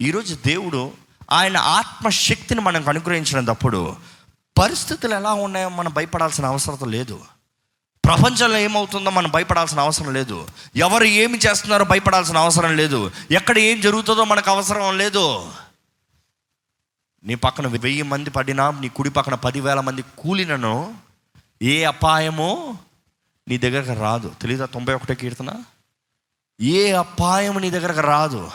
[0.00, 0.92] ఈరోజు దేవుడు
[1.30, 3.96] ఆయన ఆత్మశక్తిని మనకు అనుగ్రహించినప్పుడు
[4.58, 7.24] పరిస్థితులు ఎలా ఉన్నాయో మనం భయపడాల్సిన అవసరం లేదు.
[8.04, 10.48] ప్రపంచంలో ఏమవుతుందో మనం భయపడాల్సిన అవసరం లేదు.
[10.76, 13.10] ఎవరు ఏమి చేస్తున్నారో భయపడాల్సిన అవసరం లేదు.
[13.30, 15.52] ఎక్కడ ఏం జరుగుతుందో మనకు అవసరం లేదు.
[17.24, 20.94] నీ పక్కన వెయ్యి మంది పడినా నీ కుడి పక్కన పదివేల మంది కూలినను
[21.62, 22.78] ఏ అపాయమో
[23.48, 24.32] నీ దగ్గరకు రాదు.
[24.40, 25.54] తెలీదా తొంభై ఒకటో కీర్తన?
[26.60, 28.50] ఏ అపాయం నీ దగ్గరకు రాదు.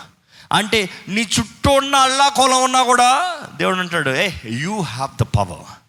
[0.51, 5.81] అంటే నీ చుట్టూ ఉన్న అల్లా కులం ఉన్నా కూడా దేవుడు అంటాడు ఏ యూ హ్యావ్ ద పవర్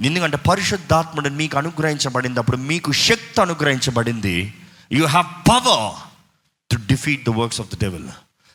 [0.00, 4.54] ఎందుకంటే పరిశుద్ధాత్ముడు మీకు అనుగ్రహించబడింది అప్పుడు మీకు శక్తి అనుగ్రహించబడింది.
[4.92, 5.92] You have power
[6.70, 8.08] to defeat the works of the devil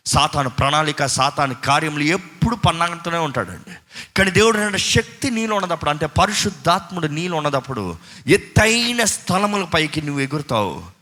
[0.06, 3.76] సాతాను ప్రణాళిక సాతాను కార్యములు ఎప్పుడు పన్నాగంతోనే ఉంటాడండి.
[4.18, 7.98] కానీ దేవుడు అంటే శక్తి నీలో ఉన్నదప్పుడు అంటే పరిశుద్ధాత్ముడు నీలో ఉన్నదప్పుడు
[8.28, 10.99] ఎత్తైన స్థలముల పైకి నువ్వు ఎగురుతావు.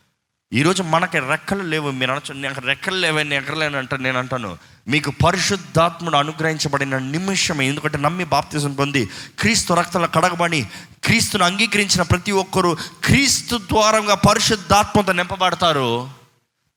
[0.54, 4.58] ఈరోజు మనకి రెక్కలు లేవు మీరు అనొచ్చు నాకు రెక్కలు లేవని ఎగరలేను అంటే నేను అంటాను.
[4.88, 10.68] మీకు పరిశుద్ధాత్ముడు అనుగ్రహించబడిన నిమిషమే ఎందుకంటే నమ్మి బాప్తిజం పొంది క్రీస్తు రక్తంలో కడగబడి
[11.04, 16.10] క్రీస్తును అంగీకరించిన ప్రతి ఒక్కరూ క్రీస్తు ద్వారంగా పరిశుద్ధాత్మతో నింపబడతారు.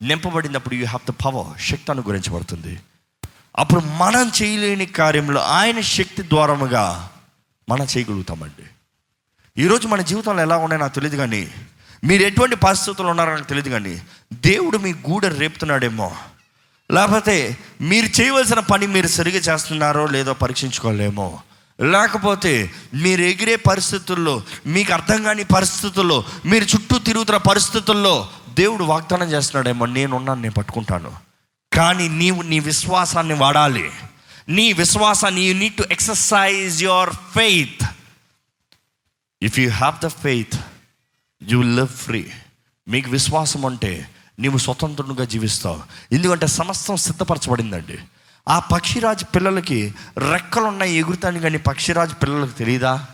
[0.01, 2.79] నింపబడినప్పుడు యూ హ్యావ్ ద పవర్ శక్తి అనుగ్రహించబడుతుంది.
[3.57, 7.09] అప్పుడు మనం చేయలేని కార్యంలో ఆయన శక్తి ద్వారముగా
[7.69, 8.67] మనం చేయగలుగుతామండి.
[9.61, 11.47] ఈరోజు మన జీవితంలో ఎలా ఉన్నాయో నాకు తెలియదు కానీ
[12.03, 14.01] మీరు ఎటువంటి పరిస్థితులు ఉన్నారో నాకు తెలియదు కానీ
[14.33, 16.17] దేవుడు మీ గూడ రేపుతున్నాడేమో.
[16.91, 21.39] లేకపోతే మీరు చేయవలసిన పని మీరు సరిగా చేస్తున్నారో లేదో పరీక్షించుకోలేమో.
[21.81, 29.85] లేకపోతే మీరు ఎగిరే పరిస్థితుల్లో మీకు అర్థం కాని పరిస్థితుల్లో మీరు చుట్టూ తిరుగుతున్న పరిస్థితుల్లో దేవుడు వాగ్దానం చేస్తున్నాడేమో
[29.85, 31.11] నేనున్నాను నేను పట్టుకుంటాను.
[31.73, 33.91] కానీ నీవు నీ విశ్వాసాన్ని వాడాలి.
[34.49, 37.85] నీ విశ్వాసాన్ని you need to exercise your faith
[39.41, 40.55] if you have the faith
[41.43, 42.31] you live free
[42.87, 45.79] మీకు విశ్వాసం అంటే నీవు స్వతంత్రునిగా జీవిస్తావు.
[46.11, 47.99] ఎందుకంటే సమస్తం సిద్ధపరచబడిందండి.
[48.49, 49.93] ఆ పక్షిరాజు పిల్లలకి
[50.31, 53.07] రెక్కలు ఉన్నాయి ఎగురుతాను కానీ పక్షిరాజు పిల్లలకు తెలియదా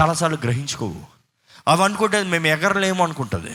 [0.00, 1.00] చాలాసార్లు గ్రహించుకోవు.
[1.68, 3.50] అవి అనుకుంటే మేము ఎగరలేము అనుకుంటుంది.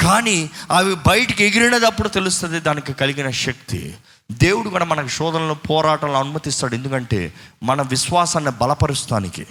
[0.00, 3.96] కానీ అవి బయటికి ఎగిరినప్పుడు తెలుస్తుంది దానికి కలిగిన శక్తి.
[4.32, 6.74] దేవుడు కూడా మనకు శోధనలు పోరాటంలో అనుమతిస్తాడు.
[6.74, 9.46] ఎందుకంటే మన విశ్వాసాన్ని బలపరుస్తానికి.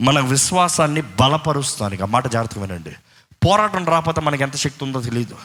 [0.00, 2.90] మన విశ్వాసాన్ని బలపరుస్తానికి ఆ మాట జాగ్రత్తగా వినండి.
[3.44, 5.36] పోరాటం రాకపోతే మనకి ఎంత శక్తి ఉందో తెలియదు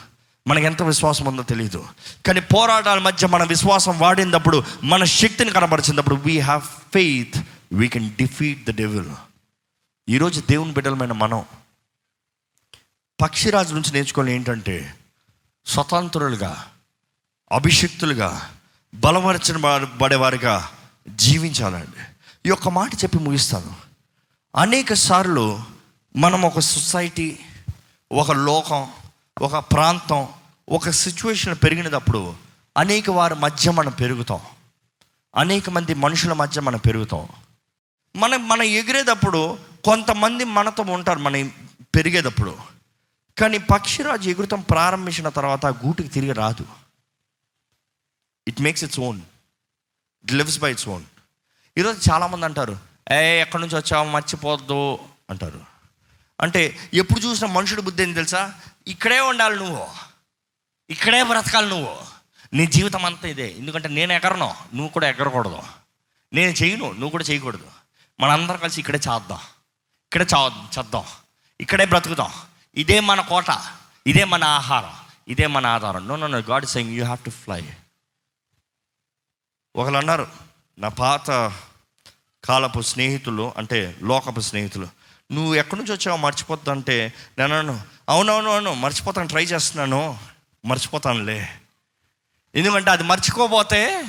[0.46, 1.86] మనకి ఎంత విశ్వాసం ఉందో తెలియదు
[2.26, 7.38] కానీ పోరాటాల మధ్య మన విశ్వాసం వాడినప్పుడు మన శక్తిని కనబరిచినప్పుడు we have faith
[7.72, 9.10] we can defeat the devil
[10.08, 11.44] ఈరోజు దేవుని బిడ్డలమైన మనం
[13.20, 14.94] పక్షిరాజు నుంచి నేర్చుకోవాలి ఏంటంటే
[15.66, 16.66] స్వతంత్రులుగా
[17.52, 18.50] అభిషక్తులుగా
[18.94, 20.70] బలపరచబడేవారిగా
[21.08, 22.02] జీవించాలండి.
[22.46, 23.83] ఈ యొక్క మాట చెప్పి ముగిస్తాను.
[24.56, 25.62] అనేక సార్లు
[26.16, 27.38] మనం ఒక సొసైటీ
[28.12, 28.92] ఒక లోకం
[29.42, 30.28] ఒక ప్రాంతం
[30.68, 32.34] ఒక సిచ్యువేషన్ పెరిగినప్పుడు
[32.76, 34.40] అనేక వారి మధ్య మనం పెరుగుతాం.
[35.36, 37.28] అనేక మంది మనుషుల మధ్య మనం పెరుగుతాం.
[38.16, 41.52] మనం మనం ఎగిరేటప్పుడు కొంతమంది మనతో ఉంటారు మనం
[41.94, 42.56] పెరిగేటప్పుడు.
[43.38, 46.66] కానీ పక్షిరాజు ఎగురుతాం ప్రారంభించిన తర్వాత ఆ గూటికి తిరిగి రాదు.
[48.48, 49.20] It makes its own
[50.24, 51.04] it lives by its own
[51.78, 54.08] ఈరోజు చాలామంది అంటారు ఏ ఎక్కడి నుంచి వచ్చావు?
[54.08, 54.98] మర్చిపోద్దు
[55.30, 55.60] అంటారు.
[56.40, 58.54] అంటే ఎప్పుడు చూసిన మనుషుడు బుద్ధి ఏంటి తెలుసా?
[58.86, 59.88] ఇక్కడే ఉండాలి నువ్వు.
[60.90, 61.96] ఇక్కడే బ్రతకాలి నువ్వు.
[62.52, 63.54] నీ జీవితం అంతా ఇదే.
[63.58, 65.62] ఎందుకంటే నేను ఎగరను నువ్వు కూడా ఎగరకూడదు.
[66.32, 67.70] నేను చేయను నువ్వు కూడా చేయకూడదు.
[68.20, 69.38] మనందరం కలిసి ఇక్కడే చేద్దాం.
[70.06, 71.04] ఇక్కడే చా చేద్దాం.
[71.60, 72.32] ఇక్కడే బ్రతుకుదాం.
[72.74, 73.44] ఇదే మన కోట.
[74.06, 74.94] ఇదే మన ఆహారం.
[75.28, 76.08] ఇదే మన ఆధారం.
[76.08, 77.72] No no no God saying you have to fly
[79.76, 80.26] ఒకరు అన్నారు
[80.78, 81.30] నా పాత
[82.44, 84.88] కాలపు స్నేహితులు అంటే లోకపు స్నేహితులు
[85.32, 90.18] నువ్వు ఎక్కడి నుంచి వచ్చావు మర్చిపోద్దు అంటే నేను అవునవును అవును మర్చిపోతాను ట్రై చేస్తున్నాను
[90.64, 91.48] మర్చిపోతానులే.
[92.54, 94.04] ఎందుకంటే అది మర్చిపోతే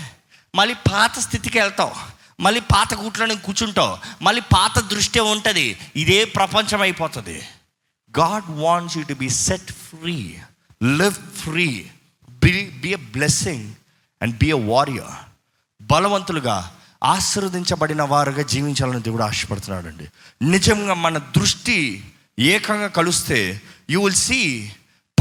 [0.55, 1.91] మళ్ళీ పాత స్థితికి వెళ్తావు
[2.39, 7.41] మళ్ళీ పాత కూట్లోనే కూర్చుంటావు మళ్ళీ పాత దృష్టి ఉంటుంది ఇదే ప్రపంచం అయిపోతుంది.
[8.19, 10.38] God wants you to be set free
[10.83, 11.89] live free
[12.29, 13.73] be be a blessing
[14.21, 15.15] and be a warrior.
[15.81, 20.07] బలవంతులుగా ఆశీర్వదించబడిన వారుగా జీవించాలని దేవుడు ఆశపడుతున్నాడండి.
[20.41, 22.05] నిజంగా మన దృష్టి
[22.39, 24.71] ఏకంగా కలుస్తే యు విల్ సీ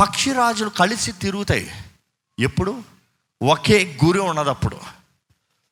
[0.00, 1.70] పక్షిరాజులు కలిసి తిరుగుతాయి.
[2.38, 2.82] ఎప్పుడు?
[3.42, 4.80] ఒకే గురి ఉన్నదప్పుడు.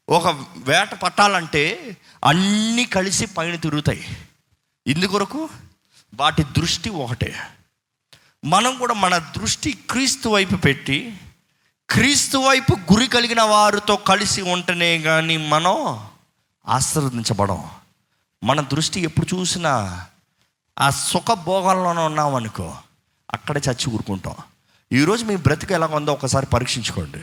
[0.08, 0.26] ఒక
[0.56, 4.16] వేట పట్టాలంటే అన్నీ కలిసి పైన తిరుగుతాయి.
[4.86, 5.48] ఇందుకొరకు
[6.14, 7.36] వాటి దృష్టి ఒకటే.
[8.44, 11.20] మనం కూడా మన దృష్టి క్రీస్తు వైపు పెట్టి
[11.92, 16.00] క్రీస్తు వైపు గురి కలిగిన వారితో కలిసి ఉంటేనే కానీ మనం
[16.68, 17.70] ఆశీర్వదించబడం.
[18.44, 20.06] మన దృష్టి ఎప్పుడు చూసినా
[20.78, 22.74] ఆ సుఖభోగంలోనే ఉన్నామనుకో
[23.30, 24.34] అక్కడే చచ్చి ఊరుకుంటాం.
[24.92, 27.22] ఈరోజు మీ బ్రతికి ఎలా ఉందో ఒకసారి పరీక్షించుకోండి.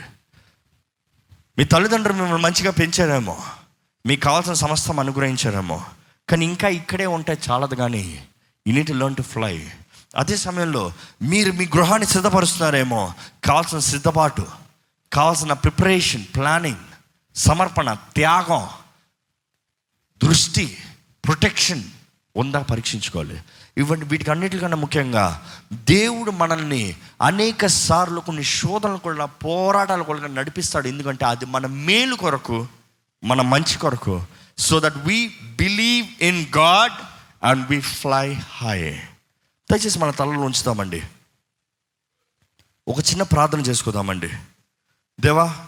[1.58, 3.42] మీ తల్లిదండ్రులు మిమ్మల్ని మంచిగా పెంచారేమో
[4.06, 5.84] మీకు కావాల్సిన సమస్తం అనుగ్రహించారేమో
[6.28, 8.26] కానీ ఇంకా ఇక్కడే ఉంటే చాలదు కానీ
[8.66, 9.70] you need learn to fly
[10.16, 10.92] అదే సమయంలో
[11.22, 14.46] మీరు మీ గృహాన్ని సిద్ధపరుస్తున్నారేమో కావాల్సిన సిద్ధపాటు
[15.12, 16.84] కావాల్సిన ప్రిపరేషన్ ప్లానింగ్
[17.34, 18.68] సమర్పణ త్యాగం
[20.22, 20.78] దృష్టి
[21.24, 21.84] ప్రొటెక్షన్
[22.36, 23.42] ఉందా పరీక్షించుకోవాలి.
[23.76, 30.88] ఇవన్నీ వీటికి అన్నిటికన్నా ముఖ్యంగా దేవుడు మనల్ని అనేక సార్లు కొన్ని శోధనలు కూడా పోరాటాలు కూడా నడిపిస్తాడు.
[30.88, 32.66] ఎందుకంటే అది మన మేలు కొరకు
[33.24, 34.24] మన మంచి కొరకు
[34.58, 36.92] so that we believe in God
[37.44, 39.00] and we fly high
[39.70, 41.02] దయచేసి మన తలలో ఉంచుతామండి
[42.88, 44.30] ఒక చిన్న ప్రార్థన చేసుకుందామండి.
[45.20, 45.66] దేవా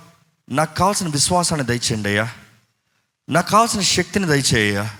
[0.50, 2.32] నాకు కావాల్సిన విశ్వాసాన్ని దయచేయండి అయ్యా.
[3.28, 4.96] నాకు కావాల్సిన శక్తిని దయచేయ్యా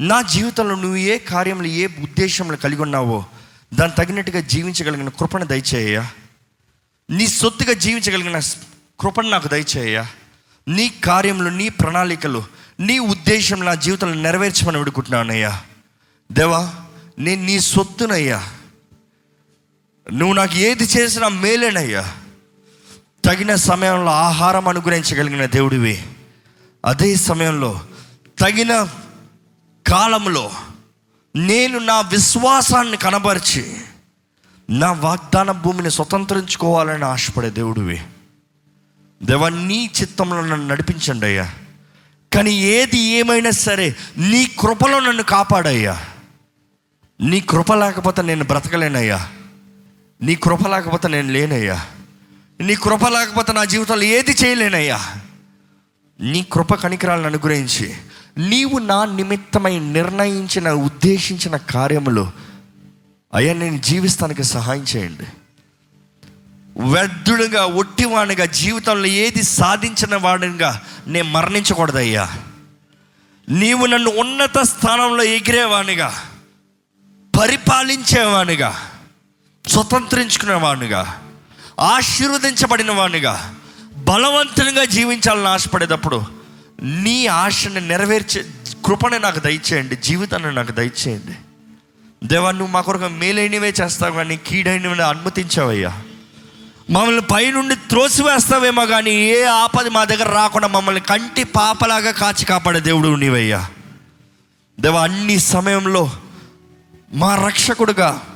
[0.00, 3.24] నా జీవితంలో నువ్వు ఏ కార్యంలో ఏ ఉద్దేశంలో కలిగి ఉన్నావో
[3.74, 6.10] దాన్ని తగినట్టుగా జీవించగలిగిన కృపను దయచేయ్యా
[7.10, 8.38] నీ సొత్తుగా జీవించగలిగిన
[9.00, 10.06] కృపను నాకు దయచేయ్యా
[10.68, 12.44] నీ కార్యంలో నీ ప్రణాళికలు
[12.80, 15.62] నీ ఉద్దేశం నా జీవితంలో నెరవేర్చమని విడుకుంటున్నానయ్యా
[16.32, 16.83] దేవా
[17.18, 18.48] నేను నీ సొత్తునయ్యా.
[20.12, 22.14] నువ్వు నాకు ఏది చేసినా మేలేనయ్యా.
[23.24, 26.06] తగిన సమయంలో ఆహారం అనుగ్రహించగలిగిన దేవుడివి.
[26.84, 27.82] అదే సమయంలో
[28.38, 28.88] తగిన
[29.86, 30.50] కాలంలో
[31.36, 33.76] నేను నా విశ్వాసాన్ని కనబరిచి
[34.70, 38.02] నా వాగ్దాన భూమిని స్వతంత్రించుకోవాలని ఆశపడే దేవుడివి.
[39.22, 41.54] దేవా నీ చిత్తంలో నన్ను నడిపించండి అయ్యా.
[42.34, 46.04] కానీ ఏది ఏమైనా సరే నీ కృపలో నన్ను కాపాడయ్యా.
[47.24, 49.28] నీ కృప లేకపోతే నేను బ్రతకలేనయ్యా.
[50.22, 51.86] నీ కృప లేకపోతే నేను లేనయ్యా.
[52.60, 55.00] నీ కృప లేకపోతే నా జీవితంలో ఏది చేయలేనయ్యా.
[56.20, 57.96] నీ కృప కనికరాలను అనుగ్రహించి
[58.38, 62.32] నీవు నా నిమిత్తమై నిర్ణయించిన ఉద్దేశించిన కార్యములు
[63.34, 65.26] అయ్యా నేను జీవిస్తానికి సహాయం చేయండి.
[66.80, 72.32] వ్యర్థుడుగా ఒట్టివాడిగా జీవితంలో ఏది సాధించిన వాడిగా నేను మరణించకూడదయ్యా.
[73.48, 76.30] నీవు నన్ను ఉన్నత స్థానంలో ఎగిరేవాణిగా
[77.38, 78.90] పరిపాలించేవానిగా
[79.68, 81.20] స్వతంత్రించుకునేవాడినిగా
[81.80, 83.54] ఆశీర్వదించబడిన వాడినిగా
[83.96, 86.24] బలవంతునిగా జీవించాలని ఆశపడేటప్పుడు
[86.82, 88.44] నీ ఆశని నెరవేర్చే
[88.84, 91.34] కృపని నాకు దయచేయండి జీవితాన్ని నాకు దయచేయండి.
[92.26, 96.02] దేవా నువ్వు మా కొరకు మేలైనవే చేస్తావు కానీ కీడైనవి అనుమతించావయ్యా.
[96.90, 103.14] మమ్మల్ని పైనుండి త్రోసివేస్తావేమో కానీ ఏ ఆపది మా దగ్గర రాకుండా మమ్మల్ని కంటి పాపలాగా కాచి కాపాడే దేవుడు
[103.14, 103.68] నీవయ్యా.
[104.80, 106.12] దేవా అన్ని సమయంలో
[107.14, 108.26] మా రక్షకుడుగా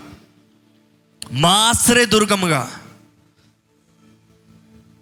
[1.33, 2.71] మా ఆశ్రయదుర్గముగా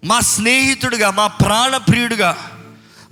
[0.03, 2.51] మా స్నేహితుడిగా మా ప్రాణప్రియుడిగా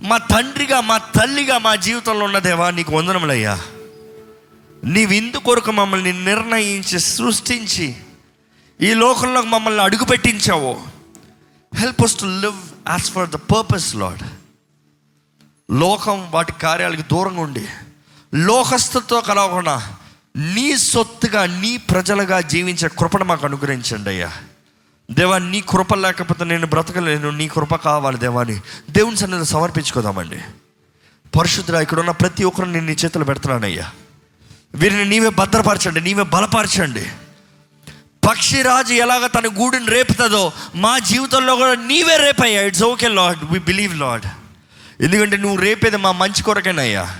[0.01, 3.59] మా తండ్రిగా మా తల్లిగా మా జీవితంలో ఉన్న దేవా నీకు వందనములయ్యా.
[4.83, 7.95] నీవు విందు కొరకు మమ్మల్ని నిర్ణయించి సృష్టించి
[8.81, 10.85] ఈ లోకంలో మమ్మల్ని అడుగుపెట్టించావో.
[11.75, 12.55] Help us to live
[12.89, 14.23] as for the purpose Lord
[15.71, 17.67] లోకం వాటి కార్యాలకు దూరంగా ఉండి
[18.33, 19.97] లోకస్తుతో కలవకుండా
[20.35, 24.31] నీ సొత్తుగా నీ ప్రజలుగా జీవించే కృపను మాకు అనుగ్రహించండి అయ్యా.
[25.11, 28.61] దేవా నీ కృప లేకపోతే నేను బ్రతకలేను నీ కృప కావాలి దేవాని.
[28.89, 30.39] దేవుని సన్నిధి సమర్పించుకోదామండి.
[31.39, 33.91] పరిశుద్ధుడా ఇక్కడ ఉన్న ప్రతి ఒక్కరు నేను నీ చేతులు పెడుతున్నానయ్యా.
[34.75, 37.05] వీరిని నీవే భద్రపరచండి నీవే బలపరచండి.
[38.27, 42.61] పక్షిరాజు ఎలాగ తన గూడుని రేపుతుందో మా జీవితంలో కూడా నీవే రేపయ్యా.
[42.61, 44.25] It's okay Lord we believe Lord
[45.01, 47.17] ఎందుకంటే నువ్వు రేపేది మా మంచి కొరకేనయ్యా.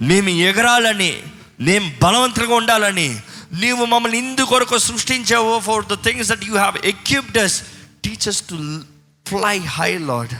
[0.00, 1.22] మేము ఎగరాలని
[1.60, 3.20] నేను బలవంతంగా ఉండాలని
[3.60, 7.62] నీవు మమ్మల్ని ఇందు కొరకు సృష్టించావు for the things that you have equipped us
[8.04, 8.80] teachers to
[9.26, 10.34] fly high Lord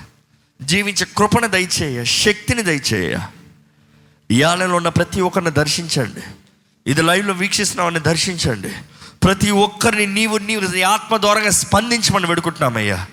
[0.64, 3.18] జీవించే కృపణ దయచేయ శక్తిని దయచేయ.
[4.31, 6.21] ఈ ఉన్న ప్రతి ఒక్కరిని దర్శించండి.
[6.87, 8.71] ఇది లైవ్లో వీక్షిస్తున్నామని దర్శించండి.
[9.25, 13.07] ప్రతి ఒక్కరిని నీవు నీవు ఆత్మ ద్వారాగా స్పందించమని వేడుకుంటున్నామయ్యా.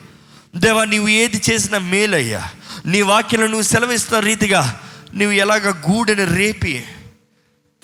[0.56, 2.50] దేవా నీవు ఏది చేసిన మేలయ్యా.
[2.86, 4.82] నీ వాక్యలను నువ్వు సెలవిస్తున్న రీతిగా
[5.14, 6.86] నువ్వు ఎలాగ గూడెని రేపి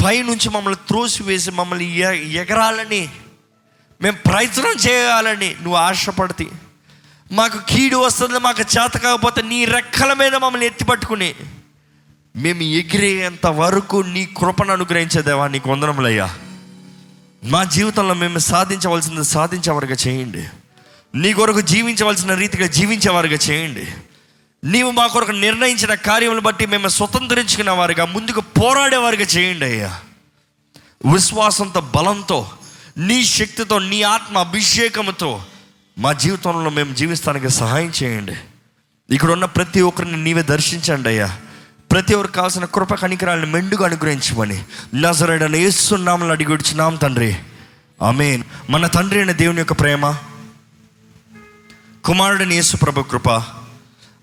[0.04, 2.00] పైనుంచి మమ్మల్ని త్రోసివేసి మమ్మల్ని
[2.34, 3.10] ఎగరాలని
[4.02, 6.48] మేము ప్రయత్నం చేయాలని నువ్వు ఆశపడితే
[7.32, 11.36] మాకు కీడు వస్తుంది మాకు చేత కాకపోతే నీ రెక్కల మీద మమ్మల్ని ఎత్తిపట్టుకుని
[12.36, 16.36] మేము ఎగిరేంత వరకు నీ కృపను అనుగ్రహించేదేవా నీకు వందనములయ్యా
[17.44, 20.44] మా జీవితంలో మేము సాధించవలసింది సాధించేవారుగా చేయండి.
[21.16, 23.88] నీ కొరకు జీవించవలసిన రీతిగా జీవించేవారుగా చేయండి.
[24.64, 30.00] నీవు మా కొరకు నిర్ణయించిన కార్యములు బట్టి మేము స్వతంత్రించుకున్న వారిగా ముందుకు పోరాడేవారిగా చేయండి అయ్యా.
[31.14, 32.50] విశ్వాసంతో బలంతో
[32.98, 35.44] నీ శక్తితో నీ ఆత్మ అభిషేకంతో
[36.00, 38.36] మా జీవితంలో మేము జీవిస్తానికి సహాయం చేయండి.
[39.10, 41.40] ఇక్కడ ఉన్న ప్రతి ఒక్కరిని నీవే దర్శించండి అయ్యా.
[41.92, 44.64] ప్రతి ఒక్కరికి కావాల్సిన కృప కనికరాలను మెండుగా అనుగ్రహించమని
[44.96, 47.38] నజరడని ఏస్తున్నామని అడిగి వచ్చినాం తండ్రి.
[48.02, 48.44] ఆమేన్.
[48.70, 50.16] మన తండ్రి అయిన దేవుని యొక్క ప్రేమ
[52.06, 53.44] కుమారుడిని యేసు ప్రభు కృప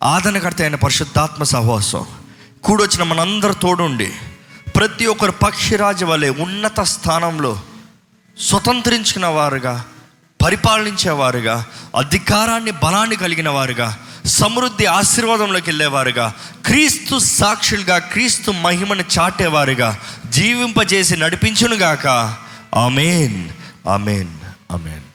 [0.02, 2.06] ఆదరణకర్త అయిన పరిశుద్ధాత్మ సహవాసం.
[2.64, 4.12] కూడొచ్చిన మనందరి తోడుండి
[4.76, 7.60] ప్రతి ఒక్కరు పక్షిరాజు వలె ఉన్నత స్థానంలో
[8.40, 9.84] స్వతంత్రించిన వారుగా
[10.44, 16.34] పరిపాలించేవారుగా అధికారాన్ని బలాన్ని కలిగిన వారుగా సమృద్ధి ఆశీర్వాదంలోకి వెళ్ళేవారుగా
[16.66, 22.06] క్రీస్తు సాక్షులుగా క్రీస్తు మహిమను చాటేవారుగా జీవింపజేసి నడిపించునుగాక.
[22.74, 23.48] ఆమెన్.
[23.88, 24.28] ఆమెన్.
[24.72, 25.09] ఆమెన్.